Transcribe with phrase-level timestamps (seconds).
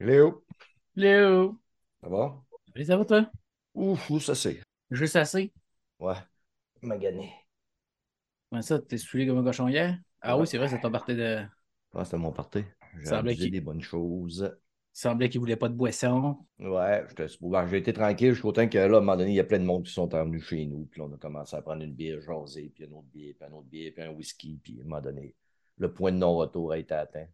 [0.00, 0.44] Léo,
[0.94, 1.58] Léo!
[2.00, 2.36] ça va?
[2.84, 3.30] Ça va toi?
[3.74, 4.60] Ouf, où ça c'est?
[4.90, 5.52] Juste assez?
[5.98, 6.14] Ouais.
[6.82, 7.32] Magané.
[8.50, 9.98] Comment ça, t'es saoulé comme un cochon hier?
[10.20, 10.42] Ah Ouais.
[10.42, 11.44] oui, c'est vrai, ça t'a parti de.
[11.94, 12.64] Ah, c'était mon party.
[13.02, 14.56] J'ai des bonnes choses.
[14.94, 16.38] Il semblait qu'il voulait pas de boisson.
[16.58, 17.04] Ouais,
[17.40, 19.44] bon, j'ai été tranquille jusqu'au temps que là, à un moment donné, il y a
[19.44, 20.86] plein de monde qui sont venus chez nous.
[20.86, 23.48] Puis là, on a commencé à prendre une bière jasée, puis une autre bière, puis
[23.48, 24.58] une autre bière, puis un whisky.
[24.62, 25.34] Puis à un moment donné,
[25.76, 27.26] le point de non-retour a été atteint.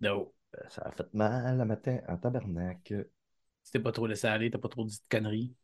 [0.00, 0.30] Non.
[0.56, 3.10] Euh, Ça a fait mal le matin en tabernacle.
[3.62, 5.54] Si t'es pas trop laissé aller, t'as pas trop dit de conneries.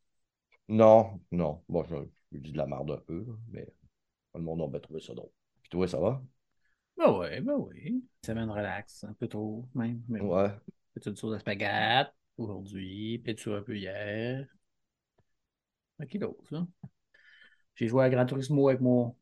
[0.68, 1.62] Non, non.
[1.68, 1.96] Bon, je,
[2.32, 3.66] je dis de la merde un peu, mais
[4.34, 5.30] le monde a bien trouvé ça drôle.
[5.62, 6.22] Puis toi, ça va?
[6.96, 8.04] Ben ouais, ben oui.
[8.24, 10.02] Semaine relax, un peu trop même.
[10.08, 10.20] Mais.
[10.20, 10.50] Ouais.
[10.94, 14.46] Petite sauce à spaghetti aujourd'hui, peut-être un peu hier?
[16.00, 16.66] Ok, d'autre, ça.
[17.76, 19.14] J'ai joué à Gran Turismo avec mon,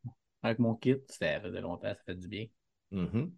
[0.42, 0.97] avec mon kit.
[1.09, 2.47] Ça faisait longtemps, ça fait du bien.
[2.92, 3.33] Mhm.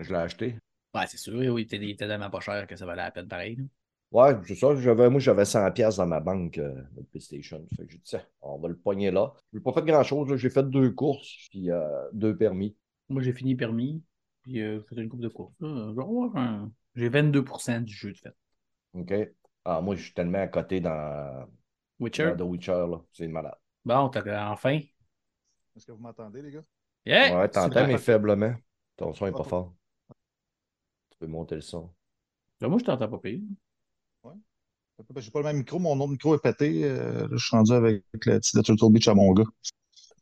[0.00, 0.56] Je l'ai acheté.
[0.94, 3.56] Ouais, c'est sûr, oui, il était, tellement pas cher que ça valait la peine pareil.
[3.56, 3.64] là.
[4.12, 4.74] Ouais, c'est ça.
[4.76, 7.66] J'avais, moi, j'avais 100$ piastres dans ma banque euh, de PlayStation.
[7.76, 9.32] Fait que j'ai dit, tiens, on va le pogner là.
[9.54, 10.36] J'ai pas fait grand-chose.
[10.36, 12.76] J'ai fait deux courses, puis euh, deux permis.
[13.08, 14.02] Moi, j'ai fini permis,
[14.42, 15.54] puis euh, j'ai fait une coupe de course.
[15.60, 15.92] là.
[15.94, 18.34] Genre, un- J'ai 22% du jeu de fait.
[18.92, 19.14] OK?
[19.64, 21.46] Ah, moi, je suis tellement à côté dans,
[21.98, 22.34] Witcher?
[22.36, 23.00] dans The Witcher, là.
[23.14, 23.54] C'est malade.
[23.84, 24.80] Bon, t'as enfin.
[25.74, 26.64] Est-ce que vous m'entendez, les gars?
[27.06, 27.34] Yeah!
[27.34, 28.54] Ouais, t'entends, mais faiblement.
[28.96, 29.72] Ton son est pas fort.
[31.22, 31.88] Tu peux monter le son.
[32.60, 33.38] Là, Moi, je t'entends pas pire.
[35.16, 36.82] J'ai pas le même micro, mon autre micro est pété.
[36.82, 39.44] euh, je suis rendu avec le petit de Turtle Beach à mon gars.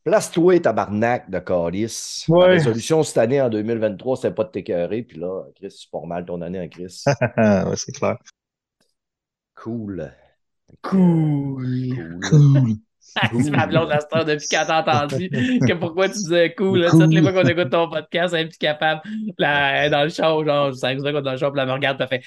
[0.03, 2.25] Place-toi, tabarnak de calice.
[2.27, 2.41] Ouais.
[2.41, 5.01] La résolution cette année, en 2023, c'était pas de t'écœurer.
[5.01, 7.03] Puis là, Chris, c'est pas mal ton année en Chris.
[7.37, 8.17] ouais, c'est clair.
[9.55, 10.13] Cool.
[10.83, 11.89] Cool.
[11.95, 12.19] Cool.
[12.21, 12.77] Cool.
[13.01, 15.29] C'est ma blonde la star depuis qu'elle t'a entendu.
[15.29, 16.79] Que pourquoi tu disais cool?
[16.79, 19.01] Là, toutes les fois qu'on écoute ton podcast, elle est plus capable.
[19.37, 21.73] Là, elle est dans le show, genre, 5 secondes dans le show, puis elle me
[21.73, 22.25] regarde, puis elle fait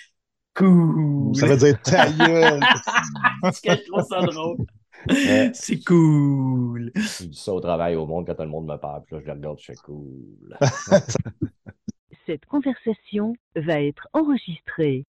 [0.55, 1.34] cool.
[1.36, 2.61] Ça veut dire ta gueule.
[3.41, 4.58] Parce que je trouve ça drôle.
[5.08, 5.50] Ouais.
[5.55, 6.91] C'est cool.
[6.94, 9.03] Je dis ça au travail, au monde, quand tout le monde me parle.
[9.04, 10.56] Puis là, je les regarde, je fais cool.
[12.26, 15.04] Cette conversation va être enregistrée.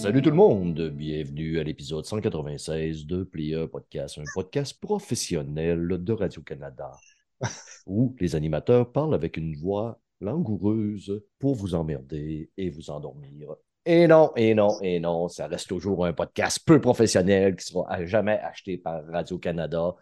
[0.00, 6.12] Salut tout le monde, bienvenue à l'épisode 196 de Player Podcast, un podcast professionnel de
[6.14, 6.92] Radio-Canada
[7.86, 13.54] où les animateurs parlent avec une voix langoureuse pour vous emmerder et vous endormir.
[13.84, 17.90] Et non, et non, et non, ça reste toujours un podcast peu professionnel qui sera
[17.92, 19.94] à jamais acheté par Radio-Canada.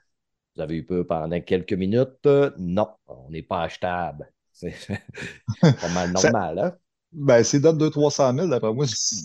[0.55, 2.29] Vous avez eu peur pendant quelques minutes?
[2.59, 4.33] Non, on n'est pas achetable.
[4.53, 4.75] C'est
[5.61, 6.77] pas mal Ça- normal, hein?
[7.13, 9.17] Ben, s'il donne 200-300 000, d'après moi, ça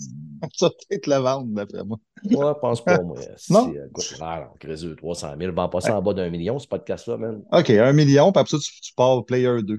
[0.66, 1.98] va peut-être le vendre, d'après moi.
[2.24, 3.16] Ouais, je pense pas, moi.
[3.50, 3.72] Non?
[3.72, 5.52] C'est, écoute, ah, on crée 200 300 000.
[5.52, 7.42] Va en passer en bas d'un million, ce podcast-là, man.
[7.52, 9.78] OK, un million, puis après ça, tu, tu pars Player 2.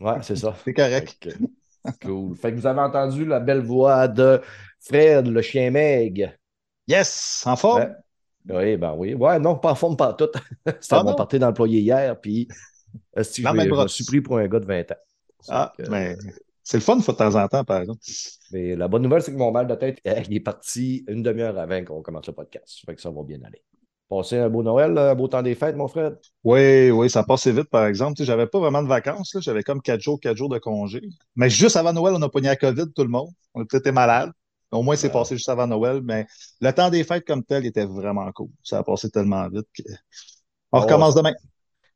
[0.00, 0.54] Ouais, c'est ça.
[0.64, 1.16] C'est correct.
[1.20, 1.30] Fait
[1.98, 2.36] que, cool.
[2.36, 4.40] Fait que vous avez entendu la belle voix de
[4.80, 6.32] Fred, le chien Meg.
[6.86, 7.42] Yes!
[7.46, 7.82] En forme?
[7.82, 7.90] Ouais.
[8.48, 9.14] Oui, ben oui.
[9.14, 10.28] Ouais, non, pas en forme, pas tout.
[10.66, 12.48] C'était Ah mon parti d'employé hier, puis
[13.14, 14.96] La je, même me- suis pris pour un gars de 20 ans?
[15.48, 15.72] Ah,
[16.64, 18.00] c'est le fun, de temps en temps, par exemple.
[18.50, 21.58] Mais la bonne nouvelle, c'est que mon mal de tête, il est parti une demi-heure
[21.58, 22.80] avant qu'on commence le podcast.
[22.84, 23.62] Fait que ça va bien aller.
[24.08, 26.12] Passez un beau Noël, un beau temps des fêtes, mon frère.
[26.44, 28.14] Oui, oui, ça passait vite, par exemple.
[28.16, 29.34] Tu sais, j'avais pas vraiment de vacances.
[29.40, 31.00] J'avais comme quatre jours, quatre jours de congé.
[31.34, 33.30] Mais juste avant Noël, on a pogné la COVID, tout le monde.
[33.54, 34.30] On a peut-être été malade.
[34.70, 35.12] Au moins, c'est Ouais.
[35.12, 36.26] passé juste avant Noël, mais
[36.60, 38.48] le temps des fêtes comme tel était vraiment cool.
[38.62, 39.82] Ça a passé tellement vite que...
[40.72, 41.32] On Oh, recommence demain.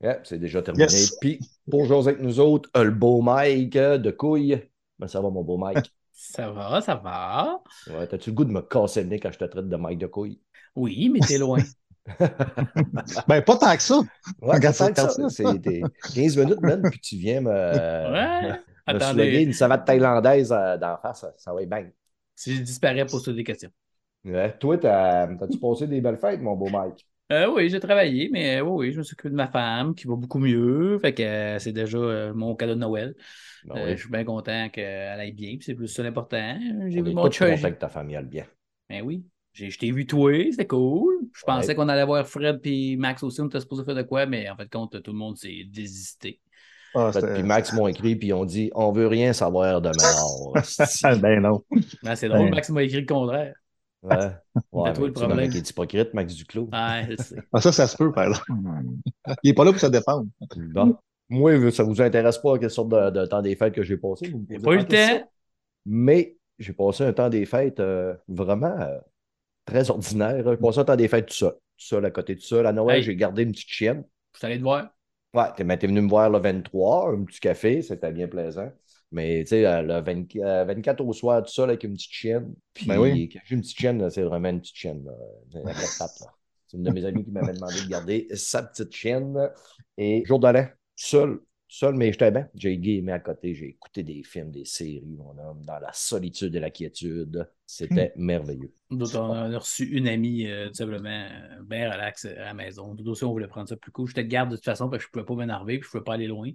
[0.02, 0.84] Ouais, c'est déjà terminé.
[0.84, 1.16] Yes.
[1.20, 1.38] Puis,
[1.70, 4.60] pour jouer avec nous autres, euh, le beau Mike euh, de couille.
[4.98, 5.92] Ben, ça va, mon beau Mike.
[6.18, 7.60] Ça va, ça va.
[7.90, 9.98] Ouais, T'as-tu le goût de me casser le nez quand je te traite de Mike
[9.98, 10.40] de couille?
[10.74, 11.58] Oui, mais t'es loin.
[13.28, 13.98] Ben, pas tant que ça.
[14.40, 15.30] Ouais, Regarde ça, ça, ça, regarde ça.
[15.30, 15.82] c'est t'es
[16.14, 18.52] 15 minutes, man, puis tu viens me, Ouais.
[18.52, 18.56] me
[18.86, 19.42] Attendez.
[19.42, 21.92] une savate thaïlandaise euh, d'en face, ça, ça va être bang.
[22.34, 23.70] Si je disparais, pose-toi des questions.
[24.24, 24.56] Ouais.
[24.58, 27.06] Toi, t'as- t'as-tu passé des belles fêtes, mon beau Mike?
[27.32, 29.94] Euh, oui, j'ai travaillé, mais euh, oui, oui, je me suis occupé de ma femme
[29.96, 30.96] qui va beaucoup mieux.
[31.00, 33.14] Fait que euh, c'est déjà euh, mon cadeau de Noël.
[33.64, 33.90] Ben Euh, oui.
[33.96, 36.56] je suis bien content qu'elle aille bien, puis c'est plus ça l'important.
[36.88, 37.50] J'ai On vu est mon chum.
[37.50, 38.44] contents que ta famille aille bien.
[38.88, 39.24] Ben oui.
[39.52, 41.14] J'ai, je t'ai vu toi, c'était cool.
[41.34, 41.46] Je Ouais.
[41.46, 44.48] pensais qu'on allait voir Fred puis Max aussi, on était supposé faire de quoi, mais
[44.48, 46.40] en fait, compte, tout le monde s'est désisté.
[46.94, 49.80] Ah, Fait, c'était- Puis Max m'ont écrit, puis ils ont dit On veut rien savoir
[49.82, 50.52] de Ménard.
[51.20, 51.64] ben non.
[52.04, 52.50] Ben, c'est drôle, Ouais.
[52.50, 53.54] Max m'a écrit le contraire.
[54.06, 54.30] Ouais.
[54.72, 55.36] Ouais, toi le problème.
[55.38, 56.68] mec est hypocrite, Max Duclos.
[56.72, 57.36] Ouais, je sais.
[57.52, 58.46] Ah, ça, ça se peut, par exemple.
[59.42, 60.26] Il n'est pas là pour se défendre.
[60.56, 60.96] Bon.
[61.28, 63.96] Moi, ça ne vous intéresse pas quelle sorte de, de temps des fêtes que j'ai
[63.96, 64.28] passé.
[64.30, 65.28] vous pas eu le temps.
[65.86, 68.98] Mais j'ai passé un temps des fêtes euh, vraiment euh,
[69.64, 70.44] très ordinaire.
[70.50, 71.52] J'ai passé un temps des fêtes tout seul.
[71.52, 72.66] Tout seul à côté de ça.
[72.68, 73.02] À Noël, Hey.
[73.02, 74.04] j'ai gardé une petite chienne.
[74.34, 74.90] Je suis allé te voir.
[75.34, 78.70] Ouais, t'es t'es venu me voir le 23, un petit café, c'était bien plaisant.
[79.12, 82.12] Mais tu sais, euh, le 20 euh, 24 au soir, tout seul avec une petite
[82.12, 82.54] chienne.
[82.74, 83.28] Puis Ben oui.
[83.32, 85.04] quand j'ai une petite chienne, c'est vraiment une petite chienne.
[85.04, 86.32] là, à quatre pattes, là.
[86.66, 89.50] C'est une de mes amies qui m'avait demandé de garder sa petite chienne.
[89.96, 90.66] Et jour de l'an,
[90.96, 91.38] seul,
[91.68, 92.48] seul, mais j'étais bien.
[92.54, 96.54] J'ai gamé à côté, j'ai écouté des films, des séries, mon homme, dans la solitude
[96.56, 97.48] et la quiétude.
[97.66, 98.72] C'était merveilleux.
[98.90, 102.54] D'autres, on a reçu une amie, euh, tout simplement, euh, bien relax euh, à la
[102.54, 102.94] maison.
[102.94, 104.08] D'autres aussi, on voulait prendre ça plus cool.
[104.08, 106.04] J'étais de garde de toute façon, parce que je pouvais pas m'énerver, puis je pouvais
[106.04, 106.50] pas aller loin.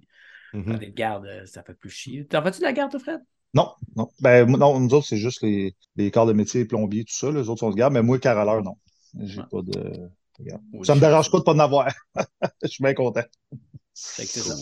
[0.54, 2.26] De garde, euh, ça fait plus chier.
[2.26, 3.22] T'en fais-tu de la garde, toi, Fred?
[3.54, 4.08] Non, non.
[4.22, 7.32] Ben, non, nous autres, c'est juste les, les corps de métier, plombiers, tout ça.
[7.32, 7.94] Les autres, on se garde.
[7.94, 8.76] Mais moi, caroleur, non.
[9.20, 9.46] J'ai Ouais.
[9.52, 10.10] pas de.
[10.74, 11.88] Oui, Ça me dérange pas de pas en avoir.
[12.64, 13.22] Je suis bien content.
[13.94, 14.56] Fait que c'est ça.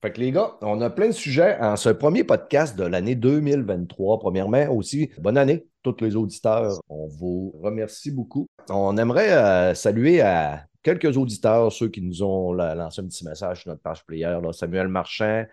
[0.00, 3.16] Fait que les gars, on a plein de sujets en ce premier podcast de l'année
[3.16, 4.20] 2023.
[4.20, 6.80] Premièrement, aussi, bonne année, tous les auditeurs.
[6.88, 8.46] On vous remercie beaucoup.
[8.70, 13.24] On aimerait euh, saluer à quelques auditeurs, ceux qui nous ont la- lancé un petit
[13.24, 14.38] message sur notre page player.
[14.52, 15.44] Samuel Marchand,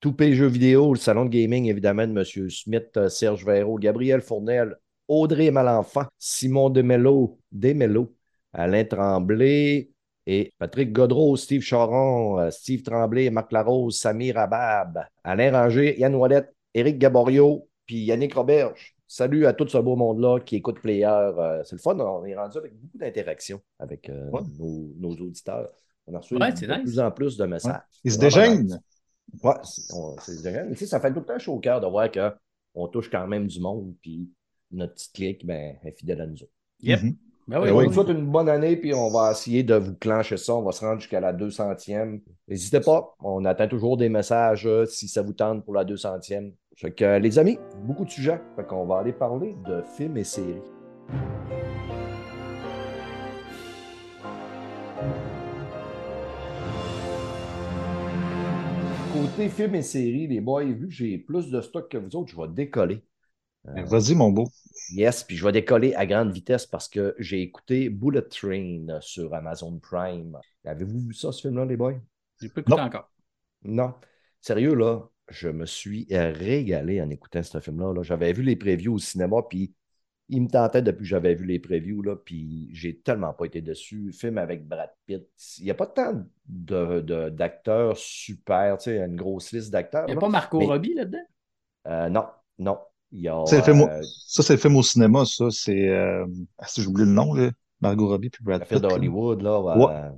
[0.00, 2.50] Toupé Jeux vidéo, le salon de gaming, évidemment, de M.
[2.50, 4.76] Smith, euh, Serge Véraud, Gabriel Fournel,
[5.08, 8.14] Audrey Malenfant, Simon Demello, Demello,
[8.52, 9.90] Alain Tremblay,
[10.26, 16.14] et Patrick Godreau, Steve Charon, euh, Steve Tremblay, Marc Larose, Samir Abab, Alain Ranger, Yann
[16.14, 18.95] Ouellette, Éric Gaborio, puis Yannick Roberge.
[19.08, 21.06] Salut à tout ce beau monde-là qui écoute Player.
[21.06, 24.40] Euh, c'est le fun, on est rendu avec beaucoup d'interactions avec euh, Ouais.
[24.58, 25.68] nos, nos auditeurs.
[26.06, 26.80] On a reçu Ouais, de nice.
[26.82, 27.80] plus en plus de messages.
[28.04, 28.64] Ils se déjà- mais
[30.70, 33.26] tu sais, ça fait tout le temps chaud au cœur de voir qu'on touche quand
[33.26, 34.30] même du monde, puis
[34.70, 36.52] notre petite clique ben, est fidèle à nous autres.
[36.80, 37.02] Yep.
[37.02, 37.16] Mhm.
[37.48, 37.94] Ben oui, on oui, vous oui.
[37.94, 40.54] souhaite une bonne année, puis on va essayer de vous clencher ça.
[40.56, 42.20] On va se rendre jusqu'à la 200e.
[42.48, 46.52] N'hésitez pas, on attend toujours des messages euh, si ça vous tente pour la 200e.
[46.76, 48.40] Fait que, euh, les amis, beaucoup de sujets.
[48.54, 50.60] Fait qu'on va aller parler de films et séries.
[59.12, 62.30] Côté films et séries, les boys, vu que j'ai plus de stock que vous autres,
[62.30, 63.02] je vais décoller.
[63.68, 64.48] Euh, Ben, Vas-y, mon beau.
[64.92, 69.34] Yes, puis je vais décoller à grande vitesse parce que j'ai écouté Bullet Train sur
[69.34, 70.38] Amazon Prime.
[70.64, 71.94] Avez-vous vu ça, ce film-là, les boys?
[72.40, 72.82] J'ai pas écouté Non.
[72.84, 73.10] encore.
[73.64, 73.94] Non.
[74.40, 77.92] Sérieux, là, je me suis régalé en écoutant ce film-là.
[77.94, 78.02] là.
[78.02, 79.72] J'avais vu les previews au cinéma, puis
[80.28, 83.60] il me tentait depuis que j'avais vu les previews, là, puis j'ai tellement pas été
[83.60, 84.12] dessus.
[84.12, 85.24] Film avec Brad Pitt.
[85.58, 90.04] Il n'y a pas tant de- de- d'acteurs super, tu sais, une grosse liste d'acteurs.
[90.04, 90.20] Il n'y a là.
[90.20, 91.24] pas Marco Mais- Robbie là-dedans?
[91.88, 92.24] Euh, non,
[92.58, 92.78] non.
[93.12, 95.46] Il y a, C'est le film au- euh, Ça, c'est le film au cinéma, ça.
[95.50, 95.88] C'est.
[95.90, 96.26] Euh...
[96.58, 97.50] Ah, si j'oublie le nom, là.
[97.80, 98.78] Margot Robbie puis Brad Pitt.
[98.78, 99.60] d'Hollywood, là.
[99.60, 99.94] Ouais.
[99.94, 100.10] euh,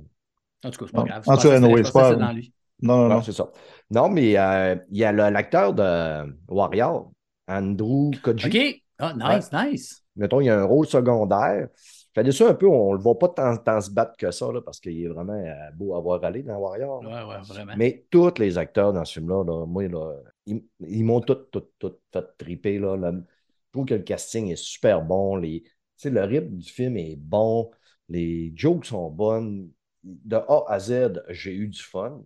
[0.63, 1.23] En tout cas, c'est pas grave.
[1.27, 2.51] En tout cas, c'est pas- dans lui.
[2.81, 3.21] Non, non, non.
[3.21, 3.51] c'est ça.
[3.91, 7.11] Non, mais euh, il y a le- l'acteur de Warrior,
[7.47, 8.47] Andrew Koji.
[8.47, 8.81] OK.
[8.99, 10.03] Ah, nice, nice.
[10.15, 11.69] Mettons, il y a un rôle secondaire.
[12.13, 14.51] J'étais déçu un peu, on ne le voit pas tant, tant se battre que ça,
[14.51, 17.01] là, parce qu'il est vraiment euh, beau à voir aller dans Warrior.
[17.01, 17.73] Ouais, ouais, vraiment.
[17.77, 20.15] Mais tous les acteurs dans ce film-là, là, moi, là,
[20.45, 22.79] ils, ils m'ont tous tout, tout fait triper.
[22.79, 23.11] Là, là.
[23.13, 25.35] Je trouve que le casting est super bon.
[25.35, 27.69] Les, tu sais, le rythme du film est bon.
[28.09, 29.69] Les jokes sont bonnes.
[30.03, 32.23] De A à Z, j'ai eu du fun.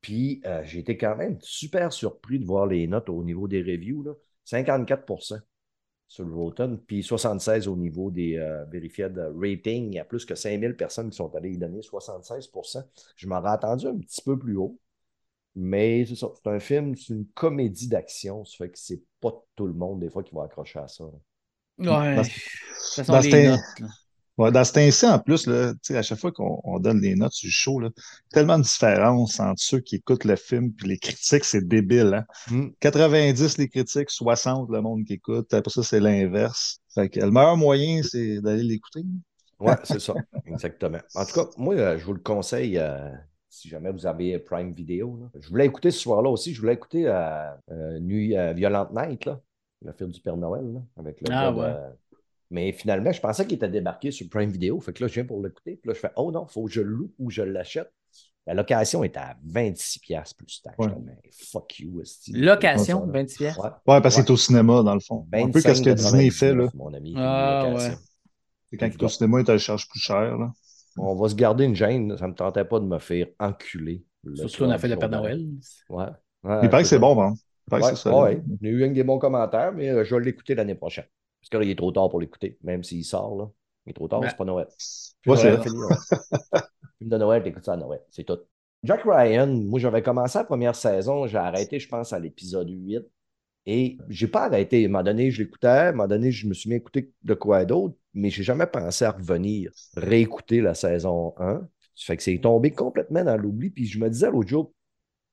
[0.00, 3.60] Puis, euh, j'ai été quand même super surpris de voir les notes au niveau des
[3.62, 4.02] reviews.
[4.02, 4.12] Là.
[4.44, 5.40] 54%
[6.08, 9.92] sur le Rotten, puis 76% au niveau des euh, vérifiés de rating.
[9.92, 12.84] Il y a plus que 5000 personnes qui sont allées y donner 76%
[13.16, 14.78] Je m'aurais attendu un petit peu plus haut.
[15.56, 18.44] Mais c'est ça, c'est un film, c'est une comédie d'action.
[18.44, 21.04] Ça fait que c'est pas tout le monde, des fois, qui va accrocher à ça.
[21.04, 21.10] là.
[21.78, 22.16] Ouais.
[22.16, 22.32] Dans- De toute
[22.94, 23.60] façon, dans les notes.
[23.80, 23.88] là.
[24.38, 27.00] Ouais, dans cet instant, en plus, là, tu sais, à chaque fois qu'on on donne
[27.00, 27.90] les notes du show, là,
[28.32, 32.14] tellement de différence entre ceux qui écoutent le film et les critiques, c'est débile.
[32.14, 32.24] Hein?
[32.50, 32.68] Mm.
[32.80, 35.52] 90 les critiques, 60 le monde qui écoute.
[35.52, 36.78] Après ça, c'est l'inverse.
[36.94, 39.04] Fait que le meilleur moyen, c'est d'aller l'écouter.
[39.58, 40.14] Ouais, c'est ça,
[40.46, 40.98] exactement.
[41.14, 43.10] En tout cas, moi, euh, je vous le conseille euh,
[43.50, 45.18] si jamais vous avez Prime Video.
[45.20, 45.26] là.
[45.38, 49.26] Je voulais écouter ce soir-là aussi, je voulais écouter euh, euh, Nuit euh, Violente Night,
[49.26, 49.38] là,
[49.84, 51.74] le film du Père Noël, là, avec le Ah, de- ouais.
[52.50, 54.78] Mais finalement, je pensais qu'il était débarqué sur Prime Video.
[54.80, 55.76] Fait que là, je viens pour l'écouter.
[55.76, 57.92] Puis là, je fais Oh non, il faut que je le loue ou je l'achète.
[58.46, 60.76] La location est à 26$ plus taxe.
[60.78, 60.88] Ouais.
[60.88, 62.02] Je dis, Mais fuck you.
[62.32, 63.60] Location, Ouais, 26 piastres?
[63.64, 63.70] Ouais.
[63.94, 64.26] Ouais, parce que Ouais.
[64.26, 65.26] c'est au cinéma, dans le fond.
[65.32, 66.64] Un peu qu'est-ce que Disney fait, là.
[66.64, 67.90] 25,99, Mon ami, Ah, ouais.
[68.70, 70.52] C'est quand il est au cinéma, il te le charge plus cher, là.
[70.96, 72.16] On va se garder une gêne.
[72.16, 74.02] Ça ne me tentait pas de me faire enculer.
[74.24, 75.46] le Surtout qu'on a fait le Père Noël.
[75.88, 76.04] Ouais.
[76.42, 77.34] Ouais, Il paraît que c'est bon, hein.
[77.66, 78.18] Il paraît Ouais, que c'est ça.
[78.22, 78.42] ouais.
[78.60, 81.04] Il y a eu un des bons commentaires, mais euh, je vais l'écouter l'année prochaine.
[81.52, 83.50] Il est trop tard pour l'écouter, même s'il sort, là.
[83.86, 84.68] Il est trop tard, Ben, c'est pas Noël.
[85.26, 85.96] Ouais, c'est fini, là.
[86.98, 88.38] Film de Noël, t'écoutes ça à Noël, c'est tout.
[88.82, 93.02] Jack Ryan, moi, j'avais commencé la première saison, j'ai arrêté, je pense, à l'épisode 8.
[93.66, 94.82] Et j'ai pas arrêté.
[94.82, 96.78] À un moment donné, je l'écoutais, à un moment donné, je me suis mis à
[96.78, 101.68] écouter de quoi d'autre, mais j'ai jamais pensé à revenir réécouter la saison 1.
[101.94, 103.70] Ça fait que c'est tombé complètement dans l'oubli.
[103.70, 104.72] Puis je me disais l'autre jour,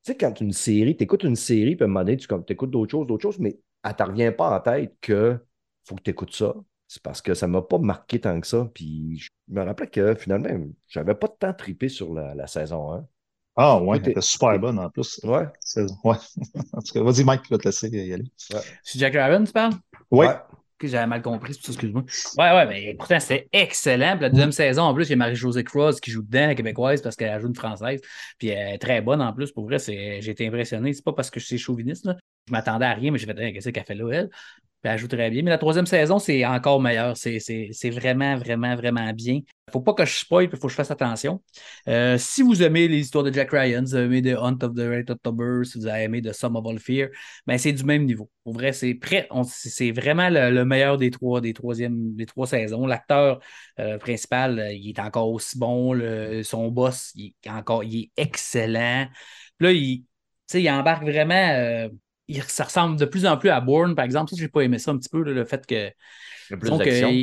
[0.03, 2.27] tu sais, quand une série, tu écoutes une série, puis à un moment donné, tu
[2.49, 5.39] écoutes d'autres choses, d'autres choses, mais elle ne te revient pas en tête que
[5.87, 6.53] faut que tu écoutes ça.
[6.87, 8.69] C'est parce que ça ne m'a pas marqué tant que ça.
[8.73, 10.49] Puis je me rappelais que finalement,
[10.87, 13.05] j'avais pas de temps trippé sur la, la saison 1.
[13.59, 15.19] Ah, ouais, Toi, t'es- elle était super bonne en plus.
[15.23, 15.47] Ouais.
[15.59, 16.15] C'est- Ouais.
[16.73, 18.31] en tout cas, vas-y, Mike, je vais te laisser y aller.
[18.37, 19.73] C'est Jack Ryan, tu parles?
[20.11, 20.27] Oui.
[20.27, 20.35] Ouais.
[20.79, 22.03] que j'avais mal compris, c'est excuse-moi.
[22.37, 24.11] Ouais, ouais, mais pourtant, c'était excellent.
[24.13, 26.53] Puis la deuxième saison, en plus, il y a Marie-Josée Cross qui joue dedans, la
[26.53, 27.99] québécoise, parce qu'elle joue une française.
[28.37, 29.51] Puis elle est très bonne en plus.
[29.51, 30.93] Pour vrai, c'est- j'ai été impressionné.
[30.93, 32.15] C'est pas parce que je suis chauviniste, là.
[32.47, 34.29] Je m'attendais à rien, mais j'ai fait, Hey, qu'est-ce qu'elle fait là, elle?
[34.81, 35.43] Puis bien.
[35.43, 37.17] Mais la troisième saison, c'est encore meilleur.
[37.17, 39.41] C'est c'est- c'est vraiment, vraiment, vraiment bien.
[39.71, 41.43] Faut pas que je spoil, il faut que je fasse attention.
[41.89, 44.59] Euh, si vous aimez les histoires de Jack Ryan, si vous avez aimé The Hunt
[44.63, 47.09] of the Red October, si vous avez aimé The Sum of All Fear,
[47.45, 48.29] ben c'est du même niveau.
[48.45, 49.27] Pour vrai, c'est prêt.
[49.45, 51.53] C'est vraiment le, le meilleur des trois, des
[52.15, 52.85] des trois saisons.
[52.85, 53.39] L'acteur
[53.79, 55.93] euh, principal, euh, il est encore aussi bon.
[55.93, 59.07] Le- son boss, il est encore, il est excellent.
[59.57, 60.05] Puis là, il,
[60.53, 61.89] il embarque vraiment.
[62.27, 64.31] Il, ça ressemble de plus en plus à Bourne, par exemple.
[64.31, 65.91] Ça, j'ai pas aimé ça un petit peu, là, le fait que.
[66.51, 67.21] A plus que d'action.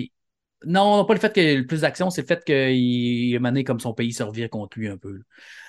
[0.67, 3.41] Non, pas le fait qu'il y ait le plus d'action, c'est le fait qu'il a
[3.41, 5.21] mené comme son pays se revire contre lui un peu.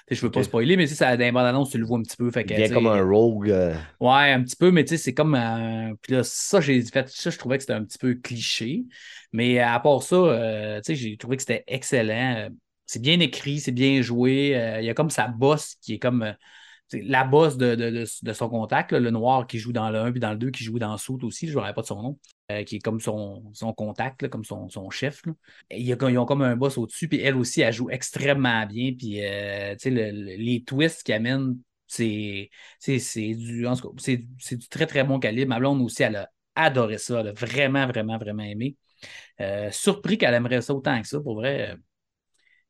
[0.09, 2.17] Je veux pas spoiler, mais ça, dans les bandes annonces, tu le vois un petit
[2.17, 2.31] peu.
[2.31, 3.49] Fait Il que, comme un rogue.
[3.49, 5.35] euh, Ouais, un petit peu, mais tu sais, c'est comme.
[5.35, 7.07] euh, Puis là, ça, j'ai fait.
[7.09, 8.83] Ça, je trouvais que c'était un petit peu cliché.
[9.31, 12.35] Mais à part ça, euh, tu sais, j'ai trouvé que c'était excellent.
[12.37, 12.49] Euh,
[12.85, 14.49] C'est bien écrit, c'est bien joué.
[14.81, 16.35] Il y a comme sa bosse qui est comme.
[16.93, 20.19] La bosse de, de, de, son contact, le noir qui joue dans le 1 puis
[20.19, 22.19] dans le 2 qui joue dans Soute aussi, je ne pas de son nom,
[22.51, 25.23] euh, qui est comme son, son contact, comme son, son chef.
[25.71, 28.93] ils ont comme un boss au-dessus, puis elle aussi, elle joue extrêmement bien.
[28.97, 32.49] Puis, euh, les twists qu'elle amène, c'est
[32.79, 35.49] du, c'est du très, très bon calibre.
[35.49, 37.21] Ma blonde aussi, elle a adoré ça.
[37.21, 38.75] Elle a vraiment, vraiment, vraiment aimé.
[39.41, 41.75] Euh, surpris qu'elle aimerait ça autant que ça, pour vrai.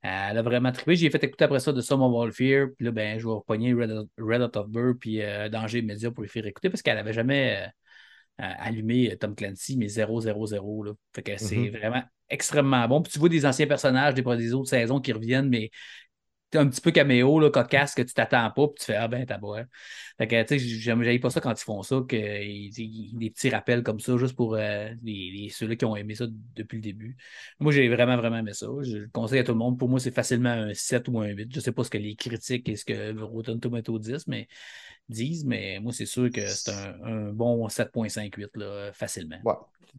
[0.05, 0.95] Elle a vraiment trippé.
[0.95, 2.67] J'ai fait écouter après ça de Sum of All Fear.
[2.75, 6.11] Puis là, ben, je vais repogner Red, Red Hot of Burr puis euh, Danger Média
[6.11, 7.67] pour lui faire écouter parce qu'elle n'avait jamais
[8.41, 10.83] euh, allumé euh, Tom Clancy, mais 0, 0, 0.
[10.83, 10.93] Là.
[11.13, 11.69] Fait que c'est Mhm.
[11.69, 13.01] vraiment extrêmement bon.
[13.01, 15.69] Puis tu vois des anciens personnages des, des autres saisons qui reviennent, mais
[16.57, 19.25] un petit peu caméo, là, cocasse, que tu t'attends pas, puis tu fais Ah ben,
[19.25, 19.65] t'as boire.
[20.17, 23.83] Fait que, tu sais, j'aime pas ça quand ils font ça, que, des petits rappels
[23.83, 27.17] comme ça, juste pour euh, les, ceux-là qui ont aimé ça depuis le début.
[27.59, 28.67] Moi, j'ai vraiment, vraiment aimé ça.
[28.81, 29.77] Je le conseille à tout le monde.
[29.77, 31.53] Pour moi, c'est facilement un 7 ou un 8.
[31.53, 34.47] Je sais pas ce que les critiques et ce que Rotten Tomato disent, mais,
[35.09, 39.39] disent, mais moi, c'est sûr que c'est un, un bon 7.58, là, facilement.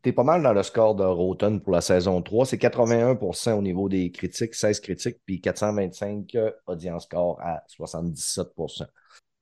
[0.03, 2.47] T'es pas mal dans le score de Rotten pour la saison 3.
[2.47, 8.87] C'est 81% au niveau des critiques, 16 critiques, puis 425 euh, audience score à 77%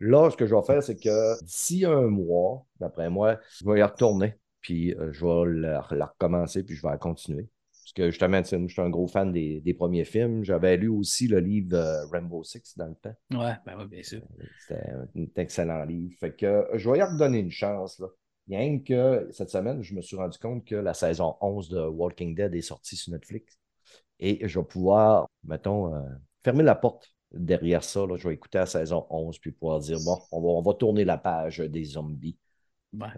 [0.00, 3.78] Là, ce que je vais faire, c'est que d'ici un mois, d'après moi, je vais
[3.78, 7.48] y retourner, puis euh, je vais la, la recommencer, puis je vais la continuer.
[7.84, 10.42] Parce que justement, tu je suis un gros fan des, des premiers films.
[10.42, 13.14] J'avais lu aussi le livre de Rainbow Six dans le temps.
[13.30, 14.22] Ouais, ben oui, bien sûr.
[14.60, 16.14] C'était un, un excellent livre.
[16.18, 17.98] Fait que euh, je vais y redonner une chance.
[17.98, 18.08] Là.
[18.48, 22.34] Rien que cette semaine, je me suis rendu compte que la saison 11 de Walking
[22.34, 23.58] Dead est sortie sur Netflix.
[24.20, 26.00] Et je vais pouvoir, mettons, euh,
[26.44, 28.06] fermer la porte derrière ça.
[28.06, 28.16] là.
[28.16, 31.04] Je vais écouter la saison 11 puis pouvoir dire, bon, on va, on va tourner
[31.04, 32.36] la page des zombies.
[32.92, 33.08] Ouais.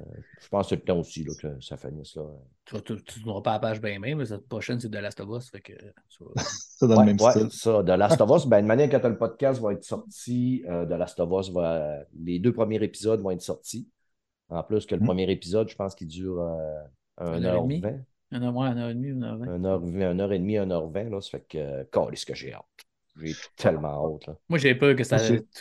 [0.40, 2.14] Je pense que c'est le temps aussi là, que ça finisse.
[2.16, 2.22] Là.
[2.64, 5.28] Tu ne n'auras pas la page bien même, mais cette prochaine, c'est de Last of
[5.36, 5.50] Us.
[5.50, 5.74] Fait que,
[6.08, 6.24] ça
[6.86, 7.50] dans Ouais, le même ouais, style.
[7.50, 10.86] ça, de Last of Us, ben, de manière quand le podcast va être sorti, euh,
[10.86, 13.86] de Last of Us, va, les deux premiers épisodes vont être sortis.
[14.48, 15.06] En plus que le Mm.
[15.06, 17.80] premier épisode, je pense qu'il dure euh, Une heure et demie?
[17.80, 18.04] 1h20.
[18.32, 19.46] un heure, ouais, un heure et demie, une heure vingt.
[19.46, 21.10] 1h20, 1h30, 1h20.
[21.10, 21.84] Là, ça fait que, euh,
[22.14, 22.64] ce que j'ai hâte.
[23.22, 24.26] J'ai tellement hâte.
[24.26, 24.36] Là.
[24.50, 25.16] Moi, j'ai peur que ça.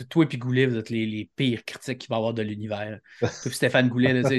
[0.10, 3.00] Toi et Goulet, vous êtes les, les pires critiques qu'il va y avoir de l'univers.
[3.22, 4.30] Toi Stéphane Goulet, là,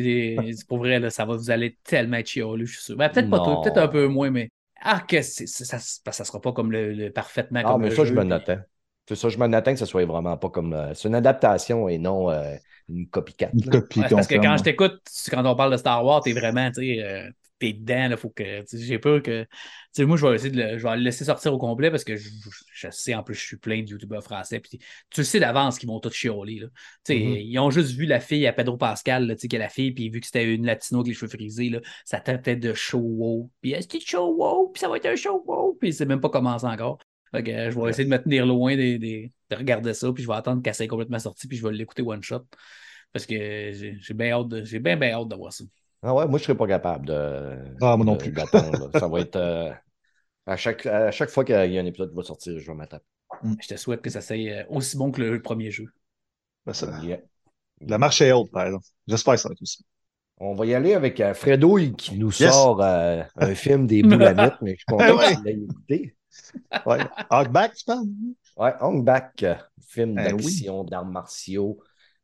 [0.68, 2.96] pour vrai, là, ça va vous aller tellement être chialeux, je suis sûr.
[2.96, 4.50] Ben, peut-être pas toi, peut-être un peu moins, mais.
[4.82, 5.78] Ah, que ça, ça,
[6.12, 8.20] ça sera pas comme le, le- parfaitement Ah, comme mais le ça, jeu, je me
[8.20, 8.58] puis- notais.
[9.08, 10.72] C'est ça, je me notais que ce soit vraiment pas comme.
[10.72, 12.54] euh, c'est une adaptation et non euh,
[12.88, 13.50] une copycat.
[13.54, 16.32] Une copie Ouais, parce que quand je t'écoute, quand on parle de Star Wars, t'es
[16.32, 19.48] vraiment, tu sais, euh, t'es dedans, là, faut que, j'ai peur que, tu
[19.92, 22.04] sais, moi, je vais essayer de le, je vais le laisser sortir au complet parce
[22.04, 22.28] que je,
[22.74, 25.78] je sais, en plus, je suis plein de youtubeurs français, puis tu le sais d'avance
[25.78, 26.66] qu'ils vont tous chialer, là.
[27.04, 27.36] Tu sais, Mhm.
[27.40, 29.68] ils ont juste vu la fille à Pedro Pascal, là, tu sais, qui est la
[29.70, 32.74] fille, puis vu que c'était une latino avec les cheveux frisés, là, ça traitait de
[32.74, 35.92] show wow, puis est-ce que show wow, puis ça va être un show wow, puis
[35.92, 36.98] c'est même pas commencé encore.
[37.32, 40.12] Fait que, euh, je vais essayer de me tenir loin des, des- de regarder ça,
[40.12, 42.44] puis je vais attendre qu'elle soit complètement sortie, puis je vais l'écouter one shot.
[43.12, 43.34] Parce que
[44.00, 45.64] j'ai bien hâte de, j'ai bien, bien hâte de voir ça.
[46.02, 47.56] Ah ouais, moi, je serais pas capable de.
[47.80, 48.34] Ah, moi non de- plus.
[48.98, 49.36] Ça va être.
[49.36, 49.70] euh,
[50.46, 52.76] à, chaque, à chaque fois qu'il y a un épisode qui va sortir, je vais
[52.76, 53.02] m'attendre.
[53.60, 55.86] Je te souhaite que ça soit euh, aussi bon que le premier jeu.
[56.64, 57.18] Ben, ça- Yeah.
[57.80, 58.86] La marche est haute, par exemple.
[59.06, 59.84] J'espère que ça va être aussi.
[60.38, 62.52] On va y aller avec Fredo il- qui nous Yes.
[62.52, 66.15] sort euh, un film des boulamites, mais je suis content qu'il l'ait écouté.
[66.86, 66.98] Ouais.
[67.30, 68.06] Hawkback, tu parles?
[68.56, 69.54] Ouais, Hong Back, euh,
[69.86, 71.78] film Ben d'action, d'arts martiaux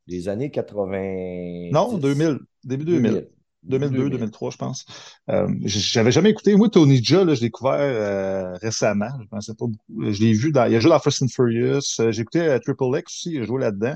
[0.07, 1.71] des années 80.
[1.73, 2.39] Non, 2000.
[2.65, 3.29] Début 2000.
[3.65, 4.85] 2002, 2003, je pense.
[5.31, 6.57] Euh, J'avais jamais écouté.
[6.57, 9.09] Moi, Tony Jaa, je l'ai découvert euh, récemment.
[9.19, 10.13] Je ne pensais pas beaucoup.
[10.13, 10.65] Je l'ai vu dans.
[10.67, 11.81] Il a joué dans Fast and Furious.
[12.01, 13.33] Euh, J'ai écouté euh, Triple X aussi.
[13.35, 13.95] Il a joué là-dedans.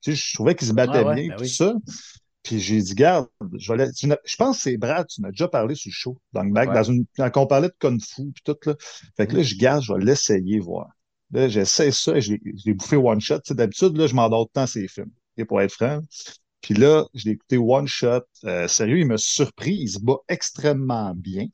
[0.00, 1.48] Tu sais, je trouvais qu'il se battait Ah ouais, bien, ben tout oui.
[1.50, 1.74] ça.
[2.44, 3.26] Puis j'ai dit, garde,
[3.58, 6.68] je, vais je pense que c'est Brad, tu m'as déjà parlé sur le show, Back,
[6.68, 6.74] Ouais.
[6.74, 8.74] dans une, quand on parlait de Kung Fu, puis tout, là.
[9.16, 10.88] Fait que là, je garde, je vais l'essayer, voir.
[11.32, 13.38] Là, j'essaie ça et je l'ai je l'ai bouffé one shot.
[13.38, 16.00] Tu sais, D'habitude, là, je m'endors le temps ces films, ok, pour être franc.
[16.60, 18.22] Puis là, je l'ai écouté one shot.
[18.44, 19.74] Euh, sérieux, il m'a surpris.
[19.74, 21.46] Il se bat extrêmement bien.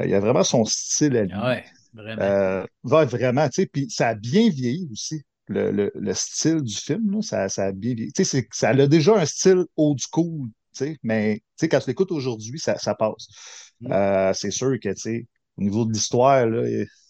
[0.00, 1.32] Euh, il a vraiment son style à lui.
[1.34, 1.64] Ah ouais,
[1.94, 2.22] vraiment.
[2.22, 5.22] Euh, va vraiment, tu sais, puis ça a bien vieilli aussi.
[5.48, 8.12] Le, le, le style du film, là, ça, ça a bien vieilli.
[8.12, 11.68] Tu sais, c'est- ça a déjà un style old school, tu sais, mais tu sais,
[11.68, 13.28] quand tu l'écoutes aujourd'hui, ça, ça passe.
[13.80, 13.92] Mm.
[13.92, 15.26] Euh, c'est sûr que, tu sais,
[15.56, 16.46] au niveau de l'histoire,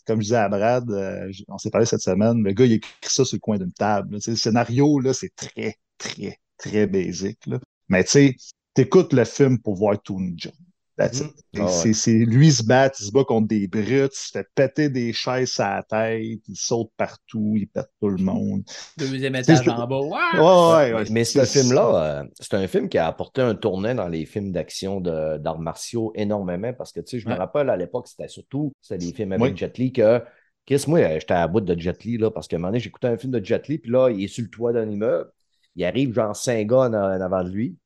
[0.06, 2.90] comme je disais à Brad, euh, on s'est parlé cette semaine, le gars, il écrit
[3.02, 4.12] ça sur le coin d'une table.
[4.14, 4.18] là.
[4.18, 7.58] Tu sais, le scénario, là, c'est très, très, très basique, là.
[7.88, 8.36] Mais tu sais,
[8.74, 10.50] t'écoutes le film pour voir Tony Jaa.
[10.98, 11.28] Mm.
[11.58, 11.92] Ah ouais.
[11.92, 14.88] c'est, lui il se bat, il se bat contre des brutes, il se fait péter
[14.88, 18.64] des chaises à la tête, il saute partout, il pète tout le monde.
[18.96, 20.00] Deuxième étage en bas.
[20.00, 20.78] Ouah!
[20.82, 21.04] Ouais, ouais, ouais.
[21.10, 24.50] Mais, ce film-là, euh, c'est un film qui a apporté un tournant dans les films
[24.50, 28.72] d'action d'arts martiaux énormément parce que, tu sais, je me rappelle à l'époque, c'était surtout
[28.80, 29.56] c'était des films avec Oui.
[29.56, 30.20] Jet Li que,
[30.66, 32.80] Chris, moi, euh, j'étais à bout de Jet Li, là, parce qu'à un moment donné,
[32.80, 35.30] j'écoutais un film de Jet Li, puis là, il est sur le toit d'un immeuble,
[35.76, 37.76] il arrive genre cinq gars en, en avant de lui,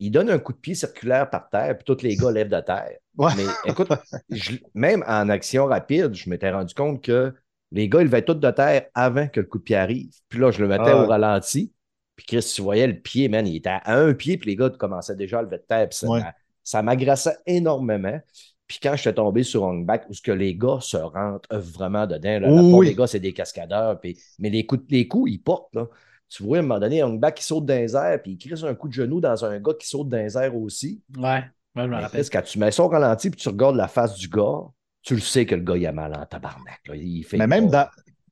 [0.00, 2.60] il donne un coup de pied circulaire par terre, puis tous les gars lèvent de
[2.60, 2.92] terre.
[3.18, 3.32] Ouais.
[3.36, 3.88] Mais écoute,
[4.30, 7.34] je- même en action rapide, je m'étais rendu compte que
[7.72, 10.12] les gars, ils levaient tous de terre avant que le coup de pied arrive.
[10.28, 11.02] Puis là, je le mettais Ah.
[11.02, 11.72] au ralenti.
[12.14, 14.70] Puis Chris, tu voyais le pied, man, il était à un pied, puis les gars
[14.70, 15.88] commençaient déjà à lever de terre.
[15.88, 16.20] Puis ça, Ouais.
[16.20, 18.20] m'a- ça m'agressait énormément.
[18.68, 22.38] Puis quand j'étais tombé sur Hongback, où ce que les gars se rentrent vraiment dedans,
[22.40, 23.98] là, Oui, des gars, c'est des cascadeurs.
[24.00, 25.74] Puis, mais les coups, les coups, ils portent.
[25.74, 25.88] Là.
[26.28, 28.62] Tu vois, à un moment donné, Hongback, qui saute dans les airs, puis il crisse
[28.62, 31.02] un coup de genou dans un gars qui saute dans les airs aussi.
[31.16, 31.42] Ouais, ouais,
[31.76, 32.28] je me rappelle.
[32.30, 34.60] Quand tu mets ça au ralenti, puis tu regardes la face du gars,
[35.02, 36.80] tu le sais que le gars, il a mal en tabarnak.
[36.86, 36.96] là.
[36.96, 37.88] Il fait Mais même dans,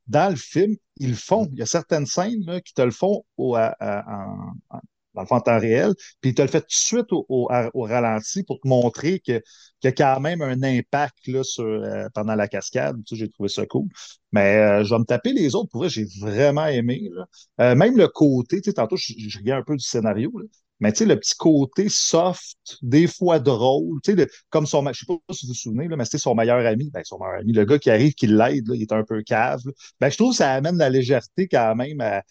[0.08, 1.48] dans le film, ils le font.
[1.52, 4.80] Il y a certaines scènes là, qui te le font au, à- à- en, en-
[5.14, 7.24] dans le fond, en temps réel, puis ils te le fait tout de suite au,
[7.30, 9.42] au- à- au ralenti pour te montrer que-
[9.80, 12.96] qu'il y a quand même un impact là, sur, euh, pendant la cascade.
[13.04, 13.88] Tu sais, j'ai trouvé ça cool.
[14.32, 15.70] Mais euh, je vais me taper les autres.
[15.70, 17.10] Pour vrai, j'ai vraiment aimé.
[17.12, 17.26] là.
[17.60, 20.46] Euh, même le côté, tu sais, tantôt, je, riais un peu du scénario, là.
[20.78, 25.00] Mais tu sais, le petit côté soft, des fois drôle, tu sais, comme son, je
[25.00, 27.40] sais pas si vous vous souvenez, là, mais c'était son meilleur ami, ben, son meilleur
[27.40, 29.72] ami, le gars qui arrive, qui l'aide, il est un peu cave, là.
[30.00, 32.22] Ben, je trouve que ça amène la légèreté quand même à,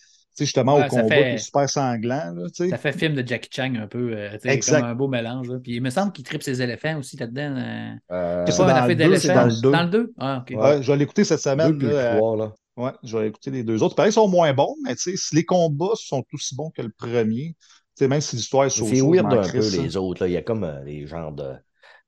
[0.44, 2.48] justement, Ouais, au combat fait- qui est super sanglant, là.
[2.54, 4.82] Ça fait film de Jackie Chan un peu, euh, Exact.
[4.82, 5.48] comme un beau mélange.
[5.50, 5.60] là.
[5.64, 7.56] Puis il me semble qu'il tripe ses éléphants aussi là-dedans.
[7.58, 7.94] euh.
[8.12, 9.42] Euh, C'est dans un affaire le deux, c'est d'éléphants.
[9.42, 9.72] dans le deux.
[9.72, 10.14] Dans le 2?
[10.20, 10.46] Ah.
[10.52, 12.54] Ouais, je vais l'écouter cette deux semaine, puis là, le euh, là.
[12.78, 13.96] ouais, je vais écouter les deux autres.
[13.96, 16.82] Pareil, ils sont moins bons, mais tu sais, si les combats sont aussi bons que
[16.82, 20.24] le premier, tu sais, même si l'histoire est so C'est weird un peu, les autres.
[20.24, 20.28] Là.
[20.28, 21.54] Il y a comme euh, des genres de,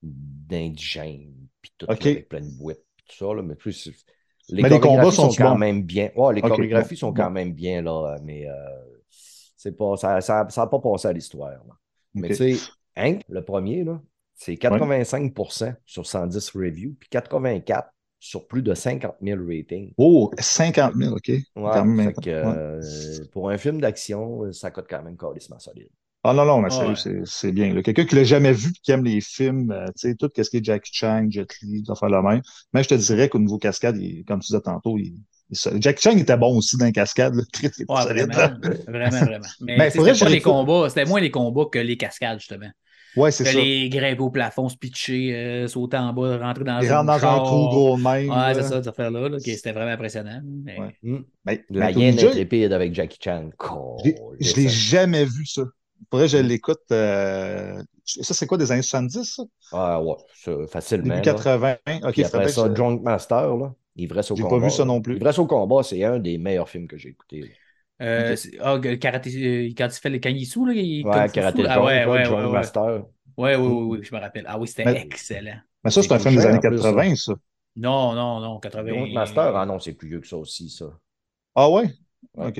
[0.02, 3.34] d'indigènes, puis tout, avec plein de bouettes, tout ça.
[3.34, 3.94] Là, mais plus, c'est-
[4.50, 5.58] les Mais les combats sont, quand bons?
[5.58, 6.12] même bien.
[6.16, 7.24] Ouais, les chorégraphies bon, sont bon.
[7.24, 8.54] quand même bien, là, mais euh,
[9.58, 11.52] c'est pas, ça n'a ça, pas passé à l'histoire.
[12.14, 14.02] Mais tu sais, Hank, le premier, là,
[14.36, 19.94] c'est 85% sur 110 reviews, puis 84 sur plus de 50 000 ratings.
[19.98, 21.28] Oh, 50 000, OK.
[21.28, 22.82] Ouais, fait que, ouais.
[22.82, 25.90] euh, pour un film d'action, ça coûte quand même carrément solide.
[26.30, 27.22] Ah non, non, mais sérieux, ouais.
[27.26, 27.74] c'est bien.
[27.82, 30.58] Quelqu'un qui l'a jamais vu, qui aime les films, euh, tu sais, tout ce qui
[30.58, 32.42] est Jackie Chan, Jet Li, fait le même.
[32.74, 35.14] Mais je te dirais qu'au niveau cascade, il- comme tu disais tantôt, il,
[35.50, 35.82] il est.
[35.82, 37.34] Jackie Chan était bon aussi dans les cascades.
[37.36, 37.44] Là.
[37.54, 39.46] Très, très Ouais, solide, vraiment, vraiment, vraiment.
[39.62, 42.70] Mais, Mais faudrait c'était les combats, c'était moins les combats que les cascades, justement.
[43.16, 43.60] Ouais, c'est Que ça.
[43.60, 47.20] les grimper au plafond, se pitcher, euh, sauter en bas, rentrer dans Il un rentre
[47.22, 48.30] dans un trou gros même.
[48.30, 49.30] Ouais, c'est ça, cette affaire-là.
[49.30, 50.40] là, qui- C'était vraiment impressionnant.
[50.46, 50.78] Mais...
[50.80, 50.96] Ouais.
[51.02, 51.20] Hmm.
[51.46, 53.50] Mais, La Tony hyène intrépide avec Jackie Chan.
[54.04, 55.64] Je l'ai- je l'ai jamais vu, ça.
[56.12, 56.80] Que je l'écoute.
[56.92, 59.44] euh, Ça, c'est quoi, des années 70, ça?
[59.72, 61.04] Ah ouais, ça, facilement.
[61.04, 61.22] Début là.
[61.22, 61.76] 80.
[62.04, 63.74] OK, Puis après ça, Drunk Master, là.
[63.96, 64.68] Ivresse au J'ai pas combat.
[64.68, 65.16] vu ça non plus.
[65.16, 67.52] Ivresse au combat, c'est un des meilleurs films que j'ai écouté.
[68.02, 68.38] Euh, Ok.
[68.38, 69.30] c'est- ah, le karaté,
[69.70, 72.38] euh, quand il fait le Kanyisou, là, il Ouais, Karaté Fou, Ah ouais, ouais, Drunk
[72.40, 72.52] ouais, ouais.
[72.52, 73.04] Master.
[73.38, 74.46] Ouais, oui, oui, oui, je me rappelle.
[74.48, 75.58] Ah oui, c'était Mais- excellent.
[75.84, 77.34] Mais ça, c'est un film des années en plus, 80, ça.
[77.76, 78.92] Non, non, non, 80.
[78.92, 80.86] Drunk Master, ah non, c'est plus vieux que ça aussi, ça.
[81.56, 81.92] Ah ouais?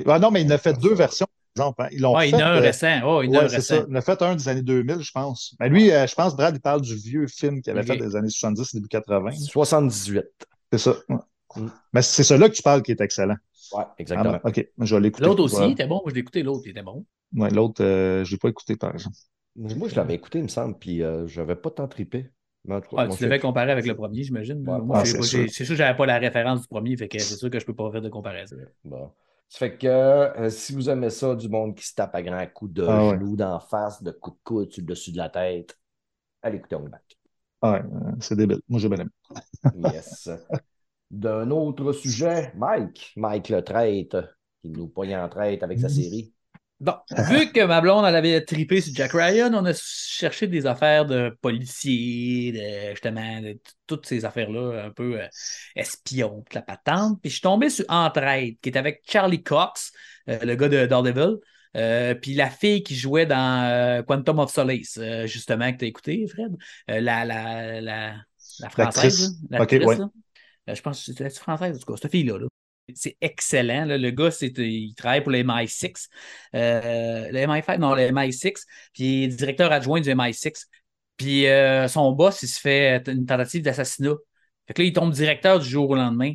[0.06, 1.26] Ah non, mais il en a fait deux versions.
[1.58, 1.82] Exemple.
[1.82, 1.88] hein.
[1.92, 2.38] Ils l'ont Ouais, il fait.
[2.40, 3.00] y en a un euh, récent.
[3.04, 3.84] Oh, il ouais, récent.
[3.88, 5.54] Il en a fait un des années 2000, je pense.
[5.60, 8.14] Mais lui, euh, je pense, Brad, il parle du vieux film qu'il avait fait des
[8.16, 9.30] années 70, début 80.
[9.32, 10.24] 78.
[10.72, 10.94] C'est ça.
[11.08, 11.16] ouais.
[11.56, 11.66] Mm.
[11.94, 13.36] Mais c'est celui-là que tu parles qui est excellent.
[13.72, 14.32] Ouais, Ah, exactement.
[14.32, 15.26] ben, OK, je vais l'écouter.
[15.26, 15.70] L'autre aussi Ouais.
[15.72, 15.96] était bon.
[15.96, 17.04] Moi, je l'ai écouté, l'autre, il était bon.
[17.34, 19.16] Ouais, l'autre, euh, je ne l'ai pas écouté, par exemple.
[19.56, 22.30] Moi, je l'avais écouté, il me semble, puis euh, je n'avais pas tant trippé.
[22.66, 24.58] Ouais, moi, tu je- devais comparer avec le premier, j'imagine.
[24.68, 24.78] Ouais.
[24.80, 25.66] Moi, Ah, j'ai c'est sûr.
[25.68, 27.90] que j'avais pas la référence du premier, fait que c'est sûr que je peux pas
[27.90, 28.56] faire de comparaison.
[28.84, 29.10] Bon.
[29.48, 32.46] Ça fait que euh, si vous aimez ça, du monde qui se tape à grands
[32.48, 33.18] coups de Ah ouais.
[33.18, 35.78] genoux d'en face, de coups de coude sur le dessus de la tête,
[36.42, 37.18] allez écouter On Back.
[37.60, 38.60] Ah ouais, euh, c'est débile.
[38.68, 39.10] Moi, j'ai bien aimé.
[39.72, 40.28] Yes.
[41.10, 46.34] D'un autre sujet, Mike, Mike le traître, qui nous pogne en traître avec sa série.
[46.80, 46.94] Bon,
[47.28, 51.06] vu que ma blonde, elle avait trippé sur Jack Ryan, on a cherché des affaires
[51.06, 55.26] de policiers, de, justement, de toutes ces affaires-là, un peu euh,
[55.74, 57.18] espions, la patente.
[57.20, 59.92] Puis je suis tombé sur Entraide, qui est avec Charlie Cox,
[60.28, 61.36] euh, le gars de Daredevil,
[61.76, 65.88] euh, puis la fille qui jouait dans euh, Quantum of Solace, justement, que tu as
[65.88, 66.56] écouté, Fred?
[66.86, 68.14] La, la, la,
[68.60, 69.30] la française, L'actrice.
[69.50, 70.74] là, Ok, l'actrice, ouais.
[70.76, 72.38] je pense que c'est française, en tout cas, cette fille-là.
[72.38, 72.46] là.
[72.94, 73.84] C'est excellent.
[73.86, 76.08] Le gars, c'est, il travaille pour le MI6.
[76.54, 78.64] Euh, le MI5, non, le MI6.
[78.92, 80.66] Puis il est directeur adjoint du MI6.
[81.16, 84.14] Puis euh, son boss, il se fait une tentative d'assassinat.
[84.66, 86.34] Fait que là, il tombe directeur du jour au lendemain.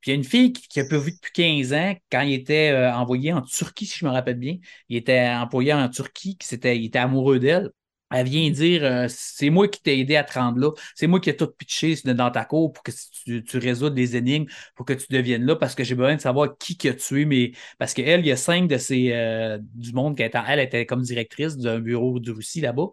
[0.00, 2.34] Puis il y a une fille qui, a pas vu depuis 15 ans, quand il
[2.34, 4.58] était euh, envoyé en Turquie, si je me rappelle bien.
[4.88, 7.70] Il était employé en Turquie, qui s'était, il était amoureux d'elle.
[8.14, 11.20] Elle vient dire euh, c'est moi qui t'ai aidé à te rendre là, c'est moi
[11.20, 12.92] qui ai tout pitché dans ta cour pour que
[13.24, 14.46] tu, tu résoudes les énigmes,
[14.76, 17.24] pour que tu deviennes là, parce que j'ai besoin de savoir qui qui a tué,
[17.24, 20.60] mais parce qu'elle, il y a cinq de ces euh, du monde qui était, elle
[20.60, 22.88] était comme directrice d'un bureau de Russie là-bas,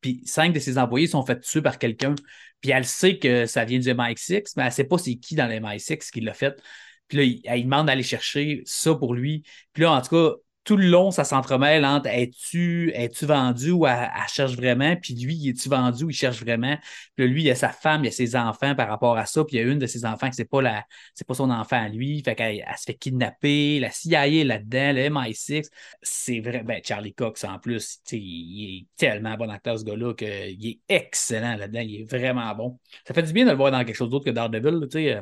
[0.00, 2.14] puis cinq de ses employés sont fait tuer par quelqu'un,
[2.60, 5.46] puis elle sait que ça vient du MI6, mais elle sait pas c'est qui dans
[5.46, 6.60] le MI6 qui l'a fait.
[7.08, 9.44] Puis là, il, elle demande d'aller chercher ça pour lui.
[9.72, 13.86] Puis là, en tout cas, tout le long, ça s'entremêle entre es-tu es vendu ou
[13.86, 16.76] elle, cherche vraiment, puis lui, es-tu vendu ou il cherche vraiment?
[17.14, 19.56] Puis lui, il a sa femme, il a ses enfants par rapport à ça, puis
[19.56, 21.80] il y a une de ses enfants que c'est pas la c'est pas son enfant
[21.80, 25.70] à lui, fait qu'elle elle se fait kidnapper, la CIA est là-dedans, le MI6,
[26.02, 30.66] c'est vrai, ben Charlie Cox en plus, il, est tellement bon acteur ce gars-là qu'il
[30.66, 32.78] est excellent là-dedans, il est vraiment bon.
[33.06, 35.20] Ça fait du bien de le voir dans quelque chose d'autre que Daredevil, tu sais.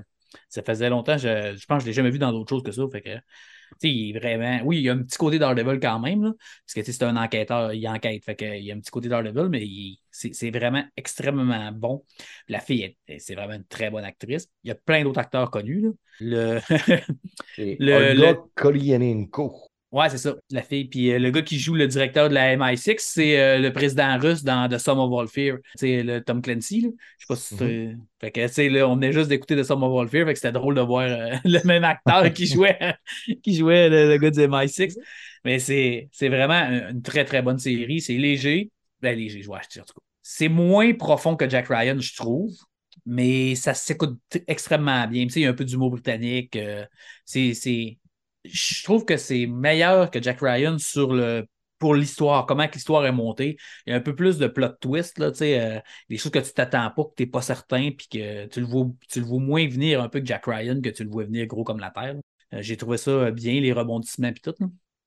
[0.48, 2.72] Ça faisait longtemps, je, je pense que je l'ai jamais vu dans d'autres choses que
[2.72, 2.83] ça,
[3.82, 4.60] il est vraiment.
[4.64, 7.16] Oui, il y a un petit côté Daredevil quand même, là, parce que c'est un
[7.16, 8.24] enquêteur, il enquête.
[8.24, 9.66] Fait il y a un petit côté Daredevil, mais
[10.10, 12.04] c'est vraiment extrêmement bon.
[12.48, 14.48] La fille, c'est vraiment une très bonne actrice.
[14.62, 15.82] Il y a plein d'autres acteurs connus.
[15.82, 15.90] Là.
[16.20, 16.60] Le.
[17.58, 18.38] le, Olga le...
[18.54, 19.70] Kolianenko.
[19.94, 20.87] Ouais, c'est ça, la fille.
[20.87, 24.18] Puis euh, le gars qui joue le directeur de la MI6, c'est euh, le président
[24.18, 25.59] russe dans The Sum of All Fear.
[25.76, 26.80] C'est le Tom Clancy.
[26.80, 26.88] Là.
[27.16, 27.98] Je sais pas si mm -hmm.
[28.20, 30.26] Fait que, tu sais, là, on venait juste d'écouter The Sum of All Fear.
[30.26, 32.76] Fait que c'était drôle de voir euh, le même acteur qui jouait,
[33.44, 34.98] qui jouait le, le, gars du MI6.
[35.44, 38.00] Mais c'est vraiment une très, très bonne série.
[38.00, 38.70] C'est léger.
[39.00, 40.00] Ben, léger, je vois, en tout cas.
[40.22, 42.50] C'est moins profond que Jack Ryan, je trouve.
[43.07, 45.24] Mais ça s'écoute extrêmement bien.
[45.26, 46.57] Tu sais, il y a un peu d'humour britannique.
[46.57, 46.85] euh,
[47.24, 47.54] c'est
[48.44, 51.46] je trouve que c'est meilleur que Jack Ryan sur le
[51.78, 53.57] pour l'histoire, comment l'histoire est montée.
[53.87, 56.52] Il y a un peu plus de plot twist, là, euh, des choses que tu
[56.52, 59.68] t'attends pas, que tu n'es pas certain, puis que tu le, vois, tu le moins
[59.68, 62.16] venir un peu que Jack Ryan, que tu le vois venir gros comme la Terre.
[62.54, 64.54] Euh, J'ai trouvé ça bien, les rebondissements et tout.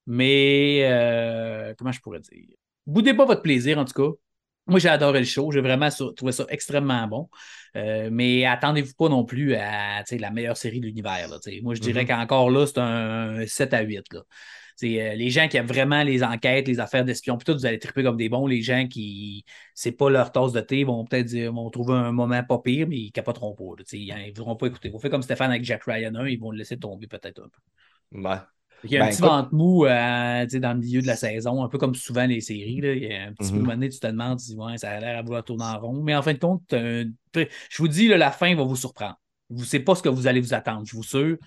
[0.05, 2.55] Mais euh, comment je pourrais dire?
[2.85, 4.15] Boudez pas votre plaisir, en tout cas.
[4.67, 5.51] Moi, j'ai adoré le show.
[5.51, 7.29] J'ai vraiment trouvé ça extrêmement bon.
[7.75, 11.27] Euh, mais attendez-vous pas non plus à la meilleure série de l'univers.
[11.63, 12.27] Moi, je dirais mm -hmm.
[12.27, 14.13] qu'encore là, c'est un 7 à 8.
[14.13, 14.21] Là.
[14.83, 17.79] Euh, les gens qui aiment vraiment les enquêtes, les affaires d'espions, puis tout, vous allez
[17.79, 18.45] triper comme des bons.
[18.45, 22.11] Les gens qui, c'est pas leur tasse de thé, vont peut-être dire, vont trouver un
[22.11, 23.63] moment pas pire, mais ils capoteront pas.
[23.77, 24.89] Là, ils ne voudront pas écouter.
[24.89, 27.49] Vous faites comme Stéphane avec Jack Ryan 1, ils vont le laisser tomber peut-être un
[27.49, 28.19] peu.
[28.19, 28.37] Ouais.
[28.83, 31.63] Il y a ben, un petit ventre mou euh, dans le milieu de la saison,
[31.63, 32.81] un peu comme souvent les séries.
[32.81, 32.93] Là.
[32.93, 33.63] Il y a un petit mm -hmm.
[33.63, 36.03] peu donné, tu te demandes si ouais, ça a l'air à vouloir tourner en rond.
[36.03, 37.05] Mais en fin de compte, un...
[37.33, 39.19] je vous dis, là, la fin va vous surprendre.
[39.49, 41.37] Vous ne savez pas ce que vous allez vous attendre, je vous assure.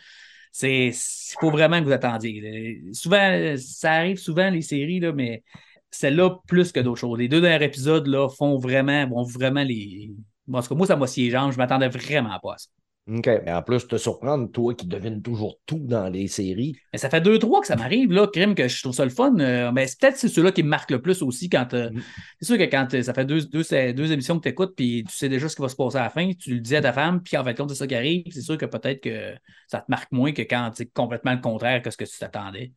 [0.63, 0.93] Il
[1.41, 2.83] faut vraiment que vous attendiez.
[2.93, 5.43] Souvent, ça arrive souvent, les séries, là, mais
[5.91, 7.19] celle-là, plus que d'autres choses.
[7.19, 10.13] Les deux derniers épisodes là, font vraiment, vont vraiment les.
[10.53, 11.53] En tout cas, moi, ça m'a scié jambes.
[11.53, 12.69] Je ne m'attendais vraiment pas à ça.
[13.09, 13.27] OK.
[13.27, 16.77] Mais en plus, te surprendre, toi qui devines toujours tout dans les séries.
[16.93, 19.11] Mais ça fait deux, trois que ça m'arrive, là, crime, que je trouve ça le
[19.11, 19.37] fun.
[19.41, 21.75] Euh, mais peut-être c'est ceux-là qui me marquent le plus aussi quand.
[21.75, 22.03] Euh, mm.
[22.41, 25.05] C'est sûr que quand euh, ça fait deux, deux, deux émissions que tu écoutes, puis
[25.09, 26.83] tu sais déjà ce qui va se passer à la fin, tu le dis à
[26.83, 29.35] ta femme, puis en fait, compte, c'est ça qui arrive, c'est sûr que peut-être que
[29.67, 32.73] ça te marque moins que quand c'est complètement le contraire que ce que tu t'attendais.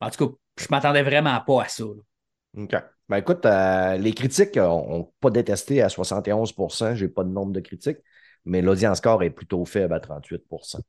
[0.00, 1.84] En tout cas, je m'attendais vraiment pas à ça.
[1.84, 2.62] Là.
[2.62, 2.76] OK.
[3.08, 7.60] Ben écoute, euh, les critiques n'ont pas détesté à 71% j'ai pas de nombre de
[7.60, 7.98] critiques
[8.44, 10.80] mais l'audience score est plutôt faible à 38%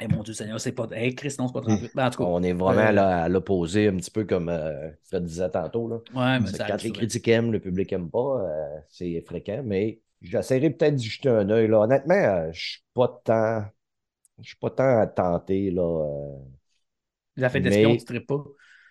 [0.00, 0.86] Eh mon Dieu Seigneur, c'est pas.
[0.92, 1.90] Hey, Chris, non, c'est pas 38.
[1.94, 4.48] Ben, en tout cas, On est vraiment Euh, là, à l'opposé, un petit peu comme
[4.48, 5.88] euh, Fred disait tantôt.
[5.88, 5.96] Là.
[6.14, 10.00] ouais, mais ça quand les critiques aiment, le public n'aime pas, euh, c'est fréquent, mais
[10.20, 11.68] j'essaierai peut-être d'y jeter un œil.
[11.68, 11.80] Là.
[11.80, 13.64] Honnêtement, euh, je suis pas tant.
[14.40, 15.70] Je suis pas tant tenté.
[15.70, 16.38] Là, euh.
[17.36, 18.44] Les affaires d'espion, Mais- tu ne pas.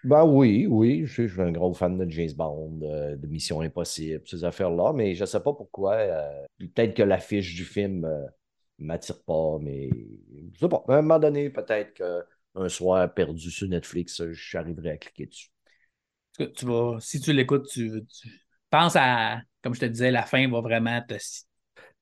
[0.04, 3.28] Ben oui, oui, je, suis- je suis un gros fan de James Bond, euh, de
[3.28, 5.94] Mission Impossible, ces affaires-là, mais je sais pas pourquoi.
[5.96, 8.26] euh, peut-être que l'affiche du film euh,
[8.80, 9.90] m'attire pas, mais
[10.54, 10.84] je sais pas.
[10.88, 15.50] À un moment donné, peut-être qu'un soir perdu sur Netflix, j'arriverai à cliquer dessus.
[16.56, 18.30] Tu vas, si tu l'écoutes, tu, tu
[18.70, 21.16] penses à, comme je te disais, la fin va vraiment te,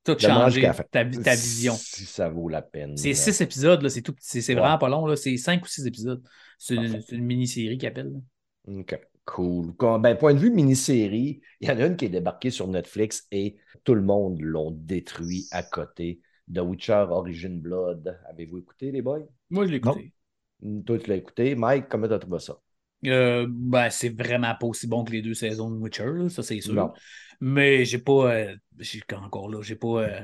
[0.04, 1.84] tout changer, ta, ta vision.
[1.84, 2.96] Si ça vaut la peine.
[2.96, 4.56] C'est six épisodes, c'est tout, c'est Ouais.
[4.56, 6.22] vraiment pas long, c'est cinq ou six épisodes.
[6.60, 8.14] C'est une, mini-série qu'ils appellent.
[8.14, 8.80] là.
[8.80, 9.74] OK, cool.
[9.76, 12.68] Comme- Ben, point de vue mini-série, il y en a une qui est débarquée sur
[12.68, 16.20] Netflix et tout le monde l'ont détruit à côté.
[16.54, 18.20] The Witcher Origin Blood.
[18.30, 19.22] Avez-vous écouté, les boys?
[19.50, 20.12] Moi, je l'ai écouté.
[20.62, 21.56] Mm, Toi, tu l'as écouté.
[21.56, 22.60] Mike, comment t'as trouvé ça?
[23.06, 26.44] Euh, ben, c'est vraiment pas aussi bon que les deux saisons de Witcher, là, ça
[26.44, 26.74] c'est sûr.
[26.74, 26.92] Non.
[27.40, 28.34] Mais j'ai pas.
[28.36, 30.04] euh, j'ai encore là, j'ai pas.
[30.04, 30.20] euh,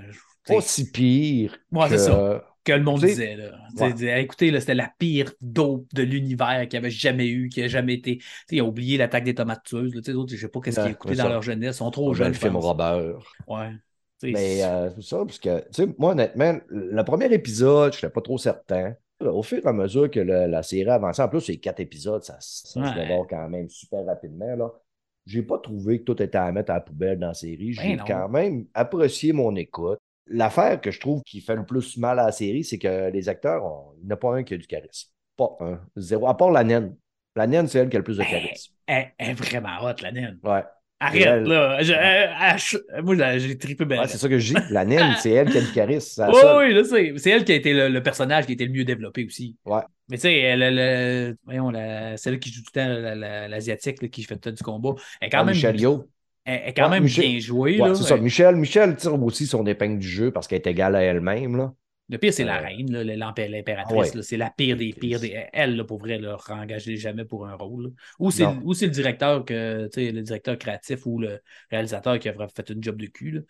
[0.46, 1.98] Pas t'sais, si pire Ouais, que...
[1.98, 2.55] c'est ça.
[2.66, 3.36] Que le monde disait.
[3.36, 3.52] Là.
[3.76, 3.94] T'sais, ouais.
[3.94, 7.62] disait, écoutez, là, c'était la pire dope de l'univers qu'il n'y avait jamais eu, qui
[7.64, 8.18] a jamais été.
[8.18, 9.94] T'sais, ils ont oublié l'attaque des tomates tueuses.
[9.96, 10.14] Là.
[10.16, 11.76] Autres, je sais pas qu'est-ce qu'ils Ouais, c'est dans leur jeunesse.
[11.76, 12.28] Ils sont trop Dans jeunes.
[12.30, 12.56] le film.
[12.58, 13.20] Robert.
[13.48, 13.72] Ouais.
[14.18, 17.94] T'sais, Mais c'est- euh, c'est ça, parce que, tu sais, moi, honnêtement, le premier épisode,
[17.94, 18.94] je n'étais pas trop certain.
[19.22, 22.24] Au fur et à mesure que le- la série avançait, en plus, c'est quatre épisodes,
[22.24, 22.90] ça, ça Ouais.
[22.90, 24.56] se dévore quand même super rapidement.
[24.56, 24.70] Là.
[25.26, 27.74] J'ai pas trouvé que tout était à mettre à la poubelle dans la série.
[27.74, 28.04] J'ai Ben non.
[28.08, 30.00] quand même apprécié mon écoute.
[30.28, 33.30] L'affaire que je trouve qui fait le plus mal à la série, c'est que les
[33.30, 35.10] acteurs, on- il n'y en a pas un qui a du charisme.
[35.38, 35.80] Pas un.
[35.96, 36.28] Zéro.
[36.28, 36.96] À part la naine.
[37.36, 38.74] La naine, c'est elle qui a le plus de Ben, charisme.
[38.88, 40.40] elle, elle est vraiment hot, la naine.
[40.44, 40.64] Ouais.
[40.98, 41.44] Arrête, elle.
[41.44, 41.84] là.
[41.84, 42.30] Je- elle-
[42.94, 44.02] elle- moi, là, j'ai trippé bien.
[44.02, 44.62] Ouais, c'est ça que je dis.
[44.72, 46.26] La naine, c'est elle qui a du charisme.
[46.32, 47.14] Oui, oui, je sais.
[47.18, 49.58] C'est elle qui a été le, le personnage qui a été le mieux développé aussi.
[49.66, 49.82] Ouais.
[50.08, 51.72] Mais tu sais, elle, elle- elle- voyons,
[52.16, 55.28] celle qui joue tout le temps, la- la- l'Asiatique, qui fait tout du combat, elle
[55.28, 56.08] est quand même, Michel Yeoh.
[56.46, 57.82] Est quand Ouais, même Michel- bien jouée.
[57.82, 58.18] Ouais, c'est ça.
[58.18, 61.72] Michel, Michel tire aussi son épingle du jeu parce qu'elle est égale à elle-même.
[62.08, 63.86] Le pire, c'est la Euh, reine, l'impératrice.
[63.90, 64.12] ah ouais.
[64.14, 64.22] là.
[64.22, 65.20] C'est la pire des pires.
[65.20, 65.44] Des...
[65.52, 67.86] Elle, là, pour vrai, engagez jamais pour un rôle.
[67.86, 67.90] là.
[68.20, 68.30] Ou
[68.76, 71.40] c'est le directeur que, le directeur créatif ou le
[71.72, 73.32] réalisateur qui a fait une job de cul.
[73.32, 73.42] là.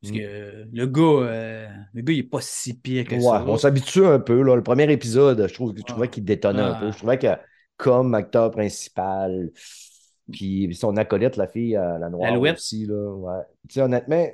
[0.00, 0.18] Parce Mm.
[0.18, 3.44] que le gars, euh, le gars, il est pas si pire que Ouais, ça.
[3.46, 4.42] on s'habitue un peu.
[4.42, 4.56] Là.
[4.56, 6.90] Le premier épisode, je, trouve, je trouvais qu'il détonnait un peu.
[6.90, 7.28] Je trouvais que
[7.76, 9.50] comme acteur principal,
[10.32, 12.86] puis son acolyte, la fille, euh, la noire aussi.
[12.86, 13.82] Là, ouais.
[13.82, 14.26] Honnêtement,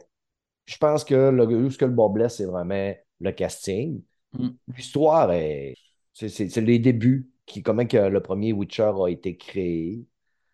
[0.67, 4.03] je pense que le, ce que le bas blesse, c'est vraiment le casting.
[4.33, 4.49] Mm.
[4.77, 5.75] L'histoire est.
[6.13, 10.05] C'est les débuts, qui, comment que le premier Witcher a été créé.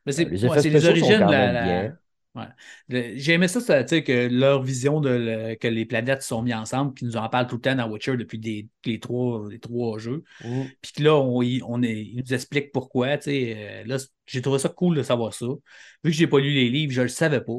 [0.05, 1.93] Mais c'est Euh, les ouais, origines de la.
[2.35, 3.15] Ouais.
[3.17, 6.93] J'ai aimé ça, sais, que leur vision de le- que les planètes sont mises ensemble,
[6.95, 9.99] qui nous en parlent tout le temps dans Witcher depuis des- les, trois, les trois
[10.01, 10.25] jeux.
[10.43, 10.63] Mm.
[10.83, 13.19] Puis que là, on, on est, ils nous expliquent pourquoi.
[13.19, 15.47] tu sais, euh, là, j'ai trouvé ça cool de savoir ça.
[15.47, 17.53] Vu que j'ai pas lu les livres, je le savais pas.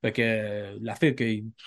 [0.00, 1.24] Fait que euh, la fait que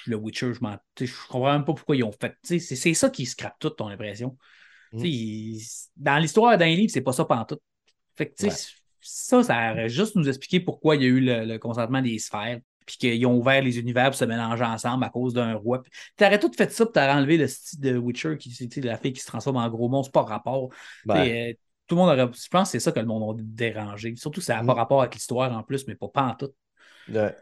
[0.08, 0.76] le Witcher, je m'en.
[1.00, 2.32] Je comprends même pas pourquoi ils ont fait.
[2.44, 4.38] tu sais, C'est c'est ça qui scrape tout, ton impression.
[4.92, 5.00] Mm.
[5.00, 7.62] Sais, ils- Dans l'histoire d'un livre, c'est pas ça pantoute.
[8.18, 8.79] Fait que, tu sais, Ouais.
[9.02, 12.18] Ça, ça aurait juste nous expliquer pourquoi il y a eu le, le consentement des
[12.20, 15.82] sphères, puis qu'ils ont ouvert les univers pour se mélanger ensemble à cause d'un roi.
[15.84, 18.82] Puis T'aurais tout fait ça, puis t'aurais enlevé le style de Witcher, qui, tu sais,
[18.82, 20.70] la fille qui se transforme en gros monstre, pas rapport.
[20.72, 21.54] Tu Ben, euh,
[21.88, 22.30] tout le monde aurait.
[22.34, 24.16] Je pense que c'est ça que le monde a dérangé.
[24.16, 24.78] Surtout que ça n'a pas Mm.
[24.78, 26.54] rapport avec l'histoire en plus, mais pas pantoute.
[27.08, 27.36] ouais.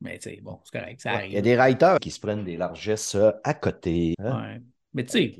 [0.00, 1.30] Mais tu sais, bon, c'est correct, ça Ouais, arrive.
[1.32, 4.14] Il y a des writers qui se prennent des largesses euh, à côté.
[4.18, 4.60] hein, Ouais.
[4.92, 5.36] Mais tu sais,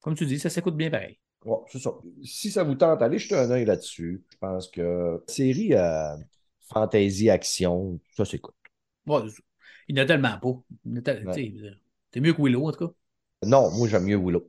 [0.00, 1.18] comme tu dis, ça s'écoute bien pareil.
[1.44, 1.90] Ouais, c'est ça.
[2.22, 4.22] Si ça vous tente, allez jeter un œil là-dessus.
[4.30, 6.16] Je pense que série euh,
[6.72, 8.54] fantasy action, ça s'écoute.
[9.06, 9.20] Ouais,
[9.88, 10.62] il n'y en a tellement pas.
[10.86, 11.54] Ouais.
[12.10, 12.94] T'es mieux que Willow, en tout cas.
[13.44, 14.48] Non, moi j'aime mieux Willow.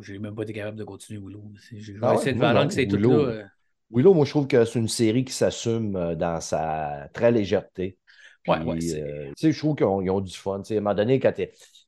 [0.00, 1.44] J'ai même pas été capable de continuer Willow.
[1.60, 3.26] C'est- Je vais Ah essayer de faire langue, c'est tout Willow.
[3.26, 3.32] là.
[3.32, 3.44] euh,
[3.92, 7.98] Willow, moi je trouve que c'est une série qui s'assume euh, dans sa très légèreté.
[8.42, 10.60] Puis, Ouais, euh, je trouve qu'ils ont, du fun.
[10.62, 11.32] Tu sais, à un moment donné, quand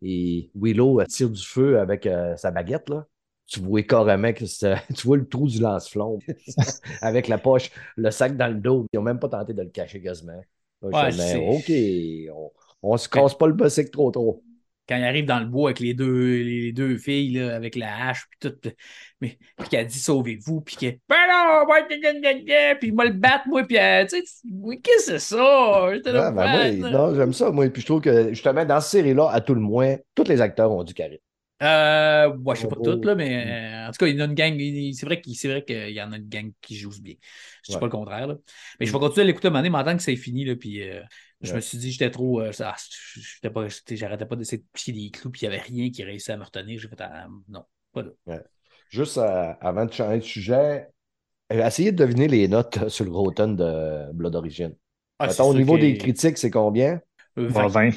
[0.03, 3.07] et Willow tire du feu avec euh, sa baguette, là,
[3.49, 6.19] tu vois carrément que c'est- tu vois le trou du lance-flamme
[7.03, 8.87] avec la poche, le sac dans le dos.
[8.93, 10.41] Ils n'ont même pas tenté de le cacher quasiment.
[10.83, 12.43] Ouais, mais OK,
[12.83, 14.45] on, se casse pas le bossic trop trop.
[14.89, 18.09] Quand il arrive dans le bois avec les deux, les deux filles, là, avec la
[18.09, 18.71] hache, puis tout,
[19.21, 20.99] mais, puis qu'elle dit sauvez-vous, puis qu'elle.
[21.09, 24.23] Ben non, gna, puis m'a le battre, moi, puis elle, tu sais,
[24.83, 25.91] qu'est-ce que c'est ça?
[26.07, 27.69] Ah, ben, moi, non, j'aime ça, moi.
[27.69, 30.73] Puis je trouve que justement, dans cette série-là, à tout le moins, tous les acteurs
[30.73, 31.28] ont du charisme.
[31.61, 34.23] Euh, ouais, je sais pas Oh, toutes, là, mais euh, en tout cas, il y
[34.23, 34.57] en a une gang.
[34.94, 37.14] C'est vrai qu'il c'est vrai qu'il y en a une gang qui joue bien.
[37.64, 37.81] Je dis Ouais.
[37.81, 38.37] pas le contraire, là.
[38.79, 39.01] Mais je vais Mm.
[39.01, 40.83] continuer à l'écouter à un moment donné, mais en tant que c'est fini, là, puis
[40.88, 41.03] euh,
[41.40, 41.57] je Ouais.
[41.57, 42.40] me suis dit, j'étais trop.
[42.40, 42.77] euh, ah,
[43.16, 45.90] j'étais pas- j'étais- J'arrêtais pas d'essayer de piquer des clous, puis il y avait rien
[45.90, 46.79] qui réussissait à me retenir.
[46.79, 48.42] J'ai fait, ah, non, Pas là.
[48.90, 50.88] Juste euh, avant de changer de sujet,
[51.53, 54.75] euh, essayez de deviner les notes sur le Rotten de Blood Origin.
[55.18, 57.01] Ah, Mettons, c'est au niveau que- des critiques, c'est combien?
[57.38, 57.68] Euh, Ah, 20.
[57.68, 57.90] 20.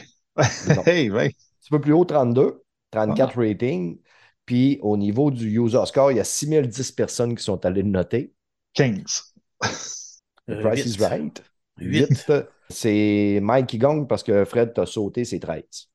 [0.76, 0.84] Non.
[0.88, 1.26] hey, 20.
[1.26, 3.42] Un petit peu plus haut, 32, 34 Ah.
[3.42, 4.00] rating.
[4.46, 7.90] Puis au niveau du user score, il y a 6010 personnes qui sont allées le
[7.90, 8.34] noter.
[8.74, 9.34] 15.
[10.48, 11.42] The Euh, Price is right.
[11.80, 12.10] Huit.
[12.10, 12.32] 8.
[12.70, 15.90] C'est Mike qui gagne parce que Fred t'a sauté ses 13.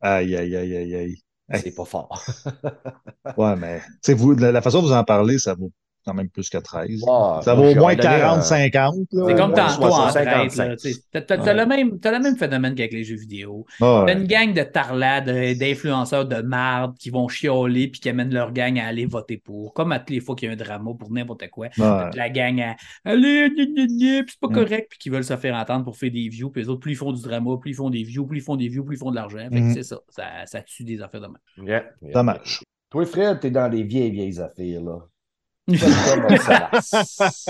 [0.00, 1.16] Aïe, aïe, aïe, aïe, aïe.
[1.54, 2.22] C'est pas fort.
[3.36, 3.80] Ouais, mais
[4.14, 5.72] vous, la, la façon dont vous en parlez, ça vaut
[6.08, 7.04] quand même plus que 13.
[7.08, 8.94] Ah, ça vaut au moins vais donner 40, un- 50.
[9.12, 9.24] là.
[9.28, 10.68] C'est comme tantôt en 60, traite, 55.
[10.68, 11.00] là, tu sais.
[11.26, 13.66] T'as le même, t'as le même phénomène qu'avec les jeux vidéo.
[13.80, 14.04] Ouais.
[14.06, 18.32] T'as une gang de tarlades, euh, d'influenceurs de marde qui vont chialer puis qui amènent
[18.32, 19.74] leur gang à aller voter pour.
[19.74, 21.66] Comme à toutes les fois qu'il y a un drama pour n'importe quoi.
[21.78, 22.10] Ouais.
[22.14, 24.52] La gang à puis c'est pas Mm.
[24.54, 26.50] correct, puis qui veulent se faire entendre pour faire des views.
[26.50, 28.42] Puis les autres, plus ils font du drama, plus ils font des views, plus ils
[28.42, 29.38] font des views, plus ils font de l'argent.
[29.38, 29.74] Fait que Mhm.
[29.74, 30.24] c'est ça, ça.
[30.46, 31.66] Ça tue des affaires de même.
[31.68, 32.12] Yeah, yeah.
[32.12, 32.60] Dommage.
[32.90, 34.98] Toi, Fred, t'es dans les vieilles, vieilles affaires, là.
[35.68, 36.24] Quantum
[36.72, 37.46] of Solace.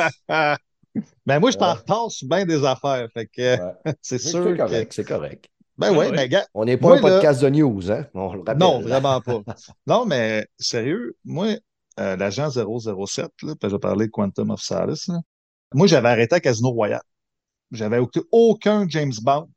[1.26, 1.78] Ben moi, je t'en Ouais.
[1.78, 3.06] repasse bien des affaires.
[3.14, 3.72] Fait que Ouais.
[4.02, 4.56] c'est C'est sûr que.
[4.56, 5.46] correct, c'est correct.
[5.76, 6.10] Ben ouais, ouais.
[6.12, 6.44] mais gars.
[6.54, 8.06] On n'est pas Moi, un là- podcast de news, hein?
[8.14, 8.58] On le rappelle.
[8.58, 9.42] Non, vraiment pas.
[9.86, 11.54] Non, mais sérieux, moi,
[12.00, 15.20] euh, l'agent 007, là, puis je parlais de Quantum of Solace, là,
[15.74, 17.02] moi, j'avais arrêté à Casino Royale.
[17.70, 18.00] J'avais
[18.32, 19.48] aucun James Bond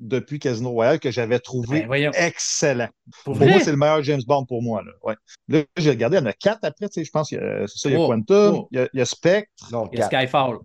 [0.00, 2.88] depuis Casino Royale que j'avais trouvé Ben, excellent.
[3.24, 4.82] Pour moi, c'est le meilleur James Bond pour moi.
[4.82, 5.14] Là, ouais.
[5.48, 7.40] là j'ai regardé, il y en a quatre après, tu sais, je pense qu'il y
[7.40, 8.68] a, c'est ça, il y a Oh, Quantum, oh.
[8.72, 10.06] il y a, il y a Spectre, Non, Il y a.
[10.06, 10.58] Skyfall.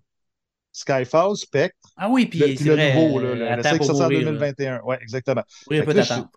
[0.72, 3.78] Skyfall, Spectre, Ah oui, puis le, le vrai, nouveau, là, euh, le, le temps cycle
[3.78, 4.32] pour sorti en mourir, là.
[4.32, 4.82] 2021.
[4.86, 5.44] Oui, exactement.
[5.70, 6.28] Oui, peu d'attente.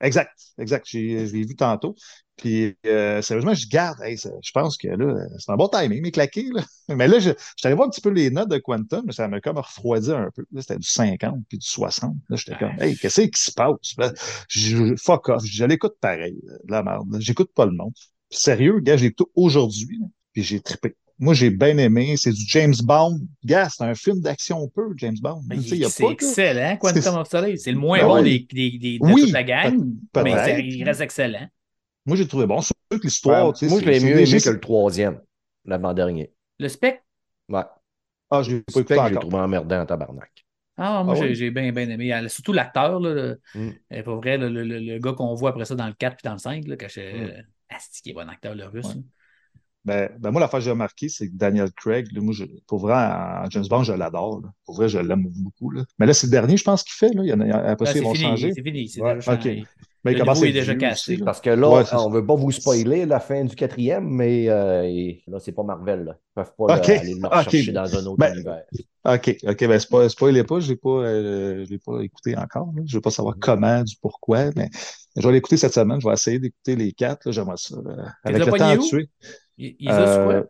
[0.00, 0.86] Exact, exact.
[0.88, 1.94] J'ai- Je l'ai vu tantôt.
[2.36, 3.98] Puis, euh, sérieusement, je garde.
[4.02, 6.48] hey, je pense que là, c'est un bon timing, mais claqué.
[6.52, 6.62] Là.
[6.96, 9.12] Mais là, je, je suis allé voir un petit peu les notes de Quantum, mais
[9.12, 10.44] ça m'a comme refroidi un peu.
[10.52, 12.14] Là, c'était du 50 puis du 60.
[12.28, 13.94] Là, j'étais comme, hey, qu'est-ce qui se passe?
[13.98, 14.12] Là,
[14.48, 15.44] je, fuck off.
[15.44, 17.16] Je l'écoute pareil, de la merde.
[17.20, 17.90] J'écoute pas le nom.
[18.28, 20.94] Puis, sérieux, gars, j'ai tout aujourd'hui, là, puis j'ai trippé.
[21.20, 22.16] Moi, j'ai bien aimé.
[22.18, 23.20] C'est du James Bond.
[23.44, 25.42] Gars, c'est un film d'action peu, James Bond.
[25.48, 27.60] Mais il y a C'est pas, excellent, Quantum C'est- of Solace.
[27.62, 29.78] C'est le moins Ben bon des, des, des- de Oui, toute la gang,
[30.12, 30.32] peut- mais
[30.68, 31.46] il reste excellent.
[32.06, 32.60] Moi, j'ai trouvé bon.
[32.60, 35.20] Surtout que l'histoire, Ouais, moi, je l'ai mieux aimé que le troisième,
[35.64, 36.32] l'avant-dernier.
[36.58, 37.04] Le spec,
[37.48, 37.62] Ouais.
[38.30, 39.22] Ah, je l'ai pas écouté que j'ai encore.
[39.28, 40.44] trouvé emmerdant en tabarnak.
[40.76, 41.50] ah, moi, Ah j'ai oui?
[41.50, 42.12] bien, bien aimé.
[42.14, 43.78] Euh, Surtout l'acteur, là, Mm.
[43.92, 46.16] euh, pour vrai, le, le- le- le gars qu'on voit après ça dans le 4
[46.16, 47.00] puis dans le 5, là, quand je.
[47.12, 47.44] Mm.
[47.70, 48.86] Asti, qui est bon acteur, le russe.
[48.86, 49.02] Ouais.
[49.84, 52.44] Ben, ben moi, la fois que j'ai remarqué, c'est que Daniel Craig, là, moi, je-
[52.66, 54.42] pour vrai, en James Bond, je l'adore.
[54.66, 55.70] Pour vrai, je l'aime beaucoup.
[55.70, 55.84] Là.
[55.98, 57.14] Mais là, c'est le dernier, je pense, qu'il fait.
[57.14, 57.22] Là.
[57.24, 58.52] Il y en a, après Ah, ça, ils c'est vont fini, changer.
[58.52, 58.88] c'est fini.
[58.88, 59.42] C'est Ouais, déjà ok.
[59.42, 59.68] changé.
[60.04, 61.16] Mais Le il commence nouveau à est déjà cassé.
[61.18, 64.82] Parce que là, Ouais, on veut pas vous spoiler la fin du quatrième, mais euh,
[64.84, 66.04] et- là, c'est pas Marvel.
[66.04, 66.16] Là.
[66.18, 68.62] Ils peuvent pas là, aller le dans un autre Ben, univers.
[69.06, 72.70] OK, OK, ben, spoil- spoilez pas, je l'ai pas, euh, l'ai pas écouté encore.
[72.76, 72.82] Là.
[72.86, 74.68] Je veux pas savoir comment, du pourquoi, mais
[75.16, 76.00] je vais l'écouter cette semaine.
[76.00, 77.30] Je vais essayer d'écouter les quatre.
[77.30, 77.76] J'aimerais ça.
[77.84, 78.12] là.
[78.24, 79.08] Avec le temps à tuer.
[79.56, 80.48] Il, il sur Euh, quoi?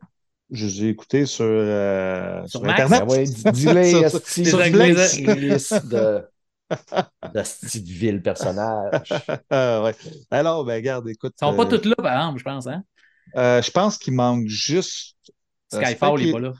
[0.51, 2.69] je les ai écoutés sur, euh, Sur sur?
[2.69, 3.01] Internet.
[3.03, 5.19] Ah ouais, dis-les, Sur- sur Flex.
[5.19, 6.23] liste de,
[7.35, 9.09] de petite ville personnage.
[9.51, 9.95] Ah, ouais.
[10.31, 11.35] Alors, ben, regarde, écoute.
[11.37, 12.67] Ils sont pas euh, tous là, par exemple, je pense.
[12.67, 12.83] Hein?
[13.37, 15.17] euh, je pense qu'il manque juste.
[15.75, 16.53] euh, Skyfall, il Spec, est pas là.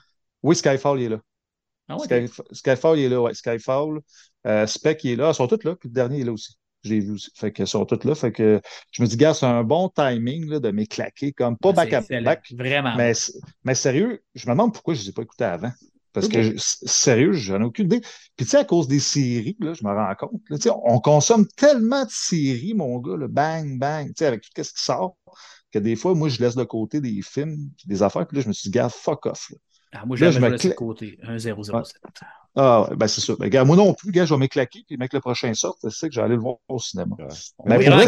[0.42, 1.20] Oui, Skyfall, il est là.
[1.88, 1.96] Ah
[2.53, 3.35] Skyfall, il est là, ouais.
[3.35, 4.00] Skyfall.
[4.46, 5.31] Euh, Spec, il est là.
[5.31, 5.77] Ils sont tous là.
[5.77, 6.55] Puis le dernier, il est là aussi.
[6.83, 7.31] Je l'ai vu aussi.
[7.37, 8.14] Fait qu'ils sont tous là.
[8.14, 11.72] Fait que je me dis, gars, c'est un bon timing là, de m'éclaquer, comme pas
[11.72, 12.44] back à back.
[12.57, 12.94] Vraiment.
[12.96, 13.12] Mais,
[13.64, 15.72] mais sérieux, je me demande pourquoi je ne les ai pas écoutés avant.
[16.14, 18.00] Parce que, sérieux, j'en ai aucune idée.
[18.37, 20.40] Puis, tu sais, à cause des séries, là, je me rends compte.
[20.48, 24.27] là, tu sais, on consomme tellement de séries, mon gars, le bang, bang, tu sais,
[24.27, 25.16] avec tout ce qui sort,
[25.72, 28.48] que des fois, moi, je laisse de côté des films, des affaires, puis là, je
[28.48, 29.50] me suis dit, gars, fuck off.
[29.50, 29.57] là.
[29.92, 31.18] Ah, moi, là, je me laisse de côté.
[31.22, 31.55] Un 007.
[32.57, 33.35] Ah, ouais, ben, c'est ça.
[33.38, 35.90] Ben, gars, moi non plus, gars, je vais m'éclaquer, puis mec, le prochain sort, c'est
[35.90, 37.16] ça que j'allais le voir au cinéma.
[37.18, 37.27] Ouais.
[37.59, 38.07] On Mais vrai,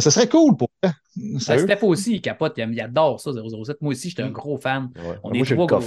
[0.00, 0.68] ça serait cool pour.
[0.82, 0.94] Ben?
[1.38, 3.82] Steph aussi, il capote, il, il adore ça, 007.
[3.82, 4.90] Moi aussi, j'étais un gros fan.
[4.96, 5.18] Ouais.
[5.22, 5.80] On Moi, est j'ai le gros.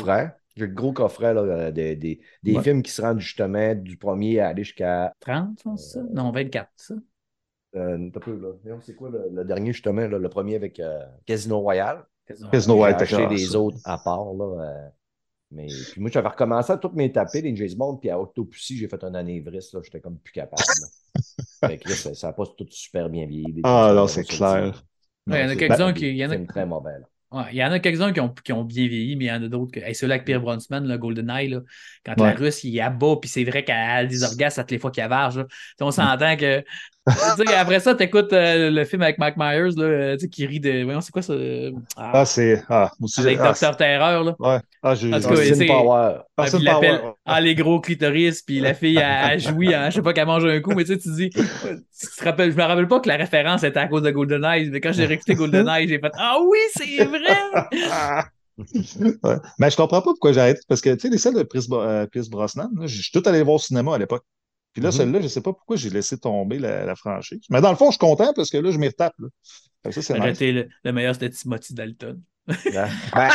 [0.56, 2.64] J'ai le gros coffret là, euh, des, des, des Ouais.
[2.64, 5.14] films qui se rendent justement du premier à aller jusqu'à.
[5.20, 6.02] 30, je pense, ça?
[6.14, 6.96] Non, 24, ça.
[7.76, 8.78] Euh, t'as peu, là.
[8.82, 12.06] C'est quoi le, le dernier justement, là, le premier avec euh, Casino Royale?
[12.26, 13.60] Casino J'ai Royale, acheté des ça.
[13.60, 14.34] autres à part.
[14.34, 14.90] Là, euh,
[15.52, 18.78] mais puis moi, j'avais recommencé à toutes mes taper, les James Bond, puis à Octopussy,
[18.78, 19.78] j'ai fait un anévrisme.
[19.78, 20.64] là, J'étais comme plus capable.
[20.82, 20.88] là.
[21.70, 23.62] fait que là, ça n'a pas tout super bien vieilli.
[23.64, 24.84] Ah, non, c'est clair.
[25.28, 26.10] Ouais, il y en a c'est- quelques-uns qui.
[26.10, 27.00] Il y en a, film très mauvais.
[27.00, 27.08] là.
[27.32, 29.32] Ouais, il y en a quelques-uns qui ont, qui ont bien vieilli, mais il y
[29.32, 29.80] en a d'autres que.
[29.80, 31.62] Hey, celui-là avec Pierre Bronsman, le GoldenEye, là,
[32.06, 32.34] quand Ouais.
[32.34, 34.92] la Russe, il abat, puis c'est vrai qu'elle a des orgasmes à toutes les fois
[34.92, 35.44] qu'il avarge.
[35.82, 36.64] On s'entend que
[37.06, 40.60] après ça, t'écoutes euh, le film avec Mike Myers là, euh, tu sais, qui rit
[40.60, 40.84] de.
[40.84, 41.34] Voyons, c'est quoi ça?
[41.96, 42.64] Ah, Ah, c'est.
[42.70, 43.22] Ah, aussi.
[43.22, 44.36] avec ah, Docteur Terreur, là.
[44.40, 44.60] Ouais.
[44.82, 45.14] Ah, j'ai.
[45.14, 46.14] En tout cas, Austin c'est- Power.
[46.18, 47.14] Ah, Ah, il l'appelle ouais.
[47.26, 50.26] Ah, les gros clitoris, puis la fille a, a joui, hein, je sais pas qu'elle
[50.28, 53.00] mange un coup, mais tu sais, tu dis, tu te rappelles, je me rappelle pas
[53.00, 56.12] que la référence était à cause de GoldenEye, mais quand j'ai réécouté GoldenEye, j'ai fait
[56.18, 57.38] Ah oui, c'est vrai!
[57.92, 58.26] Ah!
[59.24, 59.36] Ouais.
[59.60, 60.62] Mais je comprends pas pourquoi j'ai arrêté.
[60.70, 63.44] Parce que, tu sais, les salles de Pierce, euh, Pierce Brosnan, je suis tout allé
[63.44, 64.24] voir au cinéma à l'époque.
[64.76, 64.92] Puis là, Mhm.
[64.92, 67.40] celle-là, je sais pas pourquoi j'ai laissé tomber la, la franchise.
[67.50, 69.14] Mais dans le fond, je suis content parce que là, je m'y retape.
[69.20, 69.30] Là.
[69.92, 70.36] Ça, nice.
[70.36, 72.22] été le, le meilleur, c'était Timothy Dalton.
[73.16, 73.30] Ben,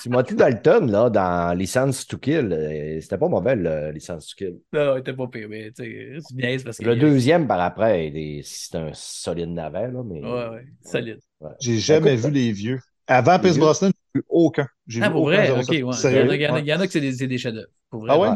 [0.00, 4.58] Timothy Dalton, là, dans Licence to Kill, euh, c'était pas mauvais, le Licence to Kill.
[4.72, 6.84] Non, il était pas pire, mais tu sais, c'est bien, c'est parce que.
[6.84, 8.12] Le deuxième, par après,
[8.44, 10.20] c'est un solide navet, là, mais...
[10.22, 11.18] Ouais, ouais, solide.
[11.40, 11.50] Ouais.
[11.60, 12.78] J'ai jamais vu les vieux.
[13.08, 13.58] Avant Pierce?
[13.58, 14.68] Brosnan, j'ai vu aucun.
[14.86, 15.78] J'ai Ah, vu pour aucun vrai, ok, ouais.
[15.78, 17.68] Il y, en a, il y en que c'est des, c'est des chefs-d'œuvre.
[17.90, 18.10] Pour vrai.
[18.12, 18.28] Ah ouais?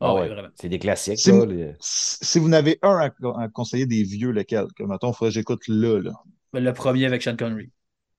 [0.00, 0.06] Ouais.
[0.08, 0.28] Ah ouais, ouais.
[0.28, 0.48] vraiment.
[0.54, 1.44] C'est des classiques, Si- là.
[1.46, 3.10] les- Si vous n'avez un à,
[3.42, 4.66] à conseiller des vieux, lequel?
[4.76, 6.12] Que, mettons, il faudrait que j'écoute là, là.
[6.52, 7.70] Le premier avec Sean Connery.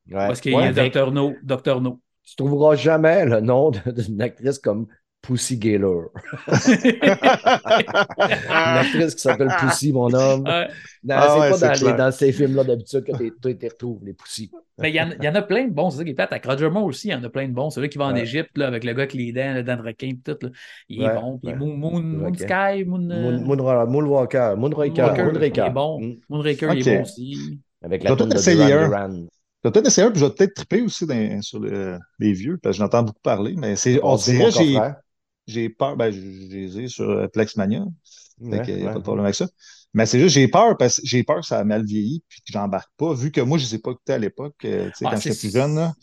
[0.07, 0.15] Ouais.
[0.27, 1.11] Parce qu'il y a avec- Dr.
[1.11, 1.34] No.
[1.43, 1.82] Dr.
[1.82, 2.01] No.
[2.23, 4.88] Tu trouveras jamais le nom d'une actrice comme
[5.22, 6.09] Pussy Gaylor.
[6.47, 6.55] Une
[8.49, 10.43] actrice qui s'appelle Pussy, mon homme.
[10.43, 10.67] Ouais.
[11.03, 13.99] Non, Ah c'est ouais, pas c'est dans, les- dans ces films-là d'habitude que tu retrouves,
[14.05, 14.49] les Pussy.
[14.80, 16.13] Mais il y, en, il y en a plein de bons, c'est ça qui est
[16.13, 16.32] plate.
[16.32, 17.70] Avec Roger Moore aussi, il y en a plein de bons.
[17.70, 18.22] Celui qui va en Ouais.
[18.22, 20.38] Égypte là, avec le gars avec les dents, le dent de requin et tout.
[20.41, 20.49] Là.
[20.88, 21.38] Il est Ouais, bon.
[21.38, 21.55] Puis ouais.
[21.57, 22.34] Moon, Moon, Moon.
[22.34, 26.01] Sky, Moon, euh, Moon, Moonra- Moonwalker, Moonraker, Moonraker, il est bon.
[26.01, 26.15] Mm.
[26.30, 26.88] Moonraker, il Ok.
[26.88, 27.59] est bon aussi.
[27.84, 29.09] Avec Je la tune de Duran.
[29.61, 32.32] Je vais peut-être essayer un, puis je vais peut-être triper aussi dans- sur le- les
[32.32, 33.55] vieux, parce que j'entends beaucoup parler.
[33.57, 34.80] Mais c'est, on Passer dirait, mon j'ai.
[35.50, 35.97] J'ai peur.
[35.97, 37.84] Ben, je je les ai sur euh, Plexmania.
[38.41, 38.93] Ouais, Fait qu'il n'y a ouais.
[38.93, 39.47] pas de problème avec ça.
[39.93, 42.41] Mais c'est juste, j'ai peur parce que j'ai peur que ça a mal vieilli puis
[42.41, 44.86] que j'embarque pas, vu que moi, je ne les ai pas écoutés à l'époque, euh,
[44.89, 45.76] tu sais, Ah, quand c'est- j'étais plus jeune.
[45.76, 45.93] Là.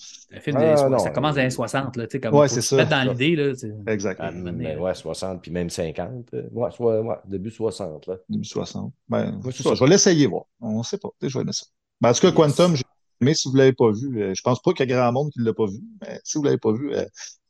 [0.41, 2.49] Film Ah, des so- non, ça commence dans les 60, là, tu sais, comme Ouais,
[2.49, 2.75] c'est ça.
[2.77, 3.53] mettre dans l'idée, là.
[3.53, 3.75] tu sais.
[3.87, 4.19] Exact.
[4.21, 6.27] Ah, ben ouais, 60, puis même 50.
[6.35, 8.09] euh, Ouais, soit, ouais, début 60.
[8.09, 8.17] Là.
[8.29, 8.93] 2060.
[9.09, 9.75] Ben, Ouais, c'est ça, ça.
[9.77, 10.47] je vais l'essayer, voir.
[10.61, 11.11] On ne sait pas.
[11.23, 11.67] Je vais aimer ça.
[12.01, 12.37] Ben, en tout cas, Yes.
[12.37, 12.83] Quantum, j'ai
[13.21, 14.21] aimé si vous ne l'avez pas vu.
[14.21, 16.21] Euh, je pense pas qu'il y a grand monde qui ne l'a pas vu, mais
[16.25, 17.05] si vous ne l'avez pas vu, euh,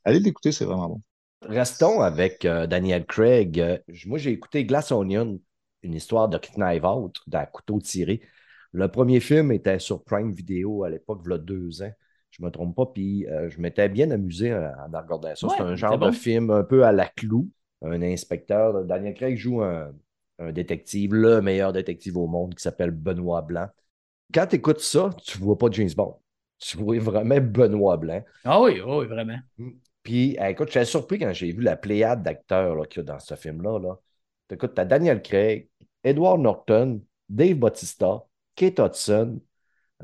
[0.05, 1.01] allez l'écouter, c'est vraiment bon.
[1.41, 3.59] Restons avec euh, Daniel Craig.
[3.59, 5.39] Euh, moi, j'ai écouté Glass Onion,
[5.83, 8.21] une histoire de Knife Out, d'un couteau tiré.
[8.71, 11.91] Le premier film était sur Prime Video à l'époque, il y a deux ans.
[12.31, 12.85] Je ne me trompe pas.
[12.87, 15.47] Puis euh, je m'étais bien amusé en, regardant ça.
[15.47, 16.07] Ouais, c'est un genre bon.
[16.07, 17.49] de film un peu à la clou.
[17.81, 18.83] Un inspecteur.
[18.85, 19.93] Daniel Craig joue un,
[20.39, 23.67] un détective, le meilleur détective au monde, qui s'appelle Benoît Blanc.
[24.33, 26.19] Quand tu écoutes ça, tu ne vois pas James Bond.
[26.59, 28.23] Tu vois vraiment Benoît Blanc.
[28.43, 29.37] Ah oui, oh oui, vraiment.
[30.07, 33.19] Puis, euh, écoute, j'étais surpris quand j'ai vu la pléiade d'acteurs qu'il y a dans
[33.19, 33.77] ce film-là.
[33.77, 33.99] Là.
[34.49, 35.69] Écoute, t'as Daniel Craig,
[36.01, 38.23] Edward Norton, Dave Bautista,
[38.55, 39.41] Kate Hudson,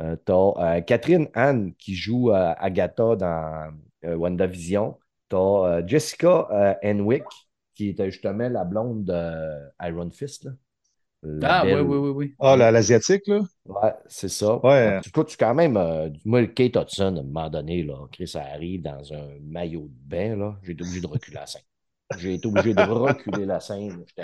[0.02, 3.72] euh, t'as euh, Catherine Anne qui joue euh, Agatha dans
[4.04, 5.00] WandaVision,
[5.30, 7.24] t'as euh, Jessica Henwick
[7.74, 10.44] qui était justement la blonde de Iron Fist.
[10.44, 10.52] Là.
[11.24, 12.36] La Ah oui, belle- oui, oui, oui.
[12.40, 13.42] Ah, la- l'Asiatique, là?
[13.66, 14.58] Ouais, c'est ça.
[14.58, 15.00] Ouais.
[15.02, 15.78] Tu quand même.
[15.78, 19.88] euh, moi, Kate Hudson, à un moment donné, là, Chris, ça arrive dans un maillot
[19.90, 20.58] de bain, là.
[20.64, 21.62] J'ai été obligé de reculer la scène.
[22.16, 24.04] J'ai été obligé de reculer la scène.
[24.08, 24.24] J'étais-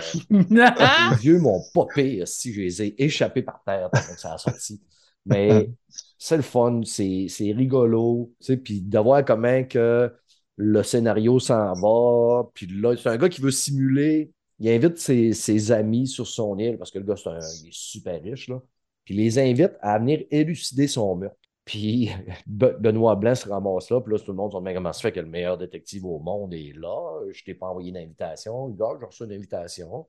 [0.99, 4.37] Les yeux m'ont popé si je les ai échappés par terre pendant que ça a
[4.37, 4.81] sorti.
[5.25, 5.71] Mais
[6.17, 8.31] c'est le fun, c'est c'est rigolo.
[8.39, 10.11] tu sais, Puis de voir comment que
[10.57, 12.49] le scénario s'en va.
[12.53, 14.31] Puis là, c'est un gars qui veut simuler.
[14.59, 17.73] Il invite ses, amis sur son île parce que le gars, c'est un, il est
[17.73, 18.49] super riche.
[18.49, 18.61] Là.
[19.05, 21.37] Puis il les invite à venir élucider son meurtre.
[21.65, 22.09] Puis
[22.47, 24.01] Be- Benoît Blanc se ramasse là.
[24.01, 26.19] Puis là, tout le monde se demande comment ça fait que le meilleur détective au
[26.19, 27.21] monde est là.
[27.31, 28.67] Je t'ai pas envoyé d'invitation.
[28.69, 30.07] Gars, j'ai reçu une invitation.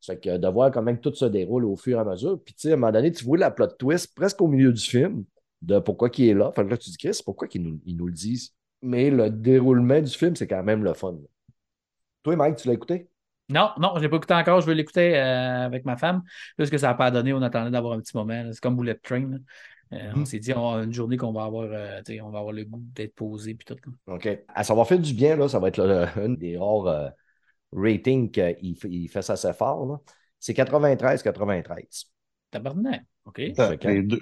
[0.00, 2.40] C'est que de voir comment tout se déroule au fur et à mesure.
[2.44, 4.72] Puis, tu sais, à un moment donné, tu vois la plot twist presque au milieu
[4.72, 5.24] du film
[5.62, 6.52] de pourquoi il est là.
[6.52, 8.54] Fait que là, tu te dis, Chris, pourquoi nous, ils nous le disent?
[8.82, 11.16] Mais le déroulement du film, c'est quand même le fun.
[12.22, 13.08] Toi, Mike, tu l'as écouté?
[13.48, 14.60] Non, non, je l'ai pas écouté encore.
[14.60, 16.22] Je vais l'écouter euh, avec ma femme.
[16.56, 18.50] Parce que ça n'a pas donné, on attendait d'avoir un petit moment.
[18.52, 19.32] C'est comme Bullet Train.
[19.92, 20.26] Euh, On Mhm.
[20.26, 22.82] s'est dit, on a une journée qu'on va avoir, euh, on va avoir le goût
[22.94, 23.76] d'être posé puis tout.
[24.08, 24.28] OK.
[24.48, 25.80] À savoir faire du bien, là, ça va être
[26.16, 27.08] un des rares euh,
[27.72, 30.00] ratings qu'il fait ça assez fort.
[30.40, 32.10] C'est 93-93.
[32.50, 33.04] Tabarnak.
[33.26, 33.42] OK.
[33.58, 34.20] Ah, que- les deux.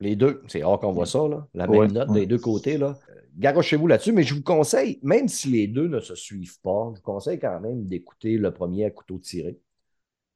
[0.00, 1.46] Les deux, c'est rare qu'on voit ça, là.
[1.54, 2.20] la Ouais, même note ouais.
[2.20, 2.78] des deux côtés.
[2.78, 2.98] Là.
[3.36, 7.00] Garochez-vous là-dessus, mais je vous conseille, même si les deux ne se suivent pas, je
[7.00, 9.58] vous conseille quand même d'écouter le premier à couteau tiré.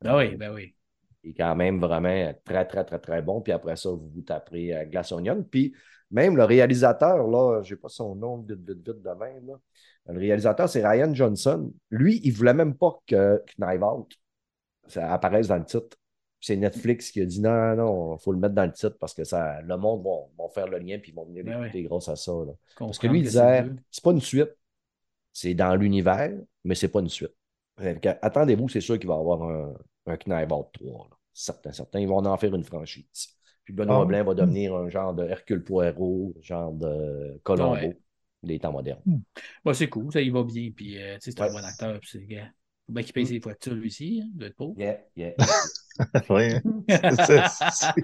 [0.03, 0.75] Ben oui, ben oui.
[1.23, 3.41] Il est quand même vraiment très, très, très, très bon.
[3.41, 5.43] Puis après ça, vous vous taperez à Glass Onion.
[5.51, 5.75] Puis
[6.11, 9.47] même le réalisateur, là, je n'ai pas son nom vite, vite, vite de même.
[9.47, 9.55] là.
[10.07, 11.73] Le réalisateur, c'est Ryan Johnson.
[11.91, 14.15] Lui, il ne voulait même pas que Knife Out
[14.87, 15.97] ça apparaisse dans le titre.
[16.47, 19.15] C'est Netflix qui a dit non, non, il faut le mettre dans le titre parce
[19.15, 22.09] que ça, le monde va, faire le lien puis ils vont venir Ben l'écouter grâce
[22.11, 22.33] à ça.
[22.33, 22.53] là.
[22.79, 24.51] Parce que lui, il disait, c'est pas une suite.
[25.33, 26.33] C'est dans l'univers,
[26.65, 27.33] mais c'est pas une suite.
[28.21, 29.75] Attendez-vous, c'est sûr qu'il va y avoir un,
[30.07, 31.09] un Knife Out 3.
[31.11, 31.17] là.
[31.33, 32.01] Certains, certains.
[32.01, 33.07] Ils vont en faire une franchise.
[33.65, 33.97] Puis Benoît.
[33.97, 37.99] Roblin va devenir un genre de Hercule Poirot, genre de Colombo Ouais.
[38.43, 39.01] des temps modernes.
[39.65, 40.71] Bah, c'est cool, ça y va bien.
[40.77, 41.53] Puis, euh, c'est un Ouais.
[41.53, 41.99] bon acteur.
[42.01, 42.51] Puis, c'est, gars,
[42.87, 44.21] faut bien qu'il paye ses factures, lui aussi.
[44.23, 44.79] Hein, il doit être pauvre.
[44.79, 45.33] Yeah, yeah.
[46.31, 46.61] Ouais.
[46.89, 47.95] C'est-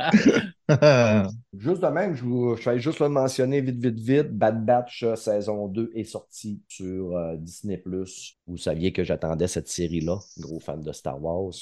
[1.52, 4.28] Juste de même, je, vous, je vais juste le mentionner vite, vite, vite.
[4.30, 7.82] Bad Batch euh, saison 2 est sortie sur euh, Disney.
[8.46, 11.52] Vous saviez que j'attendais cette série-là, gros fan de Star Wars.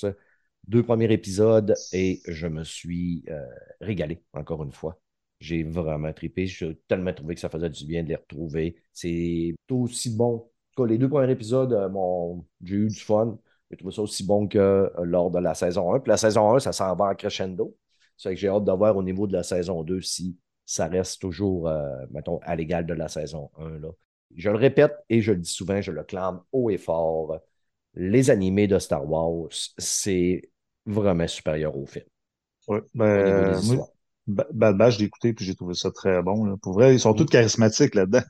[0.66, 3.46] Deux premiers épisodes et je me suis euh,
[3.80, 5.00] régalé, encore une fois.
[5.40, 6.46] J'ai vraiment trippé.
[6.46, 8.76] J'ai tellement trouvé que ça faisait du bien de les retrouver.
[8.92, 10.34] C'est aussi bon.
[10.36, 11.88] En tout cas, les deux premiers épisodes, euh,
[12.62, 13.38] j'ai eu du fun.
[13.70, 16.00] J'ai trouvé ça aussi bon que euh, lors de la saison 1.
[16.00, 17.76] Puis la saison 1, ça s'en va en crescendo.
[18.16, 21.20] C'est que j'ai hâte de voir au niveau de la saison 2 si ça reste
[21.20, 23.78] toujours, euh, mettons, à l'égal de la saison 1.
[23.78, 23.88] Là.
[24.34, 27.38] Je le répète et je le dis souvent, je le clame haut et fort.
[27.94, 29.48] Les animés de Star Wars,
[29.78, 30.50] c'est
[30.84, 32.04] vraiment supérieur au film.
[32.68, 33.88] Niveau
[34.26, 36.44] ben, Bad Batch, j'ai écouté puis j'ai trouvé ça très bon.
[36.44, 36.56] là.
[36.60, 38.22] Pour vrai, ils sont tous charismatiques là-dedans.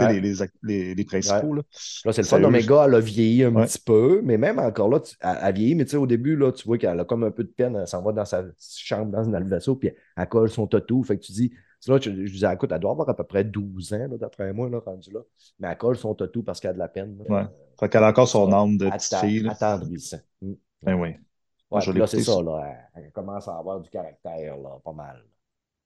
[0.00, 0.14] Ouais.
[0.14, 1.52] les, les, act- les, les principaux.
[1.54, 1.62] Là.
[2.04, 2.42] Là, c'est le fun.
[2.42, 3.66] Omega, elle a vieilli un Ouais.
[3.66, 6.34] petit peu, mais même encore là, tu- elle, elle vieillit, mais tu sais, au début,
[6.36, 7.76] là, tu vois qu'elle a comme un peu de peine.
[7.76, 11.02] Elle s'en va dans sa chambre, dans, le vaisseau, puis elle colle son tatou.
[11.02, 11.52] Fait que tu dis,
[11.86, 14.70] là, je, je disais, écoute, elle doit avoir à peu près 12 ans, d'après moi,
[14.70, 15.20] là, rendu là.
[15.58, 17.18] Mais elle colle son tatou parce qu'elle a de la peine.
[17.28, 17.50] là.
[17.78, 19.48] Fait qu'elle a encore son âme de petite fille.
[19.48, 20.20] Attendrissant.
[20.40, 20.52] Mm.
[20.82, 21.14] Ben oui.
[21.80, 22.42] Je là, c'est ça, ça.
[22.42, 22.60] là.
[22.96, 25.22] Elle, elle commence à avoir du caractère, là, pas mal.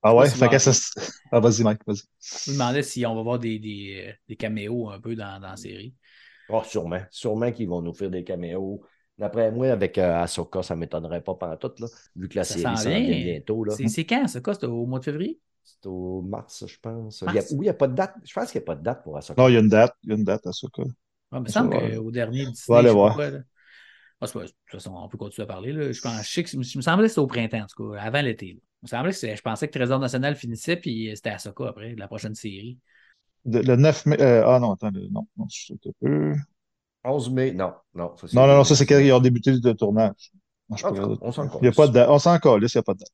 [0.09, 0.31] Ah ouais?
[0.31, 0.71] Je Fait que ça.
[1.33, 2.03] Ah, vas-y, Mike, vas-y.
[2.21, 5.41] Je me demandais si on va voir des, des, euh, des caméos un peu dans,
[5.41, 5.95] dans la série.
[6.49, 7.01] Oh, sûrement.
[7.11, 8.81] Sûrement qu'ils vont nous faire des caméos.
[9.19, 12.55] D'après moi, avec euh, Ahsoka, ça ne m'étonnerait pas pantoute, là, vu que la Ça
[12.55, 13.01] série s'en s'en vient.
[13.01, 13.65] bientôt.
[13.65, 13.75] Là.
[13.75, 14.41] C'est, c'est quand, ça?
[14.45, 15.41] C'était au mois de février?
[15.65, 17.23] C'est au mars, je pense.
[17.23, 17.35] Mars.
[17.35, 18.15] Il y a, oui, il n'y a pas de date?
[18.25, 19.43] Je pense qu'il n'y a pas de date pour Ahsoka.
[19.43, 19.93] Non, il y a une date.
[20.05, 20.43] Il y a une date.
[20.73, 20.85] Quoi.
[21.33, 23.15] Ah, il me semble qu'au dernier Disney, On va aller je voir.
[23.17, 23.31] quoi.
[24.21, 25.73] Ah, c'est pas- de toute façon, on peut continuer à parler.
[25.73, 25.93] Là.
[25.93, 28.01] Je, pense, je sais que, il me semblait que c'était au printemps, en tout cas,
[28.01, 28.61] avant l'été.
[28.87, 32.34] Me semblait que je pensais que Trésor National finissait, puis c'était Ahsoka après, la prochaine
[32.34, 32.78] série.
[33.45, 34.20] Le, le 9 mai.
[34.20, 34.91] euh, ah non, attends.
[34.91, 36.34] le- non, non, c'est un peu.
[37.05, 37.72] 11 mai, non.
[37.95, 40.32] Non, ça, Non, non, non, ça, c'est quand ils ont débuté le tournage.
[40.68, 42.09] Non, je peux on s'en Il y a pas de date.
[42.11, 43.09] On s'en calisse, il n'y a pas de date.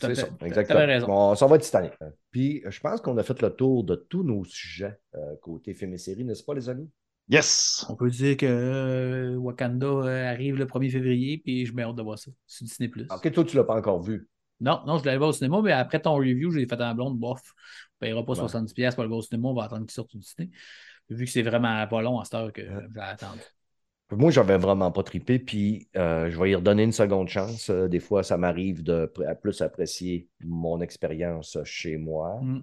[0.00, 0.80] C'est ça, exactement.
[0.86, 1.06] raison.
[1.06, 1.92] Bon, ça va être Titanic.
[2.00, 2.10] hein.
[2.30, 5.94] Puis, je pense qu'on a fait le tour de tous nos sujets euh, côté film
[5.94, 6.90] et série, n'est-ce pas, les amis?
[7.28, 7.86] Yes!
[7.88, 12.02] On peut dire que euh, Wakanda arrive le 1er février, puis je mets hâte de
[12.02, 12.90] voir ça sur Disney+.
[13.10, 14.28] Ok, toi, tu ne l'as pas encore vu.
[14.60, 17.18] Non, non, je l'allais voir au cinéma, mais après ton review, j'ai fait un blonde,
[17.18, 17.40] bof.
[18.00, 18.38] On ne payera pas Ouais.
[18.38, 20.50] 70$ pour le voir au cinéma, on va attendre qu'il sorte au Disney.
[21.10, 22.86] Vu que c'est vraiment pas long à cette heure que Ouais.
[22.94, 23.40] j'ai attendu.
[24.12, 27.70] Moi, j'avais vraiment pas trippé, puis euh, je vais y redonner une seconde chance.
[27.70, 32.40] Euh, des fois, ça m'arrive de plus apprécier mon expérience chez moi.
[32.40, 32.60] Mm.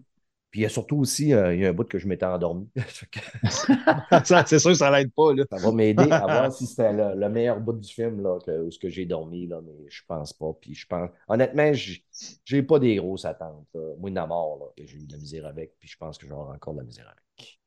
[0.53, 2.27] Puis il y a surtout aussi, euh, il y a un bout que je m'étais
[2.27, 2.69] endormi.
[4.45, 5.45] C'est sûr, ça l'aide pas, là.
[5.49, 8.61] ça va m'aider à voir si c'était le, le meilleur bout du film là, que,
[8.61, 10.53] où ce que j'ai dormi, là, mais je pense pas.
[10.61, 13.65] Puis je pense, honnêtement, j'ai pas des grosses attentes.
[13.73, 13.81] là.
[13.97, 16.19] Moi, de la mort, là, que j'ai eu de la misère avec, puis je pense
[16.19, 17.59] que j'aurai encore de la misère avec.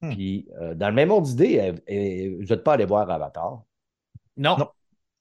[0.00, 0.14] Hmm.
[0.14, 3.62] Puis, euh, dans le même ordre d'idée, euh, euh, vous n'êtes pas allé voir Avatar?
[4.38, 4.56] Non.
[4.56, 4.68] Non.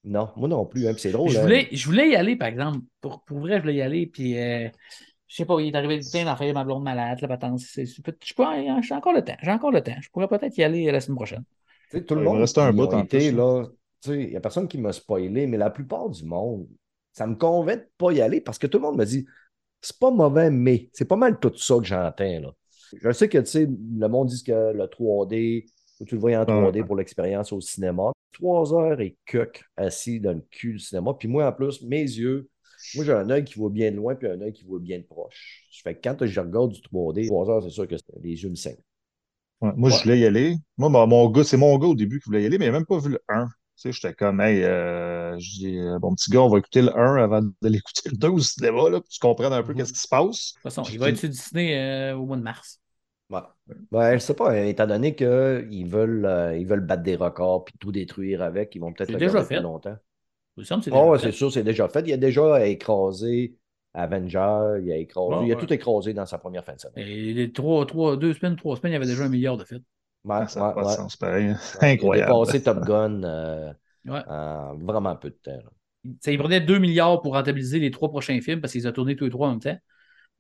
[0.05, 0.87] Non, moi non plus.
[0.87, 1.29] hein, puis c'est drôle.
[1.29, 1.41] Je hein.
[1.41, 2.79] voulais, je voulais y aller, par exemple.
[2.99, 4.69] Pour, pour vrai, je voulais y aller, puis euh,
[5.33, 7.59] je sais pas, il est arrivé plein d'affaires, ma blonde malade, la patente.
[7.59, 8.13] c'est- c'est- Je peux-
[8.83, 9.35] j'ai encore le temps.
[9.41, 9.95] J'ai encore le temps.
[9.99, 11.43] Je pourrais peut-être y aller la semaine prochaine.
[11.89, 13.65] Tu sais, tout le monde rester un bout en été, plus, là,
[14.01, 16.67] tu sais, il n'y a personne qui m'a spoilé, mais la plupart du monde,
[17.13, 19.25] ça me convainc de pas y aller parce que tout le monde me dit
[19.81, 22.39] c'est pas mauvais, mais c'est pas mal tout ça que j'entends.
[22.41, 22.51] là.
[23.01, 25.65] Je sais que tu sais, le monde dit que le 3D,
[25.97, 28.11] faut que tu le voyais en 3D pour l'expérience au cinéma.
[28.31, 31.13] Trois heures et cuc assis dans le cul du cinéma.
[31.17, 32.49] Puis moi, en plus, mes yeux,
[32.93, 34.99] moi j'ai un œil qui voit bien de loin puis un œil qui voit bien
[34.99, 35.67] de proche.
[35.83, 38.55] Fait que quand je regarde du 3D, trois heures, c'est sûr que les yeux me
[38.55, 38.77] saignent.
[39.61, 39.97] Ouais, moi, Ouais.
[39.99, 40.57] je voulais y aller.
[40.77, 42.71] Moi, mon, mon gars, c'est mon gars au début qui voulait y aller, mais il
[42.71, 43.45] n'a même pas vu le 1.
[43.45, 46.81] Tu sais, j'étais comme, hey, euh, je dis, euh, mon petit gars, on va écouter
[46.81, 49.63] le 1 avant d'aller écouter le 2 au cinéma, là, pour que tu comprennes un
[49.63, 49.77] peu Mhm.
[49.77, 50.53] qu'est-ce qui se passe.
[50.53, 52.79] De toute façon, il va être sur Disney euh, au mois de mars.
[53.29, 53.41] Ouais.
[53.91, 57.63] Ouais, je sais pas, hein, étant donné qu'ils veulent, euh, ils veulent battre des records
[57.65, 59.59] puis tout détruire avec, ils vont peut-être le déjà fait.
[59.61, 59.97] longtemps.
[60.57, 61.17] Il semble c'est Oh, fait.
[61.17, 62.03] c'est sûr, c'est déjà fait.
[62.07, 63.57] Il a déjà écrasé
[63.93, 65.57] Avenger, il a écrasé, il a ouais.
[65.57, 66.95] tout écrasé dans sa première fin de semaine.
[66.95, 69.63] Et les trois, trois, deux semaines, trois semaines, il y avait déjà un milliard de
[69.65, 69.83] fêtes.
[70.23, 70.95] Ouais, Ça n'a ouais, pas de ouais.
[70.95, 71.53] sens, pareil.
[71.81, 72.13] Ouais, Il a Incroyable.
[72.13, 73.73] dépassé Top Gun euh,
[74.05, 74.23] Ouais.
[74.25, 75.59] en vraiment peu de temps.
[76.21, 79.15] sais, il prenait 2 milliards pour rentabiliser les trois prochains films parce qu'ils ont tourné
[79.15, 79.77] tous les trois en même temps.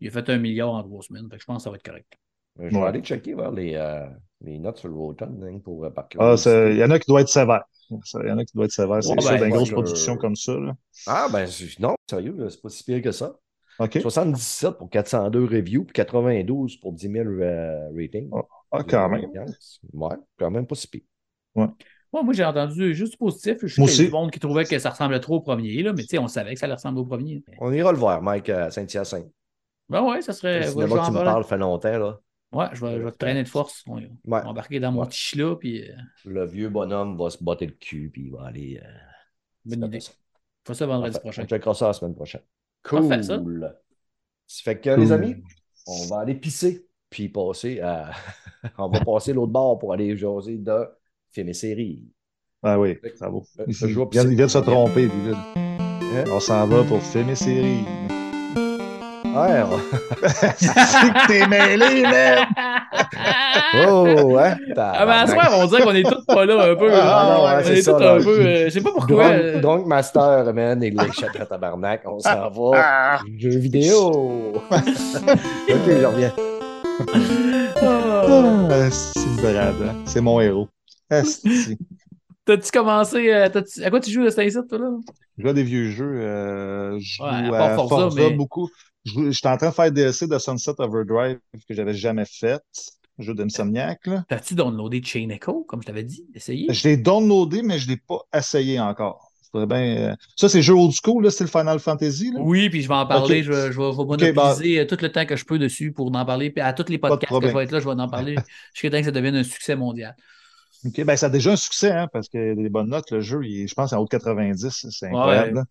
[0.01, 1.29] Il a fait un milliard en trois semaines.
[1.29, 2.13] Fait que je pense que ça va être correct.
[2.59, 2.83] Je vais Ouais.
[2.87, 4.05] aller checker vers les, euh,
[4.41, 7.07] les notes sur le Rotten hein, pour euh, par Ah, il y en a qui
[7.07, 7.63] doivent être sévères.
[7.89, 9.57] Il y en a qui doivent être sévères, c'est Ouais, sûr, ben, dans une moi,
[9.57, 10.53] grosse je- production comme ça.
[10.53, 10.75] Là.
[11.07, 13.35] Ah, ben c'est- non, sérieux, c'est pas si pire que ça.
[13.79, 13.99] OK.
[14.01, 18.29] 77 pour 402 reviews, puis 92 pour 10 000 euh, ratings.
[18.71, 19.25] Ah, quand même.
[19.93, 21.01] Ouais, quand même pas si pire.
[21.55, 21.67] Ouais,
[22.11, 23.57] moi, j'ai entendu juste positif.
[23.63, 24.05] Je aussi.
[24.05, 26.27] du monde qui trouvait que ça ressemblait trop au premier, là, mais tu sais, on
[26.27, 27.43] savait que ça allait ressembler au premier.
[27.59, 29.31] On ira le voir, Mike, à Saint-Hyacinthe.
[29.89, 30.59] Ben ouais, ça serait.
[30.59, 32.19] Le ouais, cinéma vais que tu me parles fait longtemps, là.
[32.53, 33.83] Ouais, je vais, je vais te traîner de force.
[33.87, 35.07] On, va embarquer dans mon Ouais.
[35.07, 35.95] petit chila, puis euh,
[36.25, 38.79] Le vieux bonhomme va se botter le cul, puis il va aller.
[38.83, 38.87] euh,
[39.65, 39.99] bonne idée.
[39.99, 40.11] faire ça.
[40.65, 41.19] Fais ça vendredi Parfait.
[41.27, 41.43] prochain.
[41.43, 42.41] On checkera ça la semaine prochaine.
[42.83, 43.23] Parfait, Cool.
[43.23, 43.41] ça.
[44.47, 45.35] Ça fait que, les amis,
[45.87, 48.11] on va aller pisser, puis passer à.
[48.77, 50.87] on va passer l'autre bord pour aller jaser de
[51.31, 52.03] films et séries.
[52.61, 53.37] Ah oui, ça va.
[53.59, 55.09] Euh, Il je vient, vois il vient de se tromper.
[55.09, 56.23] Hein?
[56.31, 57.83] On s'en va pour films et séries.
[59.35, 60.27] Ouais, on-
[60.57, 62.45] C'est que t'es mêlé, man!
[63.87, 64.55] Oh, hein?
[64.77, 66.89] Ah, ben, à soir, on dirait qu'on est tous pas là un peu.
[66.93, 68.13] Ah, non, ouais, on c'est est ça, tous là.
[68.13, 68.39] un peu.
[68.39, 69.29] euh, je sais pas pourquoi.
[69.29, 72.71] Drunk, Drunk Master, man, et les chats à tabarnak, on s'en va.
[72.75, 73.19] Ah!
[73.37, 74.53] Jeux vidéo.
[74.71, 76.31] ok, je reviens.
[77.81, 78.25] ah.
[78.69, 79.95] Ah, c'est brave, hein?
[80.05, 80.67] C'est mon héros.
[81.09, 81.77] Asti.
[82.45, 83.31] T'as-tu commencé.
[83.31, 83.47] euh,
[83.83, 84.89] À quoi tu joues de incite, toi, là?
[85.37, 86.19] Je joue à des vieux jeux.
[86.21, 88.69] euh, je joue Ouais, à à part Forza, Forza, mais- beaucoup.
[89.05, 92.61] Je J'étais en train de faire DLC de Sunset Overdrive que j'avais jamais fait.
[93.19, 93.99] Jeu d'Insomniac.
[94.07, 94.23] là.
[94.27, 96.25] T'as-tu downloadé Chain Echo, comme je t'avais dit?
[96.33, 96.65] Essayé?
[96.73, 99.29] Je l'ai downloadé, mais je ne l'ai pas essayé encore.
[99.53, 102.31] Bien, euh, Ça, c'est jeu old school, là, c'est le Final Fantasy.
[102.31, 102.39] Là?
[102.41, 103.43] Oui, puis je vais en parler.
[103.43, 106.25] Je vais, je vais, Ok, monopoliser tout le temps que je peux dessus pour en
[106.25, 106.49] parler.
[106.49, 108.35] Puis à tous les podcasts que je vais être là, je vais en parler
[108.73, 110.15] jusqu'à temps que ça devienne un succès mondial.
[110.85, 113.11] OK, ben, ça a déjà un succès, hein, parce a des bonnes notes.
[113.11, 114.87] Le jeu, il je pense, en haut de 90.
[114.89, 115.49] C'est incroyable.
[115.49, 115.53] Ouais.
[115.53, 115.65] là.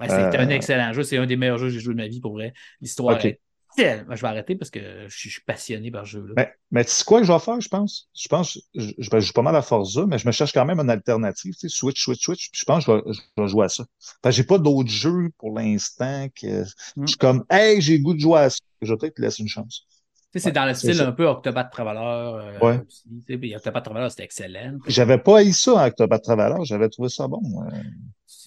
[0.00, 1.02] Ouais, c'est Euh, un excellent jeu.
[1.02, 2.52] C'est un des meilleurs jeux que j'ai joué de ma vie pour vrai.
[2.80, 3.40] L'histoire est
[3.76, 4.14] tellement.
[4.14, 6.34] Je vais arrêter parce que je suis, passionné par ce jeu-là.
[6.36, 8.08] Mais, mais tu sais quoi que je vais faire, je pense?
[8.14, 10.52] Je pense, je, je, ben, je joue pas mal à Forza, mais je me cherche
[10.52, 13.12] quand même une alternative, tu sais, Switch, Switch, Switch, puis je pense que je vais,
[13.36, 13.84] je vais jouer à ça.
[14.22, 16.64] Que j'ai pas d'autres jeux pour l'instant que
[16.96, 17.02] Mm.
[17.02, 18.58] je suis comme, hey, j'ai le goût de jouer à ça.
[18.82, 19.86] Je vais peut-être te laisser une chance.
[20.34, 22.00] C'est dans le style un peu Octopath Traveler.
[22.00, 22.80] euh, Ouais.
[22.86, 24.78] aussi, Octopath Traveler, c'était excellent.
[24.86, 27.40] J'avais pas haï ça avec Octopath Traveler, j'avais trouvé ça bon.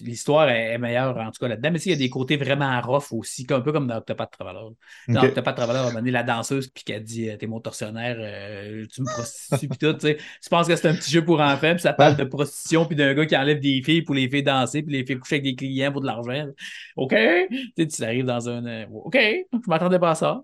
[0.00, 1.70] L'histoire est meilleure, en tout cas, là-dedans.
[1.72, 4.74] Mais il y a des côtés vraiment rough aussi, un peu comme dans Octopath Traveler.
[5.08, 5.28] Dans Ok.
[5.30, 8.86] Octopath Traveler, un moment donné, la danseuse, puis qu'elle dit euh, T'es mon tortionnaire, euh,
[8.92, 9.92] tu me prostitues, puis tout.
[9.94, 10.16] Tu
[10.50, 13.12] penses que c'est un petit jeu pour enfants, puis ça parle de prostitution, puis d'un
[13.14, 15.54] gars qui enlève des filles pour les faire danser, puis les fait coucher avec des
[15.56, 16.46] clients pour de l'argent.
[16.96, 17.14] OK?
[17.50, 18.86] Tu sais, tu arrives dans un.
[18.92, 20.42] OK, je m'attendais pas à ça.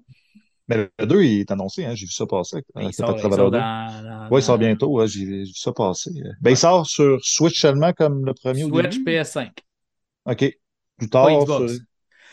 [0.68, 2.58] Mais le 2, il est annoncé, hein, j'ai vu ça passer.
[2.76, 3.58] Il Octopath sort, il sort 2.
[3.58, 6.10] dans, dans- Ouais, il sort bientôt, ouais, j'ai vu ça passer.
[6.40, 9.04] Ben, il sort sur Switch seulement comme le premier Switch début?
[9.04, 9.50] PS5.
[10.26, 10.58] OK.
[10.98, 11.66] Plus tard, sur-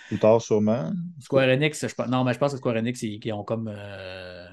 [0.10, 0.92] plus tard sûrement.
[1.22, 3.70] Square Enix, je pense- non, mais je pense que Square Enix, ils, ils ont comme.
[3.74, 4.48] euh,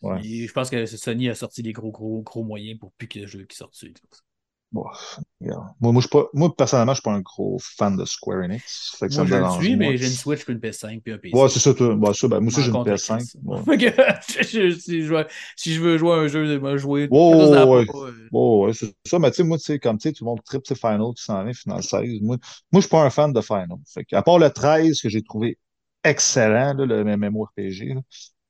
[0.00, 0.20] Ouais.
[0.24, 3.20] ils- je pense que Sony a sorti des gros, gros, gros moyens pour plus que
[3.20, 4.24] le jeu qui sorte Xbox.
[4.72, 4.84] Bon,
[5.40, 5.74] regarde.
[5.80, 8.96] moi, moi, je pas, moi, personnellement, je suis pas un gros fan de Square Enix.
[8.98, 11.02] Fait que ça Moi, me je le suis, mais j'ai une Switch, puis une PS5,
[11.02, 11.42] puis un PC.
[11.42, 11.94] Ouais, c'est ça, toi.
[11.94, 13.26] Ouais, ça, ben, moi aussi, j'ai une m'en compte avec PS5.
[13.26, 13.38] ça.
[13.44, 13.62] Ouais.
[13.66, 17.10] Je- si, je veux, si je veux jouer à un jeu, je vais jouer.
[17.10, 19.98] Ouais, ça, ouais, euh, Oh, ouais, c'est ça, mais tu sais, moi, tu sais, comme
[19.98, 22.20] tu sais, tout le monde tripe, c'est Final qui s'en vient, Final 16.
[22.22, 22.38] Moi,
[22.72, 23.68] moi je suis pas un fan de Final.
[23.86, 25.58] Fait que, à part le 13 que j'ai trouvé
[26.04, 28.00] excellent, là, le MMORPG, là,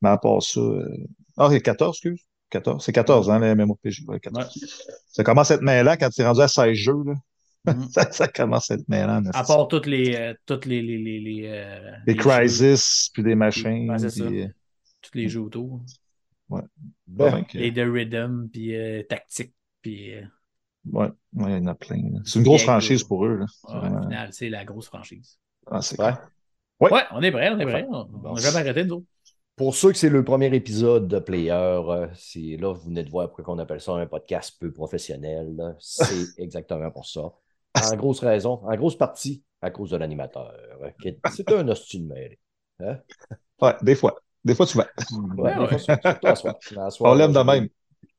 [0.03, 0.61] mais à part ça.
[0.61, 0.89] euh,
[1.37, 2.21] Ah, il y a 14, excuse.
[2.53, 2.85] 14.
[2.85, 4.09] C'est 14, hein, le MMORPG.
[4.09, 4.45] Ouais, 14.
[4.57, 4.67] ouais.
[5.09, 7.15] Ça commence à être mêlant quand tu es rendu à 16 jeux, là.
[7.65, 7.89] Mhm.
[7.91, 9.23] ça, ça commence à être mêlant.
[9.35, 10.15] À part toutes les.
[10.17, 10.83] euh, toutes les.
[10.83, 13.91] les, les, les, euh, les Crisis, puis des machines.
[13.91, 14.49] Ouais, puis, euh,
[15.01, 15.81] tous les jeux autour.
[17.07, 20.15] Ben, que- Les The Rhythm, puis euh, Tactique, puis.
[20.15, 20.23] euh,
[20.91, 22.01] ouais, ouais, il y en a plein.
[22.25, 23.37] C'est une grosse franchise pour eux.
[23.39, 23.47] Là.
[23.49, 25.39] C'est ouais, vraiment- Au final, c'est la grosse franchise.
[25.71, 26.07] Ah, c'est Ouais.
[26.13, 26.29] clair.
[26.81, 26.93] Ouais.
[26.93, 27.87] Ouais, on est prêts, on est prêts.
[27.89, 28.35] On Bon.
[28.35, 29.07] n'a jamais arrêté, nous autres.
[29.57, 33.11] Pour ceux que c'est le premier épisode de Player, euh, c'est là, vous venez de
[33.11, 35.77] voir pourquoi on appelle ça un podcast peu professionnel.
[35.79, 37.33] C'est exactement pour ça.
[37.75, 40.53] En grosse raison, en grosse partie, à cause de l'animateur.
[40.83, 40.91] euh,
[41.31, 42.39] C'est un hostie de mêlée.
[42.81, 42.99] Hein?
[43.61, 44.19] Ouais, des fois.
[44.45, 44.89] Des fois, tu vas.
[45.37, 45.69] Ouais, ouais.
[45.69, 46.57] des fois, soir.
[47.13, 47.69] On l'aime de j'ai- même.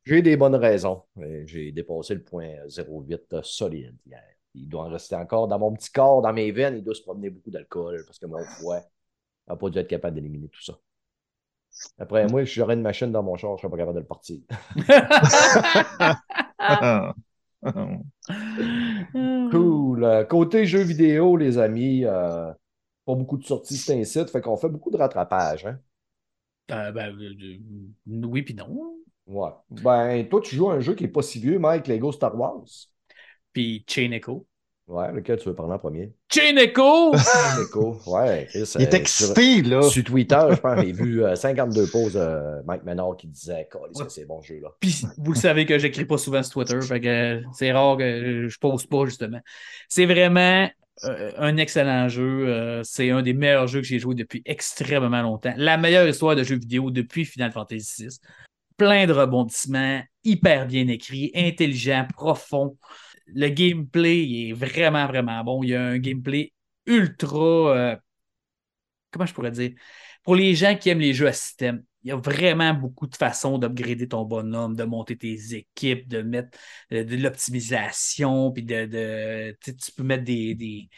[0.05, 1.03] J'ai des bonnes raisons.
[1.45, 4.21] J'ai dépassé le point 08 solide hier.
[4.53, 6.77] Il doit en rester encore dans mon petit corps, dans mes veines.
[6.77, 8.81] Il doit se promener beaucoup d'alcool parce que mon foie
[9.47, 10.73] n'a pas dû être capable d'éliminer tout ça.
[11.99, 14.01] Après, moi, si j'aurais une machine dans mon char, je ne serais pas capable de
[14.01, 14.39] le partir.
[19.51, 20.03] Cool.
[20.03, 22.51] Euh, côté jeux vidéo, les amis, euh,
[23.05, 24.29] pas beaucoup de sorties, c'est un site.
[24.29, 25.65] Fait qu'on fait beaucoup de rattrapage.
[25.65, 25.79] Hein?
[26.71, 28.95] Euh, ben, euh, oui, puis non.
[29.27, 29.51] Ouais.
[29.69, 32.37] Ben, toi, tu joues à un jeu qui n'est pas si vieux, Mike, Lego Star
[32.37, 32.65] Wars?
[33.53, 34.47] Puis Chain Echo.
[34.87, 36.11] Ouais, lequel tu veux parler en premier?
[36.29, 37.13] Chain Echo!
[37.57, 37.97] Lego.
[38.05, 39.81] Ouais, Chris, Il est euh, excité, là.
[39.83, 43.67] Sur, sur Twitter, je pense, j'ai vu euh, 52 pauses de Mike Menard qui disait
[43.71, 43.77] que
[44.09, 44.69] c'est bon ce jeu-là.
[44.81, 47.97] Puis vous le savez que j'écris pas souvent sur Twitter, fait que euh, c'est rare
[47.97, 49.39] que je pose pas, justement.
[49.87, 50.69] C'est vraiment
[51.05, 52.47] euh, un excellent jeu.
[52.49, 55.53] euh, c'est un des meilleurs jeux que j'ai joué depuis extrêmement longtemps.
[55.55, 58.19] La meilleure histoire de jeu vidéo depuis Final Fantasy VI.
[58.75, 62.75] Plein de rebondissements, hyper bien écrit, intelligent, profond.
[63.33, 65.63] Le gameplay est vraiment, vraiment bon.
[65.63, 66.53] Il y a un gameplay
[66.85, 67.37] ultra.
[67.39, 67.95] euh,
[69.11, 69.71] comment je pourrais dire?
[70.23, 73.15] Pour les gens qui aiment les jeux à système, il y a vraiment beaucoup de
[73.15, 76.57] façons d'upgrader ton bonhomme, de monter tes équipes, de mettre
[76.91, 80.89] de l'optimisation, puis de, de- tu peux mettre des, des-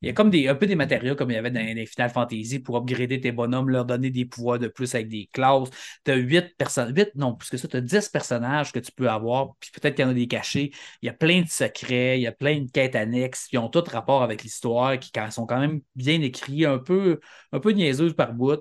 [0.00, 1.86] Il y a comme des, un peu des matériaux comme il y avait dans les
[1.86, 5.70] Final Fantasy pour upgrader tes bonhommes, leur donner des pouvoirs de plus avec des classes.
[6.04, 8.92] Tu as 8 personnes, 8, non, plus que ça, tu as 10 personnages que tu
[8.92, 10.70] peux avoir, puis peut-être qu'il y en a des cachés.
[11.02, 13.68] Il y a plein de secrets, il y a plein de quêtes annexes qui ont
[13.68, 17.18] tout rapport avec l'histoire, qui sont quand même bien écrits, un peu,
[17.52, 18.60] un peu niaiseuses par bout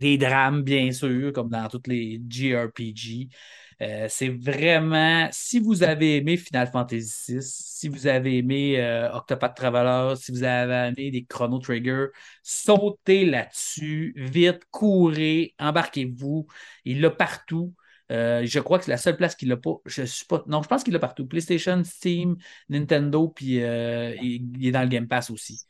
[0.00, 3.28] des drames, bien sûr, comme dans toutes les JRPG.
[3.82, 9.12] Euh, c'est vraiment, si vous avez aimé Final Fantasy VI, si vous avez aimé euh,
[9.12, 12.06] Octopath Traveler, si vous avez aimé des Chrono Trigger,
[12.44, 16.46] sautez là-dessus, vite, courez, embarquez-vous.
[16.84, 17.74] Il l'a partout.
[18.12, 19.74] Euh, je crois que c'est la seule place qu'il l'a pas.
[19.86, 20.44] Je suis pas.
[20.46, 21.26] Non, je pense qu'il l'a partout.
[21.26, 22.36] PlayStation, Steam,
[22.68, 25.64] Nintendo, puis euh, il, il est dans le Game Pass aussi.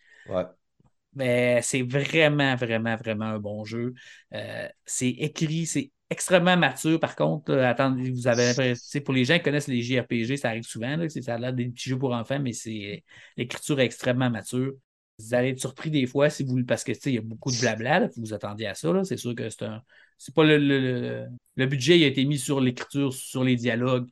[1.14, 3.92] Mais c'est vraiment, vraiment, vraiment un bon jeu.
[4.34, 6.98] Euh, c'est écrit, c'est extrêmement mature.
[7.00, 10.96] Par contre, attendez, vous avez pour les gens qui connaissent les JRPG, ça arrive souvent.
[10.96, 13.04] Là, ça a l'air des petits jeux pour enfants, mais c'est
[13.36, 14.72] l'écriture est extrêmement mature.
[15.18, 17.58] Vous allez être surpris des fois si vous parce que il y a beaucoup de
[17.60, 19.04] blabla, vous vous attendiez à ça.
[19.04, 19.82] C'est sûr que c'est un.
[20.18, 24.08] C'est pas le, le, le- budget il a été mis sur l'écriture, sur les dialogues,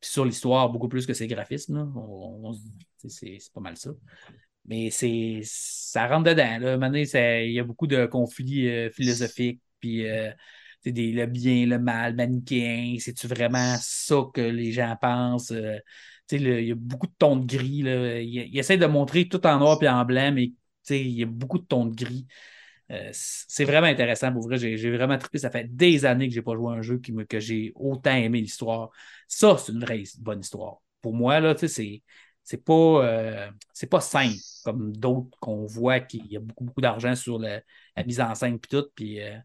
[0.00, 1.92] puis sur l'histoire, beaucoup plus que ses graphismes.
[3.08, 3.90] c'est pas mal ça.
[4.70, 6.58] Mais c'est ça rentre dedans.
[6.60, 7.04] Là.
[7.04, 10.30] Ça- il y a beaucoup de conflits euh, philosophiques, puis euh,
[10.86, 12.96] des, le bien, le mal, manichéen.
[13.00, 15.50] C'est-tu vraiment ça que les gens pensent?
[15.50, 15.78] Euh,
[16.30, 17.82] il y a beaucoup de tons de gris.
[17.82, 18.20] Là.
[18.20, 20.52] Il, essaie de montrer tout en noir et en blanc, mais
[20.90, 22.26] il y a beaucoup de tons de gris.
[23.12, 24.56] C'est vraiment intéressant pour vrai.
[24.58, 25.38] J'ai j'ai vraiment trippé.
[25.38, 27.40] Ça fait des années que je n'ai pas joué à un jeu qui me, que
[27.40, 28.90] j'ai autant aimé l'histoire.
[29.26, 30.76] Ça, c'est une vraie bonne histoire.
[31.02, 32.02] Pour moi, là, c'est
[32.50, 32.72] c'est pas,
[33.06, 34.34] euh, c'est pas simple
[34.64, 37.62] comme d'autres qu'on voit qu'il y a beaucoup, beaucoup d'argent sur la
[38.04, 39.36] mise en scène puis tout, puis, euh,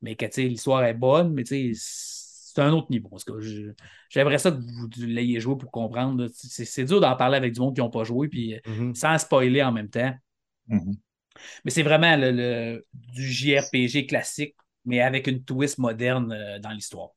[0.00, 3.10] mais que l'histoire est bonne, mais c'est un autre niveau.
[3.40, 3.72] Je-
[4.08, 6.28] j'aimerais ça que vous l'ayez joué pour comprendre.
[6.32, 8.94] C'est dur d'en parler avec du monde qui n'ont pas joué, puis euh, Mhm.
[8.94, 10.14] sans spoiler en même temps.
[10.68, 10.94] Mhm.
[11.64, 14.54] Mais c'est vraiment le, le- du JRPG classique,
[14.84, 17.10] mais avec une twist moderne dans l'histoire.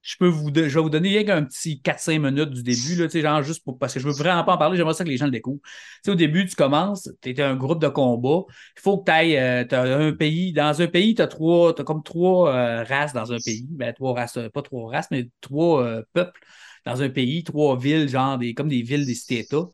[0.00, 3.08] Je peux vous, je vais vous donner rien qu'un petit 4-5 minutes du début, là,
[3.08, 5.16] genre juste pour, parce que je veux vraiment pas en parler, j'aimerais ça que les
[5.16, 5.60] gens le découvrent.
[6.06, 8.44] Au début, tu commences, tu es un groupe de combat,
[8.76, 12.02] il faut que tu ailles, un pays, dans un pays, tu as trois, t'as comme
[12.02, 15.82] trois euh, races dans un pays, ben, trois races, euh, pas trois races, mais trois
[15.82, 16.40] euh, peuples
[16.86, 19.66] dans un pays, trois villes, genre des, comme des villes, des cités-États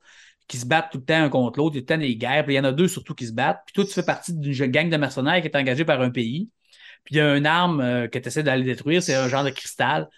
[0.48, 2.44] qui se battent tout le temps un contre l'autre, il tout le temps des guerres,
[2.44, 3.60] puis il y en a deux surtout qui se battent.
[3.66, 6.50] Puis toi, tu fais partie d'une gang de mercenaires qui est engagée par un pays.
[7.04, 9.44] Puis il y a une arme euh, que tu essaies d'aller détruire, c'est un genre
[9.44, 10.08] de cristal.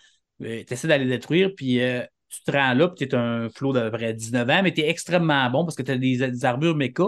[0.40, 3.72] tu essaies d'aller détruire, puis euh, tu te rends là, puis tu es un flot
[3.72, 6.44] de vrai 19 ans, mais tu es extrêmement bon parce que tu as des, des
[6.44, 7.04] armures méca.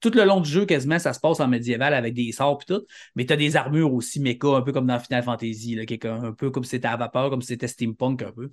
[0.00, 2.66] Tout le long du jeu, quasiment, ça se passe en médiéval avec des sorts et
[2.72, 5.86] tout, mais tu as des armures aussi méca, un peu comme dans Final Fantasy, là,
[5.86, 8.50] qui est un peu comme si c'était à vapeur, comme si c'était steampunk un peu.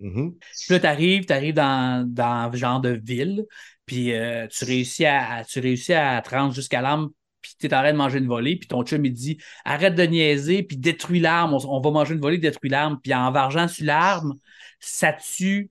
[0.00, 0.34] Mhm.
[0.38, 3.44] Puis là, tu arrives, tu arrives dans, dans genre de ville,
[3.86, 7.10] puis euh, tu, réussis à- tu réussis à te rendre jusqu'à l'arme,
[7.56, 9.94] puis tu es en train de manger une volée, puis ton chum, il dit arrête
[9.94, 13.68] de niaiser, puis détruis l'arme, on, va manger une volée, détruis l'arme, puis en vargeant
[13.68, 14.34] sur l'arme,
[14.80, 15.70] ça tue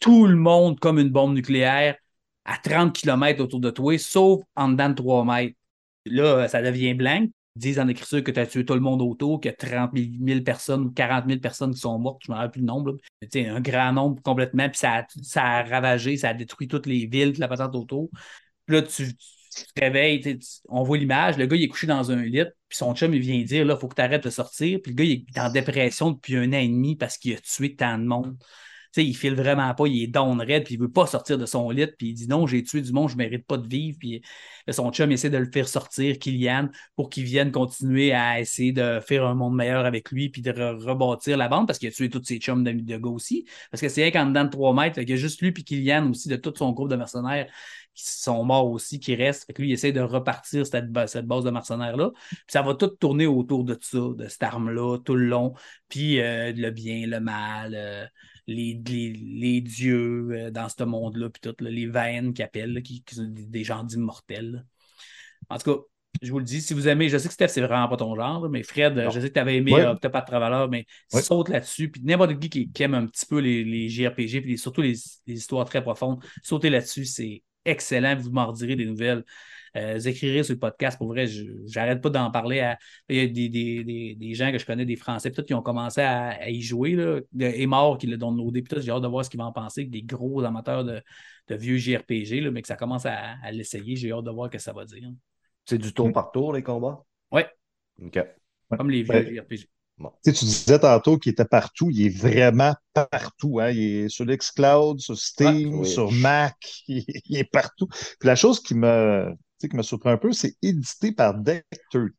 [0.00, 1.96] tout le monde comme une bombe nucléaire
[2.44, 5.56] à 30 km autour de toi, sauf en dedans de 3 mètres.
[6.06, 7.26] Là, ça devient blanc.
[7.56, 9.56] Ils disent en écriture que tu as tué tout le monde autour, qu'il y a
[9.56, 12.60] 30 000 personnes ou 40 000 personnes qui sont mortes, je ne me rappelle plus
[12.60, 12.96] le nombre.
[13.30, 17.06] sais, un grand nombre complètement, puis ça ça a ravagé, ça a détruit toutes les
[17.06, 18.10] villes, toute la patente autour.
[18.66, 19.12] Puis là, tu,
[19.54, 20.38] tu te réveilles,
[20.68, 23.20] on voit l'image, le gars, il est couché dans un lit, puis son chum, il
[23.20, 24.80] vient dire, là, il faut que tu arrêtes de sortir.
[24.82, 27.40] Puis le gars, il est en dépression depuis un an et demi parce qu'il a
[27.40, 28.36] tué tant de monde.
[28.94, 31.46] Sais, il file vraiment pas, il est down red, puis il veut pas sortir de
[31.46, 33.96] son lit, puis il dit non, j'ai tué du monde, je mérite pas de vivre.
[33.98, 34.22] Puis
[34.66, 38.72] là, son chum essaie de le faire sortir, Kylian, pour qu'il vienne continuer à essayer
[38.72, 41.88] de faire un monde meilleur avec lui, puis de re- rebâtir la bande, parce qu'il
[41.88, 43.46] a tué tous ses chums de, de gars aussi.
[43.70, 45.64] Parce que c'est rien qu'en dedans de 3 mètres, qu'il y a juste lui, puis
[45.64, 47.46] Kylian aussi, de tout son groupe de mercenaires
[47.94, 49.44] qui sont morts aussi, qui restent.
[49.46, 52.10] Fait que lui, il essaie de repartir cette, cette base de mercenaires-là.
[52.30, 55.54] Puis ça va tout tourner autour de ça, de cette arme-là, tout le long.
[55.88, 58.06] Puis euh, le bien, le mal, euh,
[58.46, 62.72] les, les, les dieux euh, dans ce monde-là, puis tout, là, les vaines qui appellent,
[62.74, 64.64] là, qui, qui sont des, gens d'immortels.
[65.48, 65.80] En tout cas,
[66.20, 68.14] je vous le dis, si vous aimez, je sais que Steph, c'est vraiment pas ton
[68.14, 69.10] genre, mais Fred, Non.
[69.10, 69.80] je sais que tu avais aimé Ouais.
[69.82, 71.22] euh, Octopath Traveler, mais Ouais.
[71.22, 71.90] saute là-dessus.
[71.90, 74.94] Puis n'importe qui qui, qui aime un petit peu les, les JRPG, puis surtout les,
[75.26, 79.24] les histoires très profondes, sautez là-dessus, c'est excellent, vous m'en redirez des nouvelles.
[79.74, 80.98] euh, écrirez sur le podcast.
[80.98, 82.60] Pour vrai, je- j'arrête pas d'en parler.
[82.60, 82.76] à-
[83.08, 85.54] Il y a des, des, des, des gens que je connais, des Français, peut-être qui
[85.54, 88.68] ont commencé à, à y jouer, là, et morts qui le donnent au début.
[88.82, 91.00] J'ai hâte de voir ce qu'ils vont en penser, que des gros amateurs de,
[91.48, 93.96] de vieux JRPG, là, mais que ça commence à, à l'essayer.
[93.96, 95.08] J'ai hâte de voir ce que ça va dire.
[95.64, 97.02] C'est du tour par tour, les combats?
[97.30, 97.46] Ouais.
[98.04, 98.18] OK.
[98.76, 99.34] Comme les vieux Ouais.
[99.36, 99.68] JRPG.
[100.24, 101.90] Tu sais, tu disais tantôt qu'il était partout.
[101.90, 103.60] Il est vraiment partout.
[103.60, 103.70] Hein.
[103.70, 105.88] Il est sur l'Xcloud, sur Steam, oui.
[105.88, 106.56] sur Mac.
[106.88, 107.86] Il, il est partout.
[107.88, 111.34] Puis la chose qui me, tu sais, qui me surprend un peu, c'est édité par
[111.34, 112.10] Deck 13.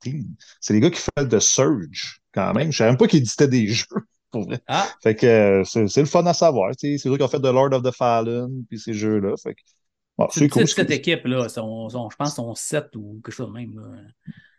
[0.62, 2.72] C'est les gars qui font de Surge, quand même.
[2.72, 3.86] Je savais même pas qu'ils éditaient des jeux,
[4.32, 4.60] pour vrai.
[4.68, 6.72] Ah, Fait que euh, c'est le fun à savoir.
[6.76, 6.98] tu sais.
[6.98, 9.36] C'est eux qui ont fait The Lord of the Fallen, puis ces jeux-là.
[9.42, 9.62] Fait que,
[10.18, 10.68] bon, c'est cool.
[10.68, 11.48] cette équipe-là.
[11.50, 13.76] Je pense qu'ils sont 7 ou quelque chose de même.
[13.76, 13.84] là.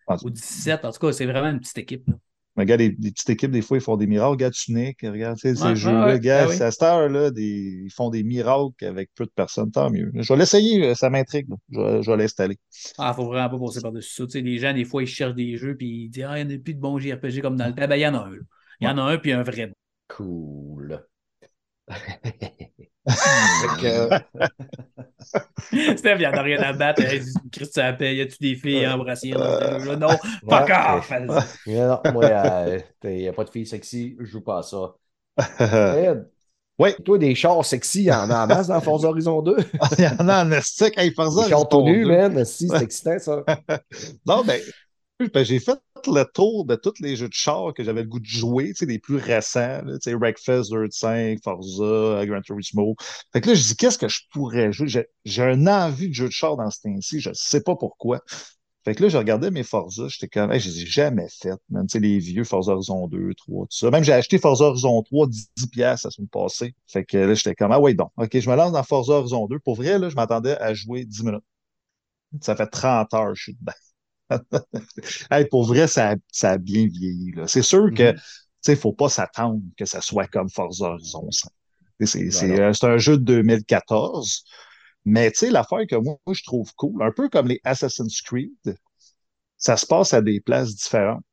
[0.06, 0.84] Ah, Ou 17.
[0.84, 2.06] En tout cas, c'est vraiment une petite équipe.
[2.08, 2.14] là.
[2.56, 4.32] Mais regarde, les, les petites équipes, des fois, ils font des miracles.
[4.32, 6.12] Regarde Tunic, regarde tu sais, ces Ouais, jeux-là.
[6.14, 6.14] ouais.
[6.14, 9.70] Regarde, Ben à cette heure-là, des- ils font des miracles avec peu de personnes.
[9.72, 10.10] Tant mieux.
[10.14, 11.48] Je vais l'essayer, euh, ça m'intrigue.
[11.70, 12.58] Je vais, je vais l'installer.
[12.98, 14.24] Ah, faut vraiment pas passer par-dessus ça.
[14.26, 16.46] Tu sais, les gens, des fois, ils cherchent des jeux puis ils disent Ah, il
[16.46, 17.86] n'y en a plus de bons JRPG comme dans le temps.
[17.88, 18.32] Ben, il y en a un.
[18.80, 19.72] Il y en a un puis un vrai.
[20.08, 20.98] Cool.
[23.80, 24.08] Que,
[25.96, 27.02] Steph, il n'y en a rien à battre.
[27.52, 28.16] Christ, ça paye.
[28.16, 29.96] Y a-tu des filles à embrasser ce jeu-là?
[29.96, 30.08] Non,
[30.42, 32.30] non, moi,
[33.04, 34.94] il n'y a pas de filles sexy, je joue pas à ça.
[35.38, 36.28] Fred,
[36.78, 36.90] Oui.
[37.04, 39.56] Toi, des chars sexy, il y en a en masse dans Forza Horizon 2.
[39.98, 40.96] Il y en a en estique.
[40.96, 42.08] Hey, Forza Horizon tout nus, 2.
[42.08, 42.44] man.
[42.44, 43.44] Si, c'est excitant, ça.
[44.26, 44.60] Non, ben,
[45.32, 45.78] ben, j'ai fait
[46.12, 48.98] le tour de tous les jeux de char que j'avais le goût de jouer, les
[48.98, 52.96] plus récents, là, Wreckfest, Dirt 5, Forza, Gran Turismo.
[53.32, 55.06] Fait que là, je dis, qu'est-ce que je pourrais jouer?
[55.24, 58.20] J'ai, un envie de jeu de char dans ce temps-ci, je sais pas pourquoi.
[58.84, 61.60] Fait que là, je regardais mes Forza, j'étais comme, hey, je les ai jamais faites,
[61.70, 63.90] même, tu sais, les vieux Forza Horizon 2, 3, tout ça.
[63.90, 65.26] Même j'ai acheté Forza Horizon 3,
[65.56, 66.74] 10 piastres la semaine passée.
[66.86, 69.46] Fait que là, j'étais comme, ah ouais, donc, ok, je me lance dans Forza Horizon
[69.46, 69.58] 2.
[69.60, 71.44] Pour vrai, là, je m'attendais à jouer 10 minutes.
[72.40, 73.72] Ça fait 30 heures, je suis dedans.
[75.30, 77.32] Hey, pour vrai, ça, a- ça a bien vieilli.
[77.46, 78.14] C'est sûr que, Mhm.
[78.14, 78.18] tu
[78.62, 81.50] sais, il faut pas s'attendre que ça soit comme Forza Horizon 5.
[82.00, 82.60] C'est c'est- non.
[82.60, 84.44] euh, c'est un jeu de 2014.
[85.04, 88.52] Mais tu sais, l'affaire que moi, je trouve cool, un peu comme les Assassin's Creed,
[89.56, 91.24] ça se passe à des places différentes.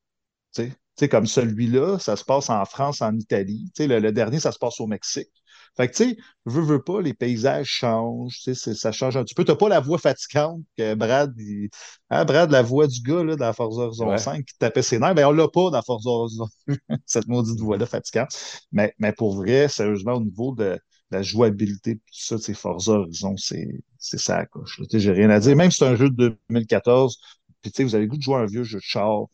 [0.55, 0.75] Tu sais, Tu
[1.05, 3.71] sais, comme celui-là, ça se passe en France, en Italie.
[3.75, 5.31] Tu sais, le, le dernier, ça se passe au Mexique.
[5.77, 9.15] Fait que, tu sais, veux, veux pas, les paysages changent, tu sais, c'est- ça change
[9.17, 9.45] un petit peu.
[9.45, 11.69] T'as pas la voix fatigante que Brad, il-
[12.09, 14.17] hein, Brad, la voix du gars, là, dans Forza Horizon Ouais.
[14.17, 16.47] 5 qui tapait ses nerfs, ben, on l'a pas dans Forza Horizon,
[17.05, 18.29] cette maudite voix-là fatigante.
[18.71, 20.77] Mais, mais pour vrai, sérieusement, au niveau de
[21.11, 23.67] la jouabilité, tout ça, sais, Forza Horizon, c'est,
[23.97, 24.85] c'est ça, à coche, là.
[24.89, 25.55] Tu sais, j'ai rien à dire.
[25.55, 26.15] Même si c'est un jeu de
[26.49, 27.19] 2014,
[27.61, 29.25] puis, tu sais, vous avez le goût de jouer à un vieux jeu de char,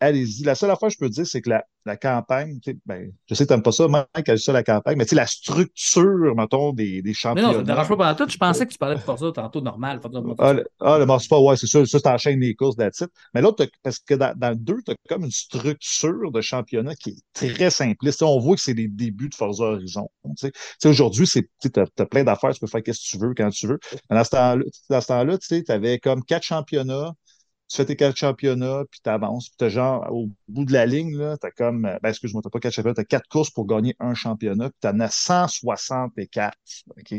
[0.00, 0.44] allez-y.
[0.44, 3.34] La seule affaire que je peux te dire, c'est que la, la campagne, ben, je
[3.34, 6.34] sais que t'aimes pas ça, Mike, a ça, la campagne, mais tu sais, la structure,
[6.36, 7.48] mettons, des, des Mais championnats.
[7.48, 8.28] non, ça ne dérange pas pendant tout.
[8.28, 10.00] Je pensais que tu parlais de Forza tantôt normal.
[10.00, 11.84] Forza Ah, le, ah, le ouais, c'est ça.
[11.86, 13.08] Ça, t'enchaînes les courses d'attitude.
[13.34, 16.94] Mais t'as- parce que dans, dans le 2, tu as comme une structure de championnat
[16.94, 18.22] qui est très simpliste.
[18.22, 20.08] On voit que c'est les débuts de Forza Horizon.
[20.84, 23.78] Aujourd'hui, tu as, plein d'affaires, tu peux faire ce que tu veux quand tu veux.
[24.10, 24.24] Mais dans
[25.00, 27.12] ce temps-là, tu avais comme quatre championnats.
[27.70, 29.48] Tu fais tes quatre championnats, puis tu avances.
[29.50, 32.60] Puis tu genre, au bout de la ligne, tu as comme, ben, excuse-moi, tu pas
[32.60, 36.58] quatre championnats, tu as quatre courses pour gagner un championnat, puis tu en as 164.
[36.98, 37.14] OK?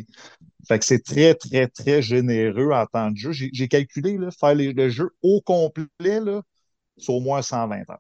[0.68, 3.32] Fait que c'est très, très, très généreux en temps de jeu.
[3.34, 5.88] J'ai calculé, faire les- le jeu au complet,
[6.98, 8.00] c'est au moins 120 ans.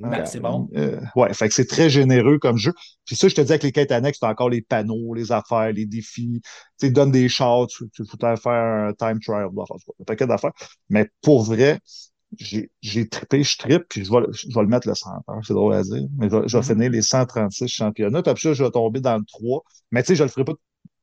[0.00, 0.68] Ben, c'est bon.
[0.76, 2.72] Euh, ouais, fait que c'est très généreux comme jeu.
[3.04, 5.72] Puis ça, je te dis avec les quêtes annexes, t'as encore les panneaux, les affaires,
[5.72, 6.40] les défis.
[6.80, 10.52] Tu sais, donne des chars, tu, tu faire un time trial, enfin, un paquet d'affaires.
[10.88, 11.80] Mais pour vrai,
[12.38, 15.40] j'ai j'ai trippé, je trippe, puis je vais, je vais le mettre le 100 heures,
[15.44, 16.02] c'est drôle à dire.
[16.18, 16.68] Mais je vais, je vais Mhm.
[16.74, 19.64] finir les 136 championnats, puis après ça, je vais tomber dans le 3.
[19.90, 20.54] Mais tu sais, je le ferai pas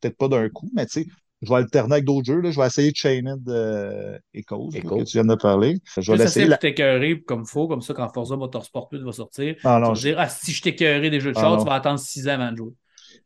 [0.02, 1.08] peut-être pas d'un coup, mais tu sais,
[1.42, 2.42] je vais alterner avec d'autres jeux.
[2.42, 2.52] Là.
[2.52, 4.98] Je vais essayer Chained euh, Echoes, Echoes.
[4.98, 5.80] que tu viens de parler.
[5.98, 6.24] Je vais l'essayer.
[6.24, 6.58] essayer de La...
[6.58, 9.94] t'écœurer comme il faut, comme ça, quand Forza Motorsport 8 va sortir, Ah, tu non,
[9.94, 12.00] vas je- dire Ah, si je t'écœurais des jeux de Ah, char, tu vas attendre
[12.00, 12.74] 6 ans avant de jouer.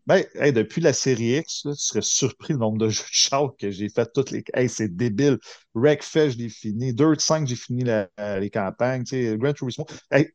[0.08, 3.08] Ben, hey, depuis la série X, là, tu serais surpris le nombre de jeux de
[3.12, 4.44] char que j'ai fait toutes les.
[4.54, 5.38] Hey, c'est débile.
[5.76, 6.94] Wreckfest, je l'ai fini.
[6.94, 8.10] Dirt 5, j'ai fini la-
[8.40, 9.04] les campagnes.
[9.04, 9.86] Tu sais, Gran Turismo.
[10.12, 10.30] Hey,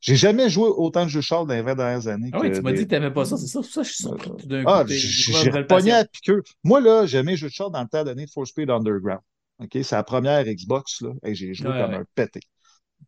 [0.00, 2.30] j'ai jamais joué autant de jeux de char dans les 20 dernières années.
[2.32, 3.62] Ah oui, tu m'as des- dit que tu n'aimais pas ça, c'est ça.
[3.62, 4.70] Ça, je suis surpris tout d'un coup.
[4.70, 6.42] Ah, j'ai repogné à piqueux.
[6.64, 9.20] Moi, là, j'aimais les jeux de char dans le temps donné de For Speed Underground.
[9.58, 9.70] OK?
[9.72, 11.10] C'est la première Xbox, là.
[11.24, 11.96] et j'ai joué Ouais, comme ouais.
[11.98, 12.40] un pété.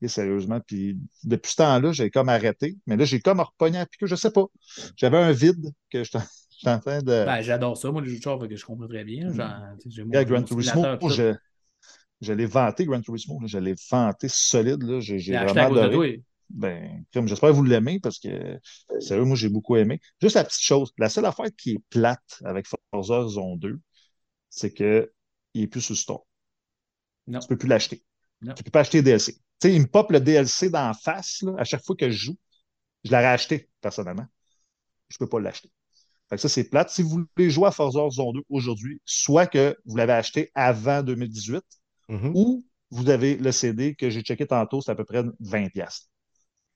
[0.07, 0.61] Sérieusement.
[0.67, 2.77] Puis depuis ce temps-là, j'ai comme arrêté.
[2.87, 4.07] Mais là, j'ai comme repogné à piqueux.
[4.07, 4.45] Je sais pas.
[4.97, 6.19] J'avais un vide que j'étais
[6.59, 7.25] j'étais en train de.
[7.25, 9.33] Ben, j'adore ça, moi, les jeux de char, fait que je comprends très bien.
[9.33, 11.35] Genre, tu sais, j'ai mon- Regarde, Gran mon Turismo, je,
[12.21, 13.41] je l'ai vanté, Gran Turismo.
[13.47, 14.83] Je l'ai vanté solide.
[14.83, 15.01] Là.
[15.01, 16.23] J'ai, vraiment adoré.
[16.51, 18.59] Ben, comme j'espère que vous l'aimez parce que,
[19.01, 20.01] sérieux, moi, j'ai beaucoup aimé.
[20.21, 23.79] Juste la petite chose, la seule affaire qui est plate avec Forza Horizon 2,
[24.49, 25.13] c'est que
[25.55, 26.27] il est plus le store.
[27.27, 27.41] Non.
[27.41, 28.03] tu ne peux plus l'acheter.
[28.41, 28.55] Non.
[28.55, 29.35] Tu ne peux pas acheter le DLC.
[29.35, 32.17] Tu sais, il me pop le DLC d'en face là, à chaque fois que je
[32.17, 32.37] joue.
[33.05, 34.27] Je l'aurais acheté, personnellement.
[35.09, 35.71] Je ne peux pas l'acheter.
[36.29, 36.91] Fait que ça, c'est plate.
[36.91, 41.03] Si vous voulez jouer à Forza Horizon 2 aujourd'hui, soit que vous l'avez acheté avant
[41.03, 41.63] 2018,
[42.09, 42.33] Mhm.
[42.35, 46.09] ou vous avez le CD que j'ai checké tantôt, c'est à peu près 20$.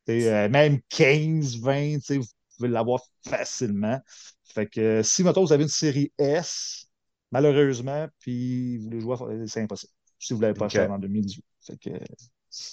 [0.08, 2.26] Euh, même 15, 20, tu sais, vous
[2.56, 4.00] pouvez l'avoir facilement.
[4.44, 6.86] Fait que euh, si, mettons, vous avez une série S,
[7.30, 9.92] malheureusement, puis vous voulez jouer, à- c'est impossible.
[10.18, 10.66] Si vous ne l'avez pas Ok.
[10.66, 11.44] acheté avant 2018.
[11.60, 11.90] Fait que,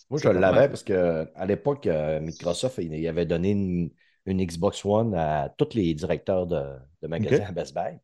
[0.10, 3.92] Moi, je l'avais parce qu'à l'époque, euh, Microsoft il, avait donné une,
[4.26, 6.62] une Xbox One à tous les directeurs de,
[7.02, 7.98] de magasins à Best Buy.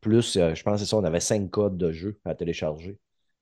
[0.00, 2.98] Plus, je pense que c'est ça, on avait cinq codes de jeux à télécharger.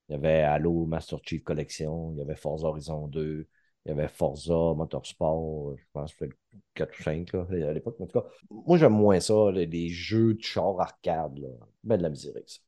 [0.09, 3.49] Il y avait Halo Master Chief Collection, il y avait Forza Horizon 2,
[3.87, 6.37] il y avait Forza Motorsport, je pense que c'était
[6.74, 7.97] 4 ou 5 là, à l'époque.
[8.01, 11.39] En tout cas, moi, j'aime moins ça, les, les jeux de char arcade.
[11.39, 11.49] Là.
[11.83, 12.59] Ben de la misère avec ça.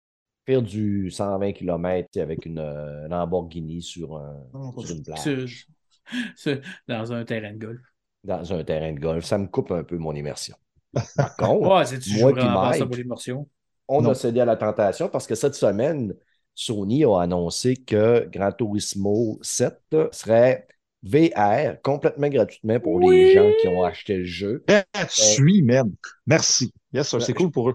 [0.46, 4.42] Faire du 120 km avec une euh, Lamborghini sur, un,
[4.78, 5.66] sur une plage
[6.36, 7.80] Sur- dans un terrain de golf.
[8.24, 10.56] dans un terrain de golf, ça me coupe un peu mon immersion.
[11.14, 12.86] Par contre, Ouais, tu moi qui m'aide.
[12.86, 13.48] pour l'immersion?
[13.88, 14.10] on Non.
[14.10, 16.14] a cédé à la tentation parce que cette semaine,
[16.54, 19.80] Sony a annoncé que Gran Turismo 7
[20.12, 20.66] serait
[21.02, 24.64] VR complètement gratuitement pour les gens qui ont acheté le jeu.
[24.68, 25.92] gratuit, man.
[26.26, 26.72] Merci.
[26.92, 27.74] Yes, sir, c'est Ben, cool pour eux.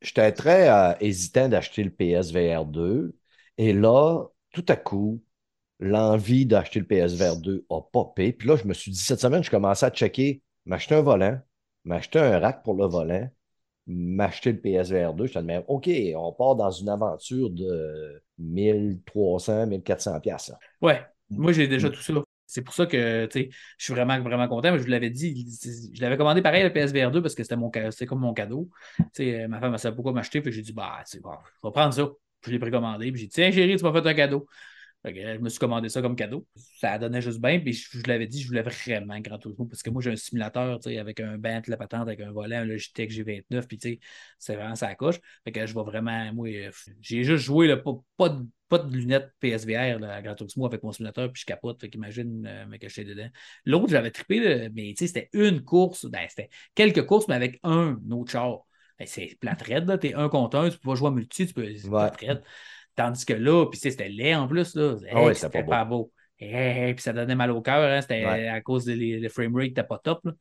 [0.00, 3.14] J'étais très euh, hésitant d'acheter le PSVR 2
[3.56, 5.20] et là, tout à coup,
[5.80, 8.32] l'envie d'acheter le PSVR 2 a popé.
[8.32, 11.38] Puis là, je me suis dit, cette semaine, je commençais à checker, m'acheter un volant,
[11.84, 13.28] m'acheter un rack pour le volant,
[13.86, 15.26] m'acheter le PSVR 2.
[15.26, 20.52] Je te demande, OK, on part dans une aventure de 1300, 1400 pièces.
[20.80, 21.00] Ouais,
[21.30, 22.14] moi j'ai déjà tout ça.
[22.48, 24.72] C'est pour ça que je suis vraiment, vraiment content.
[24.72, 25.46] Mais je vous l'avais dit,
[25.92, 28.70] je l'avais commandé pareil le PSVR 2 parce que c'était mon c'était comme mon cadeau.
[29.20, 30.40] Euh, ma femme ne savait pas quoi m'acheter.
[30.40, 31.32] Puis j'ai dit, bah, bon,
[31.62, 32.08] je vais prendre ça.
[32.46, 33.12] Je l'ai précommandé.
[33.12, 34.46] Puis j'ai dit, tiens, chérie, tu m'as fait un cadeau.
[35.06, 36.46] Euh, je me suis commandé ça comme cadeau.
[36.80, 37.60] Ça donnait juste bien.
[37.60, 40.16] Puis je, je l'avais dit, je voulais vraiment Grand Turismo parce que moi, j'ai un
[40.16, 43.66] simulateur avec un banc, la patente, avec un volant, un Logitech G29.
[43.66, 44.00] Puis
[44.38, 45.20] c'est vraiment ça coche.
[45.44, 46.70] Fait que je vais vraiment, moi, euh,
[47.02, 50.82] j'ai juste joué, là, pas de, pas de lunettes PSVR là, à Gran Turismo avec
[50.82, 51.80] mon simulateur, puis je capote.
[51.80, 53.28] Fait qu'imagine euh, me cacher dedans.
[53.64, 57.34] L'autre, j'avais trippé, là, mais tu sais, c'était une course, ben, c'était quelques courses, mais
[57.34, 58.60] avec un autre char.
[58.98, 59.98] Ben, c'est plate raide, là.
[59.98, 61.62] T'es un contre un, tu peux pas jouer en multi, tu peux.
[61.62, 61.78] Ouais.
[61.88, 62.42] plate raide.
[62.94, 64.96] Tandis que là, puis c'était laid en plus, là.
[65.12, 66.12] Ah ouais, c'était pas pas beau.
[66.40, 68.00] Hey, puis ça donnait mal au cœur, hein.
[68.00, 68.48] C'était Ouais.
[68.48, 70.32] à cause des le frame rate, t'es pas top, là.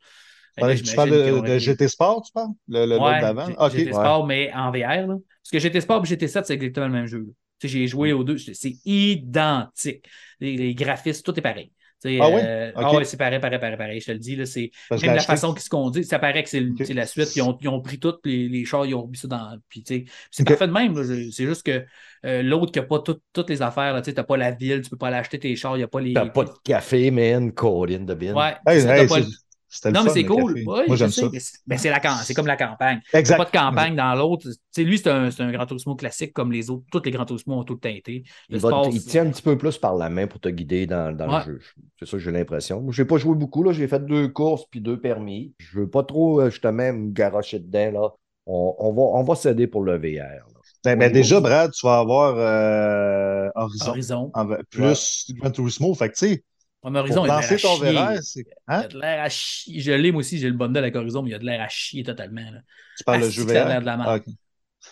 [0.76, 2.50] Tu parles de, de GT Sport, tu parles?
[2.68, 3.48] Le, le Ouais, d'avant?
[3.70, 5.06] GT Sport, mais en VR.
[5.08, 5.16] Là.
[5.16, 7.28] Parce que GT Sport et GT7, c'est exactement le même jeu.
[7.60, 8.14] Tu J'ai joué Mm.
[8.14, 10.06] aux deux, c'est identique.
[10.40, 11.72] Les, les graphismes, tout est pareil.
[12.02, 12.42] Tu sais, Ah oui?
[12.42, 14.00] euh, ah ouais, c'est pareil, pareil, pareil, pareil.
[14.02, 14.70] Je te le dis, là, c'est
[15.02, 15.34] même la acheté.
[15.34, 17.32] façon qu'ils se conduisent, ça paraît que c'est la suite.
[17.36, 19.58] Ils ont, ils ont pris tous les, les chars, ils ont mis ça dans.
[19.70, 20.96] Puis, tu sais, c'est parfait de même.
[21.32, 21.84] C'est juste que
[22.26, 24.90] euh, l'autre qui n'a pas tout- toutes les affaires, tu n'as pas la ville, tu
[24.92, 26.14] peux pas aller acheter tes chars, il n'y a pas les.
[26.14, 28.34] T'as pas de café, man, Colin de bin.
[28.34, 29.08] Ouais, Hey, hey,
[29.92, 30.62] non, mais c'est cool.
[30.64, 31.28] Moi, j'aime ça.
[31.68, 32.00] mais c'est- la
[32.34, 33.00] comme la campagne.
[33.06, 33.38] Il n'y a Exact.
[33.38, 34.48] pas de campagne dans l'autre.
[34.78, 36.86] Lui, c'est un, c'est un Grand Turismo classique comme les autres.
[36.92, 38.24] Tous les Grands Turismo ont tout le.
[38.50, 40.50] Le Il, va te- il tient un petit peu plus par la main pour te
[40.50, 41.44] guider dans, dans Ouais.
[41.48, 41.60] le jeu.
[42.00, 42.86] C'est ça que j'ai l'impression.
[42.92, 43.64] Je n'ai pas joué beaucoup.
[43.64, 43.72] là.
[43.74, 45.54] J'ai fait deux courses puis deux permis.
[45.60, 47.92] Je veux pas trop euh, justement me garocher dedans.
[48.02, 48.10] Là.
[48.46, 50.46] On, on va, on va céder pour le VR.
[50.86, 53.90] Ben, ben, déjà, Brad, tu vas avoir euh, Horizon.
[53.90, 54.32] Horizon.
[54.34, 55.94] En- plus Gran Turismo.
[55.96, 56.44] Fait que, tu sais,
[56.84, 57.76] Mais Horizon, a l'air lancer à ton.
[57.78, 58.40] VR, c'est.
[58.42, 58.80] Il Hein?
[58.82, 59.80] a de l'air à chier.
[59.82, 61.68] Je l'ai, moi aussi, j'ai le bundle avec Horizon, mais il a de l'air à
[61.68, 62.42] chier totalement.
[62.52, 62.60] là.
[62.98, 64.10] Tu parles de jeu ça a l'air de la merde.
[64.10, 64.24] Ah, ok.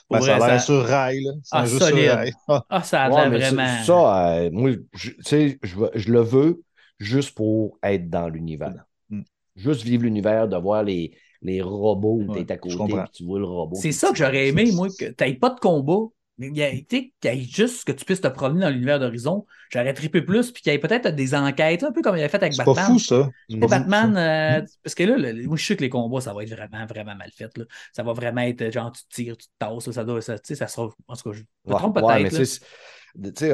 [0.08, 1.32] Pour Ben, ça a vrai, l'air ça- sur rail, là.
[1.52, 2.04] Ah, un jeu solide.
[2.06, 2.34] sur rail.
[2.70, 2.84] Ah.
[2.84, 3.84] Ça a l'air vraiment.
[3.84, 6.62] Ça, euh, moi, je, tu sais, je, je le veux
[7.00, 8.84] juste pour être dans l'univers.
[9.10, 9.22] Mm.
[9.56, 13.04] Juste vivre l'univers, de voir les, les robots où Ouais, tu es à côté et
[13.14, 13.76] tu vois le robot.
[13.80, 16.64] C'est ça que j'aurais aimé, moi, que tu n'aies pas de combat, mais il y
[16.64, 19.46] a- tu sais, qu'il y ait juste que tu puisses te promener dans l'univers d'Horizon.
[19.72, 22.30] J'aurais trippé plus, puis qu'il y ait peut-être des enquêtes, un peu comme il avait
[22.30, 22.76] fait avec C'est pas Batman.
[22.76, 23.30] fou, ça.
[23.62, 24.68] Sais, Batman, euh, Mm.
[24.84, 27.16] parce que là, le- moi, je sais que les combats, ça va être vraiment, vraiment
[27.16, 27.58] mal fait.
[27.58, 27.66] Là.
[27.94, 30.48] Ça va vraiment être euh, genre, tu tires, tu te tasses, ça doit, ça, tu
[30.48, 30.90] sais, ça sera.
[31.08, 32.22] En tout cas, je me Ouais, trompe ouais, peut-être.
[32.22, 32.32] mais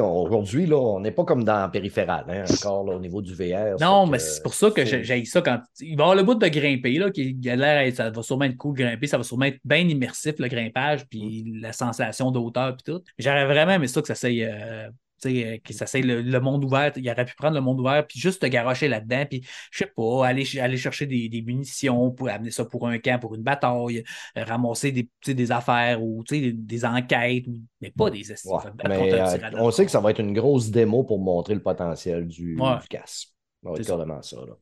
[0.00, 3.76] aujourd'hui, là, on n'est pas comme dans Périphéral, hein, encore là, au niveau du VR.
[3.80, 5.60] Non, mais c'est pour ça que j'ai ça quand.
[5.80, 8.44] Il va y avoir le bout de grimper, là, qui a l'air, ça va sûrement
[8.44, 11.60] être cool de grimper, ça va sûrement être bien immersif, le grimpage, puis Mm.
[11.60, 13.02] la sensation d'auteur, puis tout.
[13.18, 14.44] J'aurais vraiment aimé ça que ça s'aille.
[14.44, 14.88] euh,
[15.30, 16.92] sais, euh, ça s'aille le, le monde ouvert.
[16.96, 19.92] Il aurait pu prendre le monde ouvert, puis juste te garocher là-dedans, puis je sais
[19.94, 23.42] pas, aller, aller chercher des, des munitions pour amener ça pour un camp, pour une
[23.42, 24.04] bataille,
[24.36, 28.58] euh, ramasser des, des affaires ou des, des enquêtes, ou- mais pas des Ouais,
[28.88, 32.26] mais euh, on sait que ça va être une grosse démo pour montrer le potentiel
[32.26, 32.78] du, Ouais.
[32.80, 33.28] du casque.
[33.62, 33.92] Ça va C'est être ça.
[33.94, 34.36] carrément ça.
[34.36, 34.54] Là.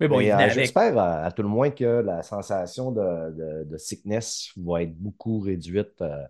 [0.00, 0.48] Mais bon, euh.
[0.50, 4.94] J'espère à, à tout le moins que la sensation de, de- de sickness va être
[4.96, 6.24] beaucoup réduite euh,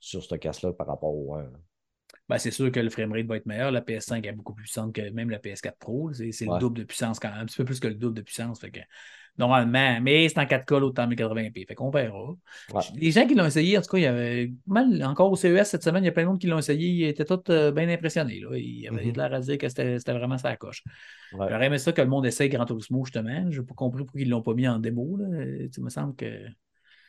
[0.00, 1.44] sur ce casque-là par rapport au 1.
[2.32, 3.70] Ben, c'est sûr que le framerate va être meilleur.
[3.70, 6.10] La PS5 est beaucoup plus puissante que même la PS4 Pro.
[6.12, 6.54] C'est Ouais.
[6.54, 8.60] le double de puissance quand même, un petit peu plus que le double de puissance.
[8.60, 8.80] Fait que,
[9.38, 11.66] normalement, mais c'est en 4K, l'autre en 1080p.
[11.66, 12.30] Fait qu'on verra.
[12.72, 12.82] Ouais.
[12.96, 15.68] Les gens qui l'ont essayé, en tout cas, il y avait mal encore au CES
[15.70, 16.88] cette semaine, il y a plein de monde qui l'ont essayé.
[16.88, 18.40] Ils étaient tous euh, bien impressionnés.
[18.40, 18.56] Là.
[18.56, 19.12] Il y avait Mhm.
[19.12, 20.82] de l'air à dire que c'était vraiment sa coche.
[21.32, 21.46] Ouais.
[21.50, 23.50] J'aurais aimé ça que le monde essaye Gran Turismo, justement.
[23.50, 25.16] Je n'ai pas compris pourquoi ils ne l'ont pas mis en démo.
[25.18, 25.26] Là.
[25.72, 26.26] Tu me semble que.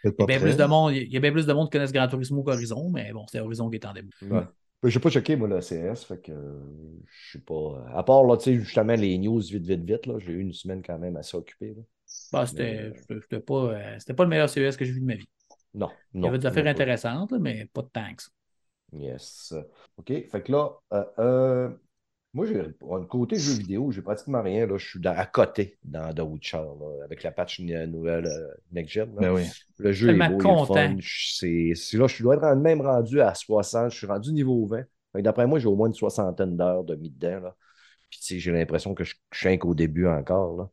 [0.05, 1.77] Il y, a bien plus de monde, il y a bien plus de monde qui
[1.77, 4.09] connaissent Gran Turismo qu'Horizon, mais bon, c'est Horizon qui est en démo.
[4.23, 4.41] Ouais.
[4.83, 6.59] Ben, J'ai pas checké, moi, le CS, fait que euh,
[7.07, 7.85] je suis pas.
[7.95, 10.53] À part, là, tu sais, justement, les news vite, vite, vite, là, j'ai eu une
[10.53, 11.75] semaine quand même assez occupée.
[12.31, 15.05] Bah, c'était Mais- c'était pas, euh, c'était pas le meilleur CES que j'ai vu de
[15.05, 15.27] ma vie.
[15.73, 18.23] Non, Il y avait des affaires intéressantes, là, mais pas de tanks.
[18.93, 19.53] Yes.
[19.97, 20.07] OK.
[20.29, 21.69] Fait que là, euh, euh,
[22.33, 24.65] moi, j'ai un côté jeu vidéo, j'ai pratiquement rien.
[24.65, 24.77] Là.
[24.77, 28.93] Je suis dans- à côté dans The Witcher, là, avec la patch nouvelle euh, Next
[28.93, 29.13] Gen.
[29.15, 29.21] là.
[29.21, 29.43] Ben oui.
[29.77, 30.73] Le jeu est beau, il est content.
[30.73, 30.95] fun.
[30.99, 33.91] Je- C'est, c'est là, je dois être même rendu à 60.
[33.91, 34.83] Je suis rendu niveau 20.
[35.11, 37.39] Fait que d'après moi, j'ai au moins une soixantaine d'heures de mis dedans.
[37.39, 37.55] Là.
[38.09, 40.57] Puis j'ai l'impression que je, je suis qu'au début encore.
[40.57, 40.69] Là.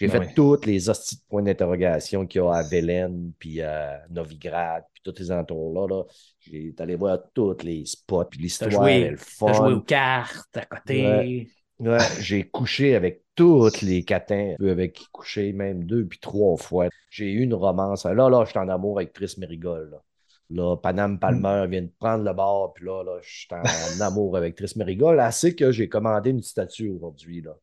[0.00, 0.34] J'ai Ben fait oui.
[0.34, 5.02] toutes les hosties de points d'interrogation qu'il y a à Velen, puis à Novigrad, puis
[5.04, 5.86] tous les entours-là.
[5.86, 6.04] Là.
[6.38, 9.80] J'ai allé voir tous les spots, puis l'histoire le t'as joué aux fun.
[9.86, 11.48] cartes à côté.
[11.78, 16.88] Ouais, j'ai couché avec toutes les catins, avec qui coucher, même deux puis trois fois.
[17.10, 18.04] J'ai eu une romance.
[18.06, 19.90] Là, là, je suis en amour avec Tris Mérigold.
[19.90, 20.02] Là.
[20.50, 24.36] Là, Panam Palmer vient de prendre le bord, puis là, là, je suis en amour
[24.36, 25.20] avec Tris Mérigold.
[25.20, 27.42] Assez que j'ai commandé une statue aujourd'hui.
[27.42, 27.54] Là,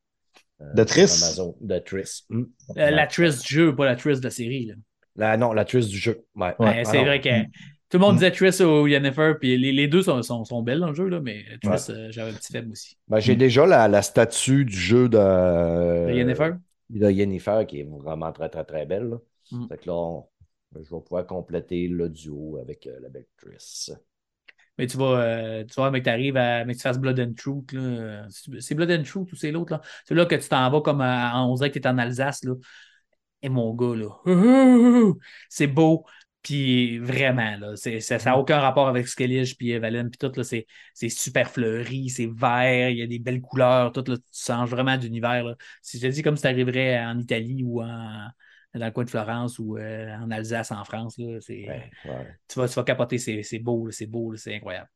[0.60, 1.16] De Triss?
[1.16, 1.56] sur Amazon.
[1.62, 2.24] De Tris.
[2.30, 2.44] Hmm.
[2.78, 4.66] Euh, la Triss du jeu, pas la Triss de la série.
[4.66, 4.74] là.
[5.16, 6.24] La- non, la Tris du jeu.
[6.36, 6.54] Ouais.
[6.60, 6.66] Ouais.
[6.68, 7.44] Ouais, c'est Ah, vrai que
[7.90, 8.18] tout le monde Mm.
[8.18, 11.08] disait Triss ou Yennefer, puis les, les deux sont, sont, sont belles dans le jeu,
[11.08, 12.98] là, mais Triss, euh, j'avais un petit faible aussi.
[13.08, 13.40] Ben, j'ai Mm.
[13.40, 15.18] déjà la, la statue du jeu de,
[16.08, 16.52] De Yennefer?
[16.90, 19.10] de Yennefer qui est vraiment très, très, très belle.
[19.10, 19.18] là.
[19.52, 19.68] Mm.
[19.70, 20.26] Fait que là, on-
[20.76, 23.92] je vais pouvoir compléter le duo avec euh, la belle Triss.
[24.78, 26.66] Mais tu vas, euh, tu vois, mais que tu arrives à.
[26.66, 28.28] Mais que tu fasses Blood and Truth, là.
[28.60, 29.82] C'est Blood and Truth ou c'est l'autre, là?
[30.06, 32.44] C'est là que tu t'en vas comme à- on dirait que tu es en Alsace,
[32.44, 32.54] là.
[33.42, 34.10] Et mon gars, là.
[35.50, 36.06] C'est beau.
[36.42, 40.44] Puis vraiment, là, c'est- ça n'a aucun rapport avec Skellige puis Evelyn, puis tout, là,
[40.44, 44.24] c'est c'est super fleuri, c'est vert, il y a des belles couleurs, tout, là, tu
[44.34, 45.56] changes vraiment d'univers, là.
[45.82, 48.30] Si je te dis comme si tu arriverais en Italie ou en,
[48.78, 52.38] dans le coin de Florence ou euh, en Alsace, en France, là, c'est, Ouais, ouais.
[52.48, 54.90] tu, vas, tu vas capoter, c'est c'est beau, c'est beau, c'est incroyable.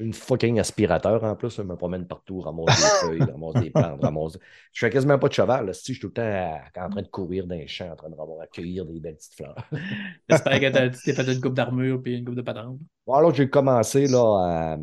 [0.00, 4.00] Une fucking aspirateur en plus, je me promène partout, ramasse des feuilles, ramasse des plantes,
[4.00, 4.38] ramasse.
[4.72, 6.88] Je fais quasiment pas de cheval, là, si je suis tout le temps à- en
[6.88, 9.56] train de courir dans les champs, en train de ramasser- accueillir des belles petites fleurs.
[10.28, 12.78] J'espère que tu t'es fait une coupe d'armure puis une coupe de patente.
[13.06, 14.78] Bon, alors j'ai commencé là, à,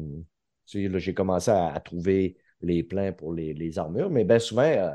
[0.66, 4.92] j'ai commencé à, à trouver les plans pour les, les armures, mais bien souvent, euh,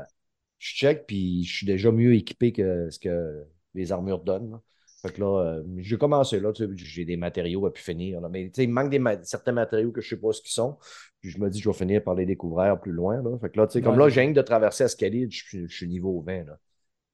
[0.61, 3.43] je check puis je suis déjà mieux équipé que ce que
[3.73, 4.51] les armures donnent.
[4.51, 4.61] là.
[5.01, 8.21] Fait que là, euh, j'ai commencé là, j'ai des matériaux à pu finir.
[8.21, 8.29] là.
[8.29, 10.31] mais tu sais, il me manque des ma- certains matériaux que je ne sais pas
[10.31, 10.77] ce qu'ils sont.
[11.19, 13.19] Puis je me dis, je vais finir par les découvrir plus loin.
[13.23, 13.35] Là.
[13.39, 15.67] Fait que là, tu sais, comme Ouais, là, j'ai rien de traverser Escalade, je, suis-
[15.67, 16.43] je suis niveau 20.
[16.43, 16.59] Là.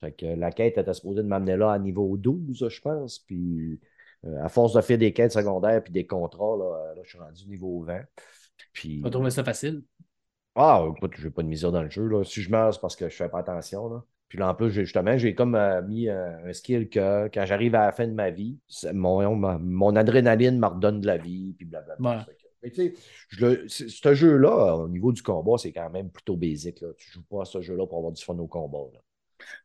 [0.01, 3.19] Fait que la quête était supposée de m'amener là à niveau 12, je pense.
[3.19, 3.79] Puis
[4.25, 7.19] euh, à force de faire des quêtes secondaires puis des contrats, là, là, je suis
[7.19, 8.01] rendu niveau 20.
[8.73, 8.97] Puis.
[8.97, 9.81] Tu vas trouver ça facile?
[10.57, 12.07] Ah, écoute, je n'ai pas de misère dans le jeu.
[12.07, 12.23] Là.
[12.23, 13.87] Si je meurs, c'est parce que je fais pas attention.
[13.89, 14.03] Là.
[14.27, 17.75] Puis là, en plus, justement, j'ai comme euh, mis euh, un skill que quand j'arrive
[17.75, 18.57] à la fin de ma vie,
[18.93, 22.09] mon, ma- mon adrénaline me redonne de la vie, puis blablabla.
[22.27, 22.33] Ouais.
[22.63, 22.93] Mais tu
[23.69, 26.81] sais, ce jeu-là, au niveau du combat, c'est quand même plutôt basique.
[26.81, 26.87] Là.
[26.97, 28.79] Tu joues pas à ce jeu-là pour avoir du fun au combat.
[28.93, 28.99] là.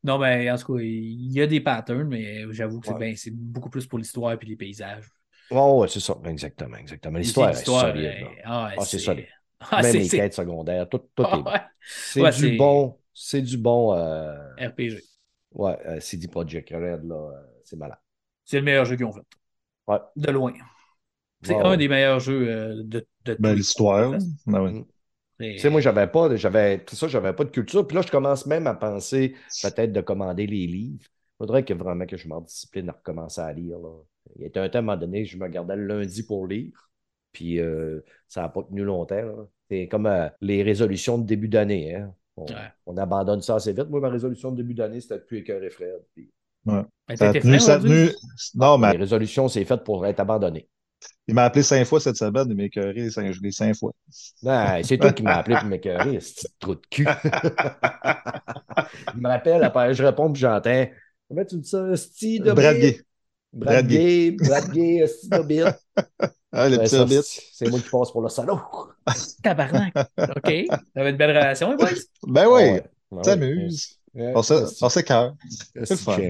[0.05, 2.99] Non, mais en tout cas, il y a des patterns, mais j'avoue que c'est Ouais.
[2.99, 5.11] ben, c'est beaucoup plus pour l'histoire et les paysages.
[5.51, 6.17] Oh, ouais, c'est ça.
[6.27, 7.19] Exactement, exactement.
[7.19, 8.05] L'histoire est solide.
[8.05, 9.27] euh, ah, Ah, c'est solide.
[9.71, 11.53] Ah, Même c'est les quêtes secondaires, tout, tout ah, est bon.
[11.53, 11.61] ouais,
[11.95, 12.99] C'est Ouais, du bon.
[13.15, 13.95] C'est du bon.
[13.95, 15.03] euh, RPG.
[15.53, 17.99] ouais, euh, CD Projekt Red, là, euh, c'est malade.
[18.45, 19.23] C'est le meilleur jeu qu'ils ont fait.
[19.87, 20.01] Ouais.
[20.17, 20.53] De loin.
[21.43, 21.79] C'est Ouais, un ouais.
[21.79, 24.19] des meilleurs jeux euh, de, de Ben, l'histoire.
[24.47, 24.87] Ben oui.
[25.39, 27.87] C'est- Tu sais, moi, j'avais pas, j'avais, ça, j'avais pas de culture.
[27.87, 31.05] Puis là, je commence même à penser peut-être de commander les livres.
[31.05, 33.79] Il faudrait que vraiment que je m'en discipline à recommencer à lire.
[33.79, 33.91] Là.
[34.37, 36.47] Il y a un temps, à un moment donné, je me gardais le lundi pour
[36.47, 36.91] lire.
[37.33, 39.15] Puis euh, ça n'a pas tenu longtemps.
[39.23, 39.47] là.
[39.71, 41.95] C'est comme euh, les résolutions de début d'année.
[41.95, 42.13] Hein.
[42.37, 42.55] On, Ouais.
[42.87, 43.89] on abandonne ça assez vite.
[43.91, 46.01] Moi, ma résolution de début d'année, c'était de plus écœurer Fred.
[46.15, 46.31] Puis,
[46.65, 48.07] Ben, Ça t'as a été tenu, frais ça a aujourd'hui?
[48.09, 48.17] tenu.
[48.55, 50.69] Non, mais Les résolutions, c'est fait pour être abandonné.
[51.27, 53.93] il m'a appelé cinq fois cette semaine, il m'a écœuré cinq, les cinq fois.
[54.43, 57.07] Non, c'est toi qui m'as appelé pour m'écœurer, ce petit trou de cul.
[59.15, 60.87] Il me rappelle, après, je réponds, puis j'entends.
[61.29, 61.97] Comment tu dis ça?
[61.97, 62.77] Sti de Brad?
[62.77, 63.01] Gay.
[63.53, 65.65] Brad Gay, Brad Gay, sti de bit.
[66.53, 67.05] Ah, le Ben, petit c'est
[67.53, 68.61] c'est moi qui passe pour le salaud.
[69.43, 69.95] Tabarnak.
[70.37, 70.53] OK.
[70.95, 71.91] T'avais une belle relation, les boys?
[72.27, 72.81] Ben Ah oui.
[73.11, 73.23] Ah ouais.
[73.23, 73.99] t'amuses.
[74.15, 74.43] Ouais, On
[75.05, 75.35] cœur.
[75.75, 76.27] esti le fun.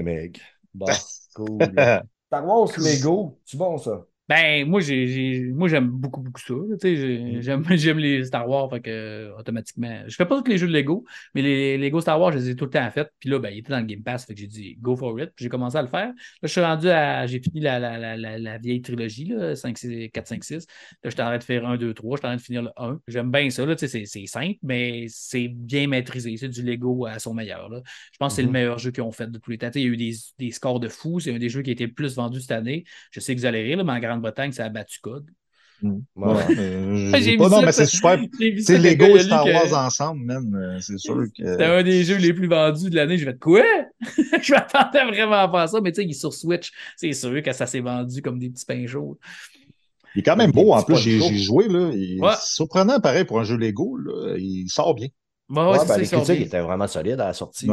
[0.73, 0.85] Bon,
[1.35, 1.75] cool.
[2.27, 4.05] Star Wars Lego, c'est bon ça.
[4.29, 6.53] Ben, moi, j'ai, moi, j'aime beaucoup, beaucoup ça.
[6.81, 10.03] j'ai- J'aime, j'aime les Star Wars, fait que, automatiquement.
[10.07, 11.03] Je fais pas tous les jeux de Lego,
[11.35, 13.09] mais les Lego Star Wars, je les ai tout le temps fait.
[13.19, 15.19] Puis là, ben, il était dans le Game Pass, fait que j'ai dit go for
[15.19, 15.31] it.
[15.35, 16.07] Puis j'ai commencé à le faire.
[16.07, 17.27] Là, je suis rendu à.
[17.27, 20.65] J'ai fini la, la, la, la, vieille trilogie, là, 5, 6, 4, 5, 6.
[21.03, 22.15] Là, j'étais en train de faire 1, 2, 3.
[22.15, 22.99] J'étais en train de finir le 1.
[23.09, 26.37] J'aime bien ça, là, c'est, c'est simple, mais c'est bien maîtrisé.
[26.37, 27.67] C'est du Lego à son meilleur.
[27.69, 27.81] Là.
[28.13, 28.53] Je pense que c'est le Mhm.
[28.53, 29.69] meilleur jeu qu'ils ont fait de tous les temps.
[29.75, 31.19] Il y a eu des, des scores de fous.
[31.19, 32.85] C'est un des jeux qui a été le plus vendu cette année.
[33.11, 35.25] Je sais que vous allez rire, là, mais en Grande-Bretagne, ça a battu code.
[35.81, 35.91] Ouais.
[36.15, 38.17] Ouais, euh, J'ai pas, non, ça, mais c'est super.
[38.39, 41.61] Le Lego et Star que Wars ensemble, man, euh, c'est sûr C'était que.
[41.79, 43.17] un des jeux les plus vendus de l'année.
[43.17, 43.63] Je vais quoi?
[44.41, 46.71] je m'attendais vraiment à faire ça, mais tu sais, il est sur Switch.
[46.95, 49.19] C'est sûr que ça s'est vendu comme des petits pains chauds.
[50.15, 51.89] Il est quand même Des beau, en plus, j'ai joué, là.
[51.93, 52.33] Il est Ouais.
[52.41, 54.35] surprenant, pareil, pour un jeu Lego, là.
[54.37, 55.07] Il sort bien.
[55.49, 57.67] Bon, ouais, Ouais, c'est ben, ça, les critiques étaient vraiment solides à la sortie.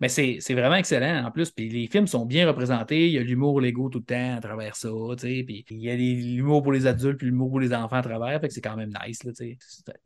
[0.00, 1.50] Mais c'est c'est vraiment excellent en plus.
[1.50, 3.06] Puis les films sont bien représentés.
[3.08, 4.88] Il y a l'humour Lego tout le temps à travers ça.
[5.18, 8.40] Puis il y a l'humour pour les adultes puis l'humour pour les enfants à travers.
[8.40, 9.24] Fait que c'est quand même nice.
[9.24, 9.56] Là, il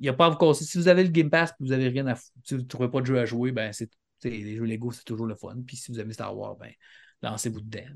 [0.01, 0.65] y a pas à vous casser.
[0.65, 2.67] Si vous avez le Game Pass et vous avez rien à fou- si vous ne
[2.67, 3.89] trouvez pas de jeu à jouer, ben c'est
[4.23, 5.57] les jeux Lego, c'est toujours le fun.
[5.67, 6.71] Puis si vous aimez Star Wars, ben
[7.23, 7.89] lancez-vous dedans.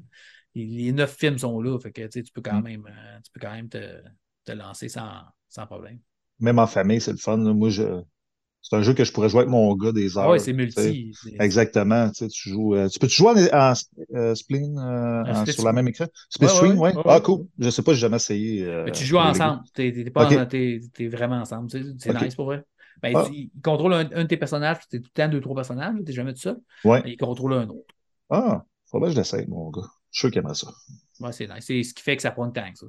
[0.55, 1.79] Les, les neuf films sont là.
[1.79, 2.65] Fait que tu peux quand Mm.
[2.65, 4.01] même, euh, tu peux quand même te,
[4.45, 5.99] te lancer sans, sans problème.
[6.41, 7.37] Même en famille, c'est le fun.
[7.39, 7.53] là.
[7.53, 8.03] Moi, je...
[8.67, 10.25] c'est un jeu que je pourrais jouer avec mon gars des heures.
[10.25, 10.83] Ah ouais, c'est tu sais.
[10.91, 11.13] multi.
[11.23, 12.11] c'est- Exactement.
[12.11, 12.75] Tu, tu joues.
[12.75, 13.75] euh, tu peux-tu jouer en, en,
[14.17, 16.07] euh, spleen euh, en- split sur la même écran?
[16.31, 16.79] Split Ouais, ouais, ouais, oui.
[16.97, 17.23] ouais, Ah, ouais.
[17.23, 17.47] cool.
[17.59, 18.65] Je sais pas, j'ai jamais essayé.
[18.87, 19.63] Mais tu joues ensemble.
[19.75, 20.33] T'es t'es pas Ok.
[20.39, 21.71] en- t'es- t'es vraiment ensemble.
[21.71, 22.65] C'est c'est nice pour vrai.
[23.03, 23.25] Ben, Ah.
[23.27, 25.95] tu- il contrôle un, un de tes personnages, t'es tout le temps deux, trois personnages,
[26.07, 26.57] t'es jamais tout seul.
[26.85, 27.03] Ouais.
[27.05, 27.95] Mais il contrôle un autre.
[28.31, 29.83] Ah, faudrait que je l'essaye, mon gars.
[30.11, 30.69] Je suis sûr qu'il aimerait ça.
[31.21, 31.65] Ouais, c'est nice.
[31.67, 32.87] C'est ce qui fait que ça prend le temps, ça.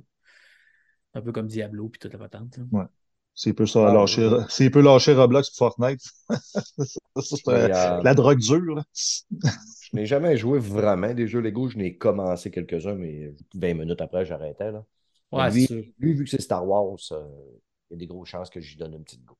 [1.16, 2.58] Un peu comme Diablo, puis toute la patente.
[2.72, 2.90] là.
[3.36, 4.44] S'il peut, ça, Ah, lâcher, ouais.
[4.50, 6.00] s'il peut lâcher Roblox pour Fortnite,
[6.30, 8.82] ça, c'est euh, la drogue dure.
[8.94, 11.68] Je n'ai jamais joué vraiment des jeux Lego.
[11.70, 14.72] Je n'ai commencé quelques-uns, mais 20 minutes après, j'arrêtais.
[14.72, 14.86] Là.
[15.32, 17.26] Ouais, lui, c'est vu que c'est Star Wars, euh,
[17.90, 19.36] il y a des grosses chances que j'y donne une petite go.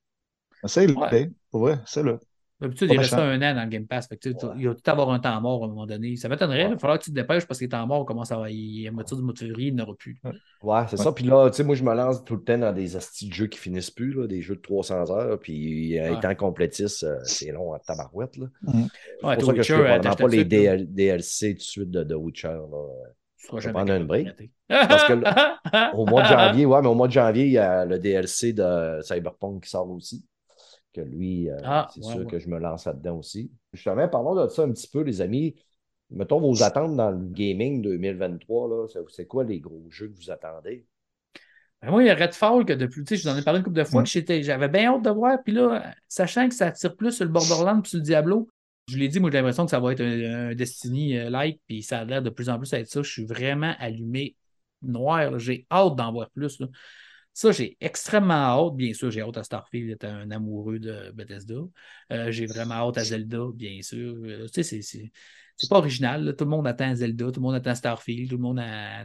[0.64, 1.30] Essaye-le, Ouais.
[1.50, 2.18] pour vrai, c'est le.
[2.58, 4.08] D'habitude, il reste un an dans le Game Pass.
[4.08, 4.54] Fait que, Ouais.
[4.56, 6.16] Il va tout avoir un temps mort à un moment donné.
[6.16, 6.62] Ça m'étonnerait.
[6.64, 8.48] Il va falloir que tu te dépêches parce que les temps morts commencent à avoir.
[8.48, 10.18] À moitié du mois de février, il n'y en aura plus.
[10.62, 11.04] Ouais, c'est Ouais.
[11.04, 11.12] ça.
[11.12, 13.34] Puis là, tu sais, moi, je me lance tout le temps dans des astis de
[13.34, 15.38] jeux qui finissent plus, là, des jeux de 300 heures.
[15.38, 18.36] Puis euh, étant complétiste, euh, c'est long à tabarouette.
[18.38, 18.46] Là.
[18.62, 18.88] Mhm.
[19.20, 20.44] C'est Ouais, pour ça que je Witcher, fais euh, t'achètes pas les.
[20.46, 22.48] DL- DLC tout de suite de, de Witcher.
[22.48, 22.86] Là.
[23.38, 24.28] Tu Je vais prendre un break.
[24.68, 27.84] Parce que Au mois de janvier, ouais, mais au mois de janvier, il y a
[27.84, 30.24] le DLC de Cyberpunk qui sort aussi.
[30.96, 32.26] Que lui, euh, Ah, c'est ouais, sûr ouais.
[32.26, 33.50] que je me lance là-dedans aussi.
[33.74, 35.54] Justement, parlons de ça un petit peu, les amis.
[36.10, 38.68] Mettons vos attentes dans le gaming 2023.
[38.68, 38.86] Là.
[39.08, 40.86] C'est- quoi les gros jeux que vous attendez?
[41.82, 43.58] Ben moi, il y a Redfall que depuis, tu sais, je vous en ai parlé
[43.58, 44.22] une couple de fois, Ouais.
[44.24, 45.36] que j'avais bien hâte de voir.
[45.44, 48.48] Puis là, sachant que ça tire plus sur le Borderlands puis sur le Diablo,
[48.88, 51.82] je vous l'ai dit, moi, j'ai l'impression que ça va être un, un Destiny-like, puis
[51.82, 53.02] ça a l'air de plus en plus être ça.
[53.02, 54.36] Je suis vraiment allumé
[54.80, 55.38] noir.
[55.38, 56.58] J'ai hâte d'en voir plus.
[56.60, 56.68] là.
[57.36, 58.76] Ça, j'ai extrêmement hâte.
[58.76, 61.54] Bien sûr, j'ai hâte à Starfield, j'étais un amoureux de Bethesda.
[62.10, 64.14] Euh, j'ai vraiment hâte à Zelda, bien sûr.
[64.24, 65.12] Euh, tu sais, c'est-
[65.68, 66.34] pas original.
[66.36, 69.04] Tout le monde attend Zelda, tout le monde attend Starfield, tout le monde a.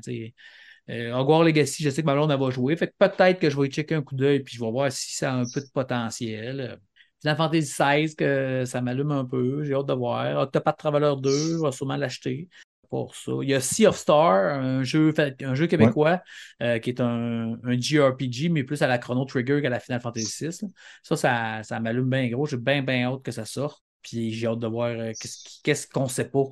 [0.90, 2.76] euh, Hogwarts Legacy, je sais que ma blonde va jouer.
[2.76, 4.92] Fait que peut-être que je vais y checker un coup d'œil puis je vais voir
[4.92, 6.60] si ça a un peu de potentiel.
[6.62, 6.76] Euh,
[7.22, 9.64] Final Fantasy XVI, que ça m'allume un peu.
[9.64, 10.42] J'ai hâte de voir.
[10.44, 12.50] Octopath Traveler 2, je vais sûrement l'acheter.
[12.92, 13.32] Pour ça.
[13.42, 16.22] Il y a Sea of Star, un jeu, fait- un jeu québécois
[16.62, 20.02] euh, qui est un, un JRPG, mais plus à la Chrono Trigger qu'à la Final
[20.02, 20.74] Fantasy VI.
[21.04, 22.46] Ça, ça, ça m'allume bien gros.
[22.48, 23.82] J'ai bien, bien hâte que ça sorte.
[24.04, 25.14] Puis j'ai hâte de voir euh,
[25.64, 26.44] qu'est-ce qu'on sait pas.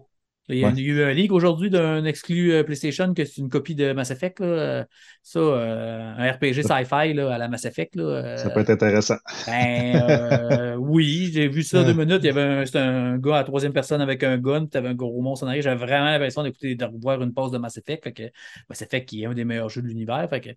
[0.50, 0.80] Il y a, Ouais.
[0.82, 4.40] eu un leak aujourd'hui d'un exclu euh, PlayStation que c'est une copie de Mass Effect.
[4.40, 4.88] là.
[5.22, 7.96] Ça, euh, un RPG sci-fi là, à la Mass Effect.
[7.96, 9.18] Là, euh, Ça peut être intéressant.
[9.46, 12.22] ben, euh, oui, j'ai vu ça deux minutes.
[12.24, 14.78] Il y avait un, c'était un gars à troisième personne avec un gun, puis tu
[14.78, 15.62] avais un gros monstre en arrière.
[15.64, 18.04] J'avais vraiment l'impression d'écouter, de revoir une pause de Mass Effect.
[18.04, 18.24] Fait que
[18.70, 20.28] Mass Effect qui est un des meilleurs jeux de l'univers.
[20.30, 20.50] Fait que,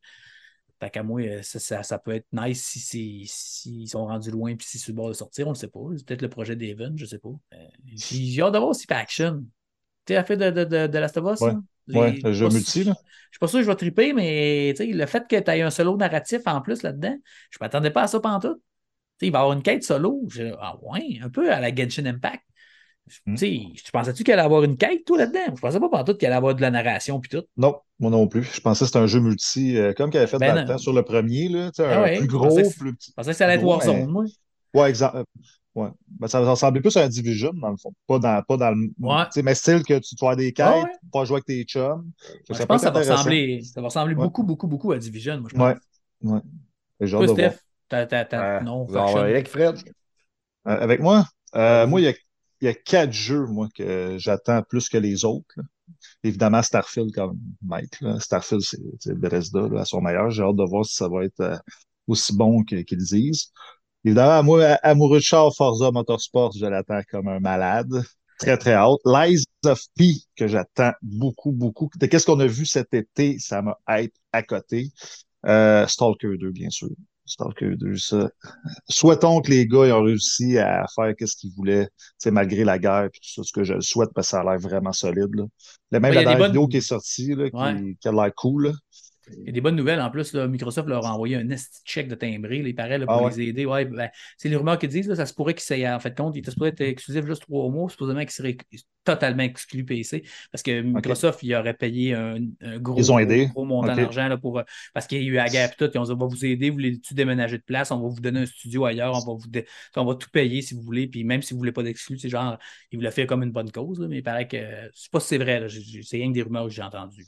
[0.80, 4.66] fait qu'à moi, ça, ça- ça peut être nice si s'ils sont rendus loin puis
[4.66, 5.80] si c'est sur le bord de sortir, on ne sait pas.
[5.96, 7.28] C'est peut-être le projet d'Evan, je ne sais pas.
[7.94, 9.44] J'ai hâte d'avoir aussi Faction.
[10.06, 11.40] Tu la fait de, de, de, de Last of Us?
[11.40, 11.52] Ouais.
[11.94, 12.94] Ouais, le jeu multi, là.
[13.30, 15.70] je suis pas sûr que je vais triper, mais le fait que tu aies un
[15.70, 17.16] solo narratif en plus là-dedans,
[17.50, 18.58] je ne m'attendais pas à ça pantoute.
[18.58, 18.62] Tu
[19.20, 20.22] sais, il va y avoir une quête solo.
[20.28, 22.42] Je- ah ouais, un peu à la Genshin Impact.
[23.26, 23.34] Hmm.
[23.34, 25.54] Tu sais, tu pensais-tu qu'elle allait avoir une quête, tout là-dedans?
[25.56, 27.44] Je pensais pas pantoute qu'elle allait avoir de la narration puis tout.
[27.56, 28.44] Non, moi non plus.
[28.44, 30.66] Je pensais que c'était un jeu multi, euh, comme qu'il avait fait Ben dans le
[30.66, 33.10] temps sur le premier, là, Ah un ouais, plus gros, plus petit.
[33.10, 34.24] Je pensais que ça allait être Warzone, moi.
[34.74, 35.14] Ouais, exact.
[35.14, 35.24] euh,
[35.74, 35.88] Ouais.
[36.06, 37.94] Ben, ça ressemblait plus à un Division, dans le fond.
[38.06, 38.90] Pas dans, pas dans le.
[39.00, 39.42] Ouais.
[39.42, 40.90] mais style que tu dois des quêtes, Ah ouais.
[41.10, 42.10] pas jouer avec tes chums.
[42.50, 44.22] Je pense que ça va ressembler, ça va ressembler Ouais.
[44.24, 45.74] beaucoup, beaucoup, beaucoup à Division, moi, je pense.
[46.24, 46.30] Ouais.
[46.30, 46.40] Ouais.
[47.02, 47.36] Hâte Toi, de voir.
[47.52, 47.58] Steph,
[47.88, 49.76] t'as, t'as, t'as- Euh, non, avec Fred?
[49.78, 49.82] Euh,
[50.78, 51.26] avec moi,
[51.56, 52.12] euh, moi, il y a,
[52.60, 55.48] il y a quatre jeux, moi, que j'attends plus que les autres.
[55.56, 55.62] là.
[56.22, 58.00] évidemment, Starfield, comme Mike.
[58.02, 58.20] Là.
[58.20, 60.30] Starfield, c'est c'est Bethesda là, à son meilleur.
[60.30, 61.56] J'ai hâte de voir si ça va être euh,
[62.06, 63.52] aussi bon que- qu'ils disent.
[64.04, 68.02] Évidemment, moi, amoureux de char, Forza Motorsport, je l'attends comme un malade.
[68.38, 68.98] Très, très hâte.
[69.04, 71.88] Lies of P, que j'attends beaucoup, beaucoup.
[71.96, 74.90] De Qu'est-ce qu'on a vu cet été, ça m'a hype à côté.
[75.46, 76.88] Euh, Stalker 2, bien sûr.
[77.24, 78.28] Stalker 2, ça.
[78.88, 82.64] Souhaitons que les gars ils ont réussi à faire ce qu'ils voulaient, tu sais, malgré
[82.64, 84.58] la guerre et tout ça, ce que je le souhaite parce que ça a l'air
[84.58, 85.32] vraiment solide.
[85.34, 85.44] Là.
[85.92, 87.48] Même Ouais, la dernière bonnes- vidéo qui est sortie, là,
[88.00, 88.66] qui a l'air cool.
[88.66, 88.72] là.
[89.30, 90.00] Il y a des bonnes nouvelles.
[90.00, 92.58] En plus, là, Microsoft leur a envoyé un de chèque de timbré.
[92.58, 93.30] il paraît là, Ah pour ouais?
[93.30, 93.66] les aider.
[93.66, 95.08] Ouais, ben, c'est les rumeurs qui disent.
[95.08, 96.34] Là, ça se pourrait qu'il s'est en fait compte.
[96.36, 97.88] Il était supposé être exclusif juste trois mois.
[97.90, 98.56] Supposément qu'il serait
[99.04, 100.22] totalement exclu PC.
[100.50, 103.50] Parce que Microsoft, il aurait payé un, un gros, Ils ont aidé?
[103.54, 104.58] gros, montant d'argent là, pour.
[104.58, 104.62] euh,
[104.94, 105.90] Parce qu'il y a eu la guerre et tout.
[105.94, 108.20] Ils ont dit on va vous aider, vous voulez-tu déménager de place, on va vous
[108.20, 109.50] donner un studio ailleurs, on va vous
[109.96, 111.06] on va tout payer si vous voulez.
[111.08, 112.58] Puis même si vous ne voulez pas d'exclus, c'est genre,
[112.90, 114.00] il vous l'a fait comme une bonne cause.
[114.08, 114.56] mais il paraît que.
[114.58, 115.66] Je sais pas si c'est vrai.
[116.02, 117.24] C'est rien que des rumeurs que j'ai entendues.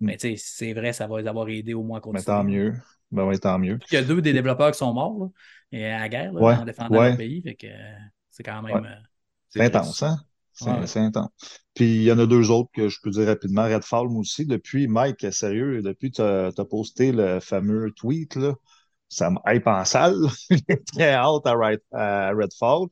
[0.00, 0.06] Hmm.
[0.06, 2.18] Mais tu sais, si c'est vrai, ça va les avoir aidés au moins à Mais
[2.18, 2.24] continuer.
[2.24, 2.74] tant mieux.
[3.10, 3.78] Ben oui, tant mieux.
[3.90, 5.26] Il y a deux des développeurs qui sont morts là,
[5.78, 7.08] et à la guerre là, Ouais, en défendant ouais.
[7.08, 7.42] leur pays.
[7.42, 7.94] Fait que euh,
[8.30, 8.74] c'est quand même.
[8.76, 8.88] Ouais.
[8.88, 8.94] euh,
[9.50, 10.18] C'est intense, hein?
[10.52, 11.30] C'est intense.
[11.74, 13.64] Puis il y en a deux autres que je peux dire rapidement.
[13.64, 14.46] Redfall, moi aussi.
[14.46, 18.54] Depuis, Mike, sérieux, depuis que tu as, posté le fameux tweet, là,
[19.08, 20.16] ça me hype en salle.
[20.50, 22.86] J'ai très hâte à, Red- à Redfall.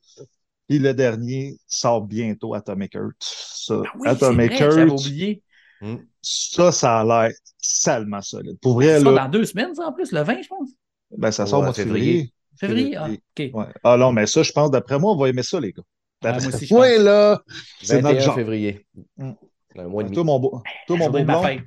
[0.68, 3.14] Puis le dernier sort bientôt, Atomic Earth.
[3.20, 5.42] Ça, Ah oui, Atomic vrai, j'avais Earth, oublié.
[5.80, 5.96] Hmm.
[6.22, 8.58] Ça, ça a l'air salement solide.
[8.60, 10.70] Pour vrai, Ça sort là, dans deux semaines, ça, en plus, le 20, je pense.
[11.16, 12.32] ben, ça sort au Ouais, mois de février.
[12.58, 12.96] février.
[12.96, 13.50] Ah, OK.
[13.54, 13.66] Ouais.
[13.84, 15.82] Ah non, mais ça, je pense, d'après moi, on va aimer ça, les gars.
[16.24, 17.42] Ah, D'après moi, là,
[17.82, 18.34] c'est 21 notre genre.
[18.34, 18.86] février.
[19.18, 20.14] Un mois et demi.
[20.14, 21.62] Toi, mon beau, toi, mon beau blond, fête.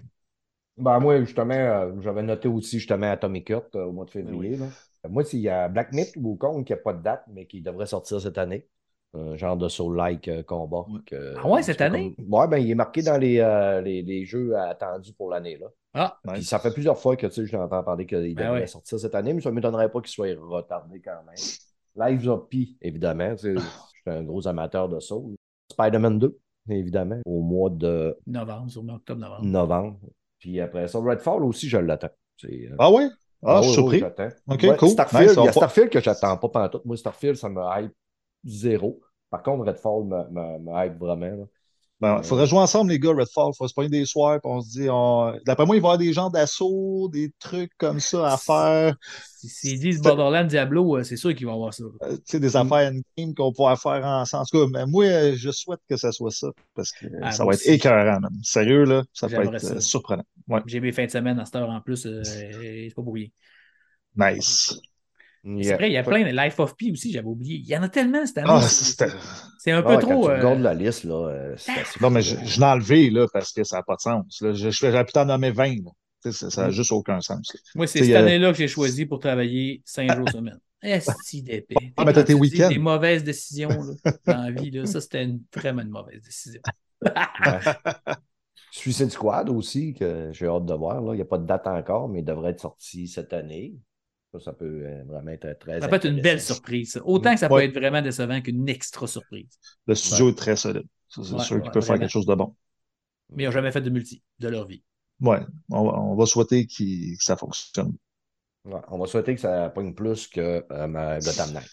[0.78, 4.58] Ben, moi, justement, euh, j'avais noté aussi justement Atomic Heart euh, au mois de février.
[4.58, 4.66] là.
[5.06, 7.46] Euh, Moi, s'il y a Black Myth ou Kong qui n'a pas de date, mais
[7.46, 8.68] qui devrait sortir cette année.
[9.18, 10.86] Un genre de soul-like euh, combat.
[11.06, 12.14] Que- Ah ouais, cette année?
[12.16, 15.58] comme- Ouais, ben, il est marqué dans les, euh, les, les jeux attendus pour l'année.
[15.58, 15.68] là.
[15.94, 16.20] Ah.
[16.34, 18.68] Puis ça fait plusieurs fois que tu sais, je l'entends parler qu'il Ben devrait ouais.
[18.68, 21.36] sortir cette année, mais ça ne m'étonnerait pas qu'il soit retardé quand même.
[22.12, 23.34] Lives of Pi, évidemment.
[23.36, 25.16] tu sais, Je suis un gros amateur de ça.
[25.72, 26.38] Spider-Man 2,
[26.70, 29.46] évidemment, au mois de novembre, sûrement octobre-novembre.
[29.46, 30.00] novembre.
[30.40, 32.10] Puis après ça, Redfall aussi, je l'attends.
[32.44, 33.08] Euh, Ah ouais?
[33.48, 34.34] Ah, je suis oui, surpris.
[34.48, 34.90] OK, Ouais, cool.
[34.90, 36.82] Starfield, Nice, il y a Starfield que j'attends pas pendant tout.
[36.84, 37.94] Moi, Starfield, ça me hype
[38.44, 39.00] zéro.
[39.30, 41.26] Par contre, Redfall me, me, me hype vraiment.
[41.26, 41.44] là.
[42.02, 43.54] Ben, faudrait jouer ensemble, les gars, Redfall.
[43.58, 45.98] Faut se poigner des soirs, on se dit, on- d'après moi, il va y avoir
[45.98, 48.96] des gens d'assaut, des trucs comme ça à faire.
[49.40, 51.84] Si s'ils disent Borderlands Diablo, euh, c'est sûr qu'ils vont avoir ça.
[52.02, 54.42] Euh, tu sais, des affaires endgame qu'on va pouvoir faire ensemble.
[54.42, 57.10] En tout cas, ben, moi, euh, je souhaite que ça soit ça, parce que euh,
[57.24, 58.32] Ah, ça va être écœurant, man.
[58.44, 59.82] Sérieux, là, ça J'aimerais être euh, ça.
[59.82, 60.24] surprenant.
[60.50, 62.06] Ouais, J'ai mes fins de semaine à cette heure en plus.
[62.06, 63.28] euh, c'est pas pour rien.
[64.16, 64.74] nice.
[65.62, 67.58] C'est vrai, il y a plein de Life of Pi aussi, j'avais oublié.
[67.58, 68.48] Il y en a tellement cette année.
[68.50, 70.28] Ah, c'est- un peu Ah, trop.
[70.28, 73.10] Quand tu euh, la liste, là, euh, c'est assez Non, mais je, je l'ai enlevé,
[73.12, 74.42] là, parce que ça n'a pas de sens.
[74.42, 74.54] Là.
[74.54, 75.92] Je, je j'aurais pu t'en nommer 20, là.
[76.24, 76.72] Tu sais, Ça n'a Mm.
[76.72, 77.52] juste aucun sens.
[77.54, 77.60] là.
[77.76, 80.60] Moi, c'est cette euh, année-là que j'ai choisi pour travailler 5 jours semaine.
[80.82, 81.76] Esti d'épée.
[81.98, 82.70] Ah, mais t'as tes week-ends.
[82.70, 84.70] Des mauvaises décisions là, dans la vie.
[84.72, 84.86] Là.
[84.86, 86.62] Ça, c'était une, vraiment une mauvaise décision.
[88.72, 91.02] Suicide Squad aussi, que j'ai hâte de voir.
[91.02, 91.14] là.
[91.14, 93.74] Il n'y a pas de date encore, mais il devrait être sorti cette année.
[94.40, 97.02] Ça, ça peut euh, vraiment être très Ça peut être une belle surprise.
[97.06, 99.48] Autant que ça peut être vraiment décevant qu'une extra surprise.
[99.88, 100.84] Le studio est très solide.
[101.10, 102.56] C'est Ouais, sûr qu'il ouais, peut faire quelque chose de bon.
[103.36, 104.84] Mais ils n'ont jamais fait de multi de leur vie.
[105.22, 105.40] Ouais,
[105.72, 107.96] on va, on va souhaiter qu'il- que ça fonctionne.
[108.66, 111.70] Ouais, on va souhaiter que ça pogne plus que euh, ma- Gotham Knight.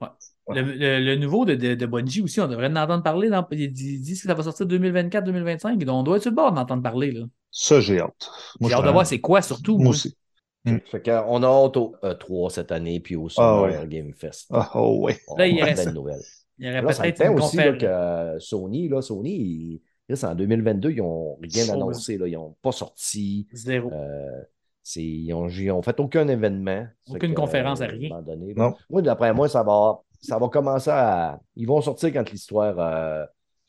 [0.00, 0.08] Ouais.
[0.48, 3.30] Le, le- le nouveau de, de, de Bungie aussi, on devrait en entendre parler.
[3.30, 5.84] Dans, ils disent que ça va sortir 2024-2025.
[5.84, 7.12] Donc, on doit être sur le bord d'en entendre parler.
[7.12, 7.24] là.
[7.50, 8.30] Ça, j'ai hâte.
[8.60, 9.78] J'ai hâte de voir c'est quoi surtout.
[9.78, 9.90] Moi moi.
[9.90, 10.16] aussi.
[10.64, 10.76] Mm.
[10.86, 13.86] Fait qu'on a hâte au E3 cette année, puis au Summer ouais.
[13.88, 14.46] Game Fest.
[14.52, 15.18] Ah, oh, ouais.
[15.28, 16.20] On Là, il va reste- nouvelles.
[16.58, 17.80] Il y aurait Là, peut-être une aussi là, conférence.
[17.80, 22.18] que euh, Sony, là, Sony, ils- Chris, en 2022, ils n'ont rien Oh, annoncé.
[22.18, 22.28] Là.
[22.28, 23.48] Ils n'ont pas sorti.
[23.52, 23.90] Zéro.
[23.92, 24.42] Euh,
[24.82, 26.86] c'est- ils n'ont fait aucun événement.
[27.08, 28.10] Aucune que, conférence, euh, rien.
[28.12, 28.68] à un moment donné, là.
[28.68, 28.74] Non.
[28.90, 31.40] Moi, d'après moi, ça va, ça va commencer à.
[31.56, 33.24] Ils vont sortir quand l'histoire euh,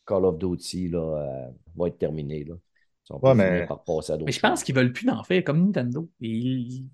[0.05, 2.43] Call of Duty là, euh, va être terminée.
[2.43, 2.55] Là.
[3.09, 5.43] Ils Ouais, mais- par passer à d'autres Mais je pense qu'ils veulent plus en faire
[5.43, 6.07] comme Nintendo.
[6.21, 6.87] Il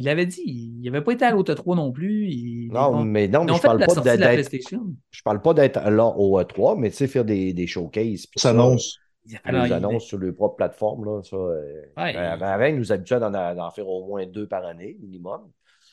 [0.00, 2.26] l'avait dit, il n'avait pas été à l'autre 3 non plus.
[2.28, 4.48] Il- Non, ils mais, non, ils mais je fait parle pas sortie de la d'être.
[4.48, 4.94] PlayStation.
[5.10, 8.22] Je parle pas d'être là au E3, mais tu sais, faire des, des showcases.
[8.36, 8.98] Ça ça, annonce.
[9.26, 11.04] Il a Des fallu- annonces sur leur propre plateforme.
[11.04, 14.26] Là, ça, euh, Ouais, euh, avant, avant, ils nous habituaient d'en, d'en faire au moins
[14.26, 15.50] deux par année, minimum.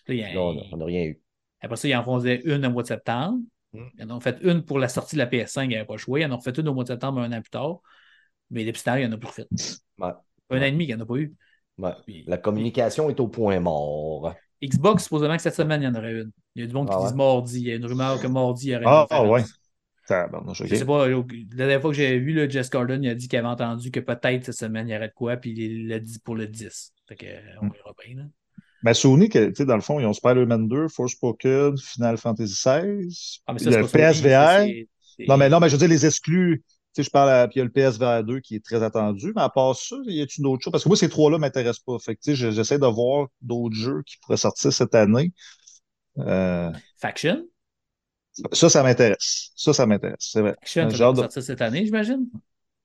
[0.08, 0.40] Là,
[0.72, 1.22] on n'a rien eu.
[1.62, 3.40] Après ça, ils en faisaient une au mois de septembre.
[3.74, 3.80] Mm.
[4.00, 6.22] Ils en ont fait une pour la sortie de la PS5, ils n'avaient pas joué.
[6.22, 7.80] Ils en ont refait une au mois de septembre, un an plus tard.
[8.52, 9.44] Mais temps, il n'y en a plus.
[9.98, 10.10] Ouais.
[10.50, 11.34] Un an et demi, il n'y en a pas eu.
[11.78, 11.92] Ouais.
[12.06, 14.34] Puis- La communication est au point mort.
[14.64, 16.32] Xbox, supposément que cette semaine, il y en aurait une.
[16.56, 17.10] Il y a du monde qui Ah ouais?
[17.12, 17.60] dit mardi.
[17.62, 19.30] Il y a une rumeur que mardi, il y aurait Ah, une conférence.
[19.42, 19.44] ouais.
[20.08, 21.24] Je sais pas, la
[21.56, 24.00] dernière fois que j'ai vu, le Jess Gordon, il a dit qu'il avait entendu que
[24.00, 26.94] peut-être cette semaine, il y aurait de quoi, puis il l'a dit pour le 10.
[27.10, 27.72] Fait que, euh, on Mm.
[27.74, 28.18] verra bien.
[28.18, 28.24] là.
[28.84, 32.54] Mais Sony, que, tu sais, dans le fond, ils ont Spider-Man 2, Forspoken, Final Fantasy
[32.54, 34.30] XVI, Ah, mais il y a le Sony, PSVR.
[34.60, 34.66] ça,
[35.28, 36.64] Non, mais non, mais je veux dire, les exclus.
[36.96, 39.34] Sais, je parle à, puis il y a le PSVR 2 qui est très attendu,
[39.36, 40.72] mais à part ça, y a-t-il d'autres choses?
[40.72, 42.00] Parce que moi, ces trois-là ne m'intéressent pas.
[42.00, 45.34] Fait que, tu sais, je- j'essaie de voir d'autres jeux qui pourraient sortir cette année.
[46.20, 47.48] Euh, Faction?
[48.52, 49.52] ça, ça m'intéresse.
[49.56, 50.18] Ça, ça m'intéresse.
[50.20, 50.56] C'est vrai.
[50.62, 52.28] Faction, ça hâte de- sortir cette année, j'imagine?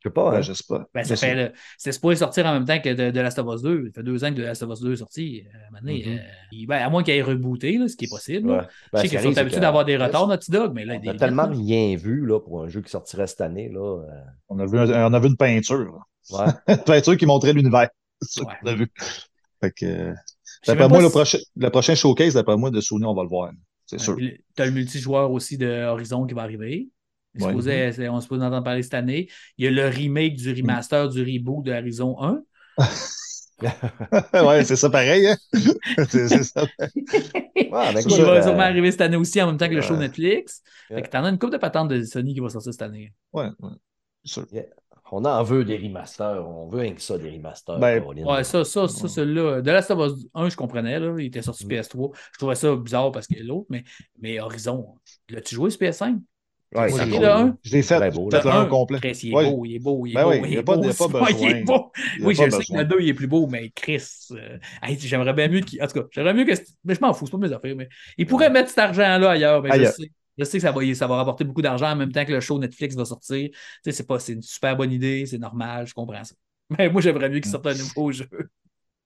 [0.03, 0.41] Je sais pas, Ouais, hein.
[0.41, 0.89] je sais pas.
[0.95, 3.55] Ben, ça fait le- C'était supposé sortir en même temps que de, de Last of
[3.55, 3.87] Us 2.
[3.87, 5.43] Ça fait deux ans que de Last of Us 2 est sorti.
[5.47, 6.13] Euh, à un moment donné, Mhm.
[6.19, 6.23] euh,
[6.53, 8.51] il- ben, à moins qu'il ait rebooté, là, ce qui est possible.
[8.51, 8.59] Ouais.
[8.59, 11.09] Ben, je sais qu'ils sont habitués d'avoir des retards, Naughty Dog, mais là, On des
[11.11, 13.69] a tellement rien vu là, pour un jeu qui sortirait cette année.
[13.69, 13.81] Là.
[14.03, 14.07] euh,
[14.49, 15.99] On a vu, un- on a vu une peinture.
[16.31, 16.39] Ouais.
[16.69, 17.89] une peinture qui montrait l'univers.
[18.23, 18.55] C'est ça Ouais.
[18.63, 18.91] qu'on a vu.
[19.63, 20.15] Fait que,
[20.67, 23.51] d'après moi, le prochain, le prochain showcase, d'après moi, de Sony, on va le voir.
[23.87, 24.15] C'est sûr.
[24.17, 26.89] le- T'as le multijoueur aussi de Horizon qui va arriver.
[27.39, 27.53] Se Ouais.
[27.53, 29.29] posait- c'est- on se pose entendre parler cette année.
[29.57, 32.43] Il y a le remake du remaster du reboot de Horizon 1.
[34.47, 35.27] ouais, c'est ça pareil.
[35.29, 35.37] Hein?
[36.09, 36.67] c'est c'est ça.
[37.71, 37.99] Ça, va
[38.39, 40.01] euh, sûrement arriver cette année aussi en même temps que le show Ouais.
[40.01, 40.63] Netflix.
[40.89, 43.13] Fait que t'en as une couple de patentes de Sony qui va sortir cette année.
[43.33, 43.71] Ouais, ouais.
[44.25, 44.47] C'est sûr.
[45.13, 46.45] On en veut des remasters.
[46.49, 47.79] On veut rien que ça, des remasters.
[47.79, 48.03] Ben.
[48.03, 49.61] Ouais, ça, ça, ça, celui-là.
[49.61, 51.15] De Last of Us 1, je comprenais, là.
[51.19, 51.69] Il était sorti Mm.
[51.69, 52.13] PS3.
[52.33, 53.85] Je trouvais ça bizarre parce que l'autre, mais,
[54.21, 54.97] mais Horizon,
[55.29, 56.19] l'as-tu joué sur PS5?
[56.73, 57.59] Ouais, Moi, un.
[57.65, 58.99] Je l'ai beau, le un un, complet.
[59.01, 59.51] Chris, il est Ouais.
[59.51, 60.85] beau, il est beau, il est Ben beau, oui, il a pas- beau.
[60.85, 61.93] il pas est beau.
[62.19, 64.97] Il Oui, je sais que le 2, il est plus beau, mais Chris, euh, hey,
[65.01, 65.83] j'aimerais bien mieux qu'il.
[65.83, 66.53] En tout cas, j'aimerais mieux que.
[66.85, 67.75] Mais je m'en fous, c'est pas mes affaires.
[67.75, 67.89] Mais
[68.19, 70.13] il pourrait mettre cet argent-là ailleurs, mais je sais.
[70.39, 72.41] Je sais que ça va, ça va rapporter beaucoup d'argent en même temps que le
[72.41, 73.51] show Netflix va sortir.
[73.51, 76.35] Tu sais, c'est pas, c'est une super bonne idée, c'est normal, je comprends ça.
[76.79, 78.29] Mais moi, j'aimerais mieux qu'il sorte un nouveau jeu.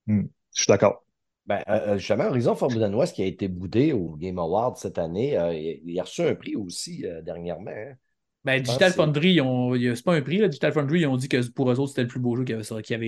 [0.07, 0.21] Je
[0.51, 1.03] suis d'accord.
[1.47, 4.97] Ben, euh, euh, justement, Horizon Forbidden West qui a été boudé au Game Awards cette
[4.97, 7.71] année, euh, il, a reçu un prix aussi euh, dernièrement.
[7.71, 7.93] hein.
[8.43, 9.39] Ben, Digital Foundry,
[9.95, 10.37] c'est pas un prix.
[10.37, 10.47] Là.
[10.47, 12.53] Digital Foundry, ils ont dit que pour eux autres, c'était le plus beau jeu qui
[12.53, 12.63] avait,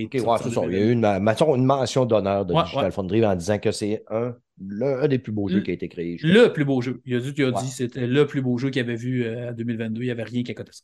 [0.08, 0.46] qui avait ouais, ça.
[0.50, 0.78] Il y a 2022.
[0.78, 2.92] eu une, mention d'honneur de Ouais, Digital ouais.
[2.92, 4.36] Foundry en disant que c'est un,
[4.82, 6.18] un des plus beaux jeux Le- qui a été créé.
[6.24, 7.02] Le plus beau jeu.
[7.06, 9.28] Il a dit, il a dit que c'était le plus beau jeu qu'il avait vu
[9.30, 10.02] en 2022.
[10.02, 10.82] Il n'y avait rien qui a coté ça.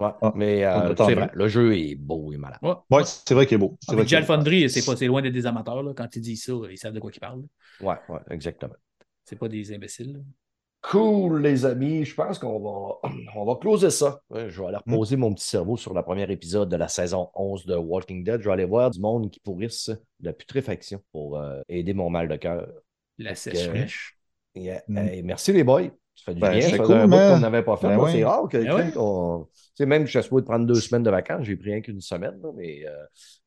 [0.00, 2.58] Ouais, Ah, mais euh, c'est vrai, le jeu est beau et malade.
[2.62, 2.74] Ouais.
[2.90, 3.76] Ouais, c'est vrai qu'il est beau.
[3.80, 4.26] C'est Ah, beau.
[4.26, 5.82] Foundry, c'est pas c'est loin d'être des amateurs.
[5.82, 5.92] Là.
[5.94, 7.42] Quand ils disent ça, ils savent de quoi ils parlent.
[7.80, 8.74] Ouais, ouais, exactement.
[9.24, 10.14] C'est pas des imbéciles.
[10.14, 10.20] là.
[10.82, 12.06] Cool, les amis.
[12.06, 14.22] Je pense qu'on va, on va closer ça.
[14.30, 14.94] Ouais, Je vais aller Hmm.
[14.94, 18.40] reposer mon petit cerveau sur le premier épisode de la saison 11 de Walking Dead.
[18.40, 19.90] Je vais aller voir du monde qui pourrisse
[20.20, 22.66] de putréfaction pour euh, aider mon mal de cœur.
[23.18, 23.32] La.
[24.54, 24.98] Et, euh, Mm.
[24.98, 25.90] hey, merci les boys.
[26.24, 26.60] Ça fait du Ben, bien.
[26.60, 27.34] c'est Ça cool, un bout man.
[27.34, 27.86] qu'on n'avait pas fait.
[27.88, 28.08] Ben là.
[28.12, 31.56] C'est rare que Ben même que je suis supposé prendre deux semaines de vacances, j'ai
[31.56, 32.38] pris rien qu'une semaine.
[32.42, 32.90] là, mais euh,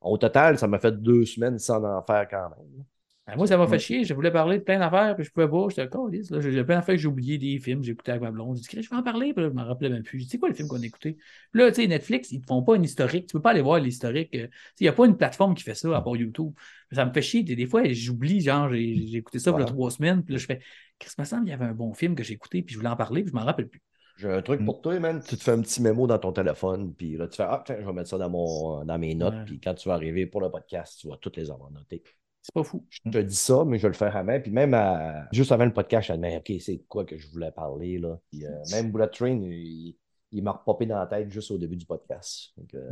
[0.00, 2.84] au total, ça m'a fait deux semaines sans en faire quand même.
[3.26, 4.04] Ben, moi, ça m'a fait chier.
[4.04, 5.66] Je voulais parler de plein d'affaires, puis je pouvais pas.
[5.70, 6.22] J'étais con, J'ai
[6.52, 8.58] j'ai plein d'affaires que j'ai oublié, des films, j'ai écouté avec ma blonde.
[8.58, 10.20] J'ai dit, je vais en parler, puis là, je m'en rappelais même plus.
[10.28, 11.16] C'est quoi le film qu'on a écouté?
[11.50, 13.26] Puis là, tu sais, Netflix, ils te font pas une historique.
[13.28, 14.34] Tu peux pas aller voir l'historique.
[14.34, 14.46] euh,
[14.78, 16.52] Il n'y a pas une plateforme qui fait ça à part YouTube.
[16.92, 17.42] Ça me fait chier.
[17.42, 19.64] Des des fois, j'oublie, genre, j'ai écouté ça a Ouais.
[19.64, 20.60] trois semaines, puis là, je fais,
[20.98, 22.78] qu'est-ce que me semble, il y avait un bon film que j'ai écouté, puis je
[22.78, 23.82] voulais en parler, puis je m'en rappelle plus.
[24.16, 24.64] J'ai un truc Mm.
[24.66, 25.20] pour toi, man.
[25.26, 27.76] Tu te fais un petit mémo dans ton téléphone, puis là, tu fais Ah, tiens,
[27.80, 29.44] je vais mettre ça dans, mon, dans mes notes, Ouais.
[29.44, 32.02] puis quand tu vas arriver pour le podcast, tu vas toutes les avoir notées.
[32.40, 32.86] C'est pas fou.
[32.90, 34.38] Je te dis ça, mais je vais le faire avant.
[34.38, 37.26] Puis même à- juste avant le podcast, je me dis, OK, c'est quoi que je
[37.30, 38.18] voulais parler, là.
[38.30, 39.96] Puis, euh, même Bullet Train, il,
[40.30, 42.50] il m'a repopé dans la tête juste au début du podcast.
[42.58, 42.90] Donc, euh,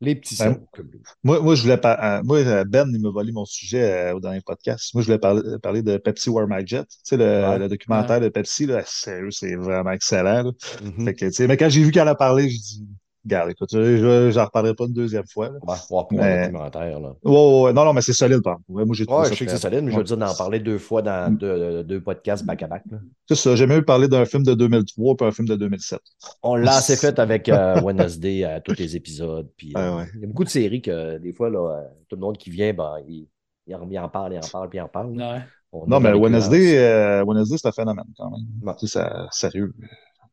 [0.00, 1.00] les petits Ben, cerveaux comme lui.
[1.24, 4.14] Moi, moi, je voulais par- euh, moi, euh, Ben, il m'a volé mon sujet euh,
[4.14, 4.94] au dernier podcast.
[4.94, 6.84] Moi, je voulais parler, parler de Pepsi War My Jet.
[6.88, 7.58] Tu sais, le, Ouais.
[7.58, 10.52] le documentaire de Pepsi, là, sérieux, c'est vraiment excellent.
[10.82, 11.04] Mhm.
[11.04, 12.86] Fait que, tu sais, mais quand j'ai vu qu'elle a parlé, je dis,
[13.24, 15.48] regarde, écoute, je j'en reparlerai pas une deuxième fois.
[15.50, 15.58] là.
[15.62, 15.78] Ouais, ouais,
[16.08, 17.12] pour un Mais- documentaire, là.
[17.24, 17.72] Ouais, ouais, ouais.
[17.72, 18.70] non, non, mais c'est solide, par contre.
[18.70, 20.16] Ouais, moi, j'ai trouvé Ouais, ça je sais que c'est solide, mais je veux dire
[20.16, 21.36] d'en parler deux fois dans Mm.
[21.38, 22.84] deux, deux podcasts back-à-back.
[22.90, 22.98] là.
[23.28, 26.00] C'est ça, j'ai mieux parler d'un film de 2003 puis un film de 2007.
[26.42, 29.48] On l'a assez fait avec euh, Wednesday à tous les épisodes.
[29.56, 30.04] Puis, euh, Ah ouais.
[30.14, 32.50] Il y a beaucoup de séries que des fois, là, euh, tout le monde qui
[32.50, 33.26] vient, ben, il,
[33.66, 35.08] il en, il en parle, il en parle, puis il en parle.
[35.10, 35.40] Ouais.
[35.70, 38.40] On Non, mais Wednesday, euh, Wednesday, c'est un phénomène quand même.
[38.62, 38.72] Ouais.
[38.78, 39.74] Tu sais, ça, sérieux,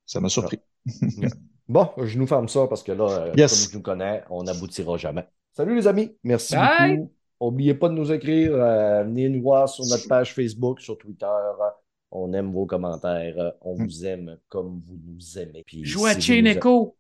[0.06, 0.60] ça m'a surpris.
[1.68, 3.64] Bon, je nous ferme ça parce que là, euh, Yes.
[3.66, 5.26] comme je nous connais, on n'aboutira jamais.
[5.54, 6.98] Salut les amis, merci Bye.
[6.98, 7.12] beaucoup.
[7.42, 11.26] N'oubliez pas de nous écrire, euh, venez nous voir sur notre page Facebook, sur Twitter.
[12.12, 13.84] On aime vos commentaires, on Mm.
[13.86, 15.64] vous aime comme vous nous aimez.
[15.66, 16.42] Puis Jouer à si à Ouais.
[16.44, 16.96] Chain-Echo.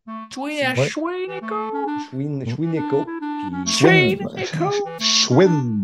[2.09, 4.71] Chouin- Chouineco, puis- Chain-Echo.
[4.99, 5.83] Chouin!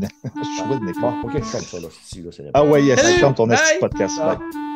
[0.58, 1.88] Chouin, Bon, ok, c'est comme ça, là.
[2.04, 4.18] Si, là, c'est Ah ouais, yes, ferme ton de podcast.
[4.22, 4.36] Ah.
[4.36, 4.71] Bye.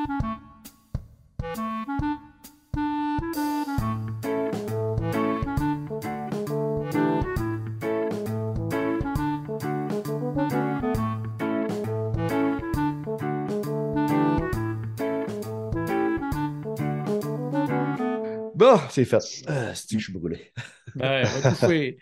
[18.66, 19.18] Bon, c'est fait.
[19.48, 20.52] Ah, c'est que je suis brûlé?
[20.96, 21.94] On va tout faire.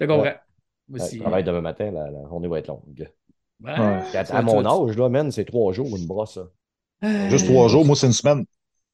[0.00, 0.34] Je comprends.
[0.88, 1.16] Moi Ouais, aussi.
[1.16, 3.08] je travaille demain matin, la, la journée va être longue.
[3.62, 4.16] Ouais, Ouais.
[4.30, 6.34] À, mon âge, là, man, c'est trois jours une brosse.
[6.34, 6.48] ça.
[7.30, 8.44] Juste trois jours, moi, c'est une semaine.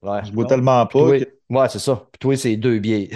[0.03, 0.25] Ouais.
[0.25, 0.91] Je bois tellement pas.
[0.91, 2.07] Toi, que- ouais, c'est ça.
[2.13, 3.11] Puis toi, c'est deux biais.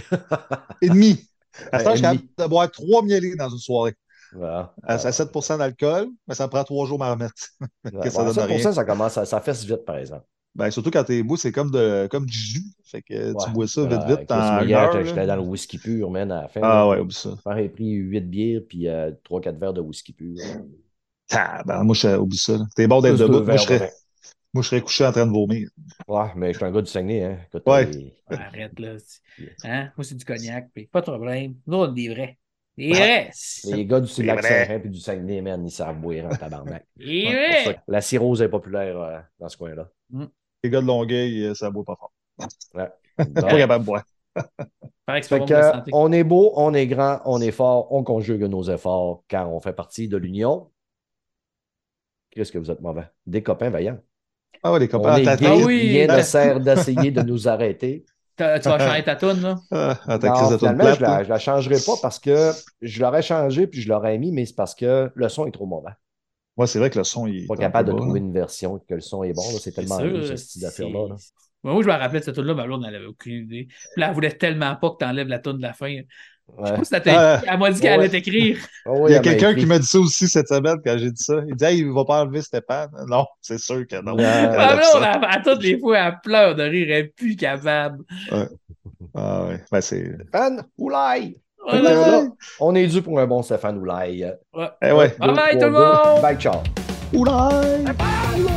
[0.80, 1.20] Et demi.
[1.72, 3.94] À Ouais, ce temps, je suis et capable de boire trois mielés dans une soirée.
[4.32, 4.72] Voilà.
[4.84, 7.34] À, à 7% d'alcool, mais ça me prend trois jours à remettre.
[7.92, 8.56] Ouais, ça ouais, donne rien.
[8.58, 10.24] 7%, ça commence, ça, ça fesse vite, par exemple.
[10.54, 12.64] Ben, surtout quand t'es beau, c'est comme, de, comme du jus.
[12.84, 13.44] Fait que Ouais.
[13.44, 14.30] tu bois ça vite, Voilà, vite,
[14.64, 16.60] une hier, j'étais- dans le whisky pur, man, à la fin.
[16.62, 16.88] Ah là.
[16.88, 17.30] ouais, oublie ça.
[17.46, 18.86] A pris 8 bières puis
[19.24, 20.34] 3-4 verres de whisky pur.
[21.32, 22.54] Ah, ben, moi, je oublie ça.
[22.54, 22.64] là.
[22.74, 23.44] T'es bon d'être debout.
[23.44, 23.92] Moi, je de serais,
[24.52, 25.68] moi, je serais couché en train de vomir.
[26.08, 27.38] Ouais, mais je suis un gars du Saguenay, hein.
[27.46, 27.86] Écoute, Ouais.
[27.86, 28.96] les- Ouais, Arrête, là.
[29.64, 29.90] Hein?
[29.96, 30.68] Moi, c'est du cognac.
[30.74, 31.54] Puis pas de problème.
[31.68, 32.38] Nous, on est des vrais.
[32.76, 33.30] Des Ouais.
[33.64, 33.76] vrais.
[33.76, 34.66] Les gars du lac vrai.
[34.66, 36.84] Saint-Jean et du Saguenay, man, ils savent boire en tabarnak.
[36.98, 39.88] Que La cirrhose est populaire euh, dans ce coin-là.
[40.62, 42.12] Les gars de Longueuil, euh, ça boit pas fort.
[42.74, 42.88] Ouais.
[43.34, 44.04] Pas capable de boire.
[45.10, 48.62] Fait que, la on est beau, on est grand, on est fort, on conjugue nos
[48.62, 50.70] efforts car on fait partie de l'Union.
[52.30, 53.08] Qu'est-ce que vous êtes mauvais?
[53.26, 53.98] Des copains vaillants.
[54.62, 55.80] Ah ouais, On copains est à ta gay, Ah oui.
[56.04, 58.04] rien ne sert d'essayer de nous arrêter.
[58.36, 59.56] Tu vas changer ta toune, là?
[59.70, 60.96] Ah, Non, finalement, plate.
[60.96, 61.24] je la, là.
[61.24, 64.54] je la changerai pas parce que je l'aurais changé puis je l'aurais mis, mais c'est
[64.54, 65.90] parce que le son est trop mauvais.
[66.56, 67.46] Ouais, c'est vrai que le son, il est.
[67.46, 68.26] Pas capable de trouver là.
[68.26, 69.42] une version que le son est bon.
[69.52, 69.58] là.
[69.60, 71.08] C'est tellement sûr, riche, ce style d'affaire-là.
[71.10, 71.16] là.
[71.62, 73.66] Moi, je me rappelais de cette tune-là, mais l'autre, elle avait aucune idée.
[73.92, 75.94] Puis là, elle voulait tellement pas que tu enlèves la tune de la fin.
[76.58, 77.02] Je sais pas si t'as-
[77.36, 77.42] Ah.
[77.46, 78.04] Elle m'a dit qu'elle Ouais.
[78.06, 78.58] allait t'écrire.
[78.86, 81.22] Oui, Il y a quelqu'un qui m'a dit ça aussi cette semaine quand j'ai dit
[81.22, 81.34] ça.
[81.46, 82.90] Il dit, hey, il va pas enlever Stéphane.
[83.08, 84.16] Non, c'est sûr que non.
[84.18, 84.98] Ah, aime là, ça.
[84.98, 88.02] on a- à toutes les fois, elle pleure de rire, elle est plus capable.
[89.14, 89.60] Ah ouais.
[89.70, 90.12] Ben, c'est.
[90.14, 91.36] Stéphane Oulaï!
[91.66, 92.22] Ouais, là,
[92.58, 94.32] on est dû pour un bon Stéphane Oulaï.
[94.54, 94.68] ouais.
[94.82, 95.14] Eh ouais.
[95.18, 96.22] Bye bye, tout le monde!
[96.22, 96.62] Bye, ciao!
[97.12, 97.84] Oulaï!
[97.84, 98.49] เข้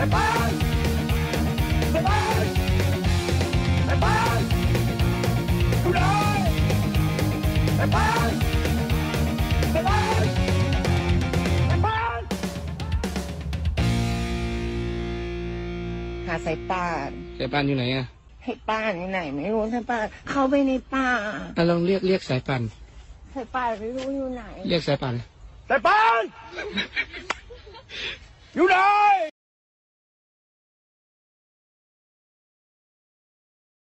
[0.00, 0.06] หา
[16.46, 18.06] สายป่านสายป่านอยู่ไหนอะ
[18.44, 21.08] ให้ป้านอยู่ไหน ไม่รู้สายป่านเข้าไปในป่า
[21.56, 22.62] อะลองเรียกเรียกสายป่าน
[23.34, 25.14] สายป่านไม่รู้อยู่ไหน เรียกสายป่าน
[25.70, 26.22] สายป่าน
[28.54, 28.76] อยู่ไหน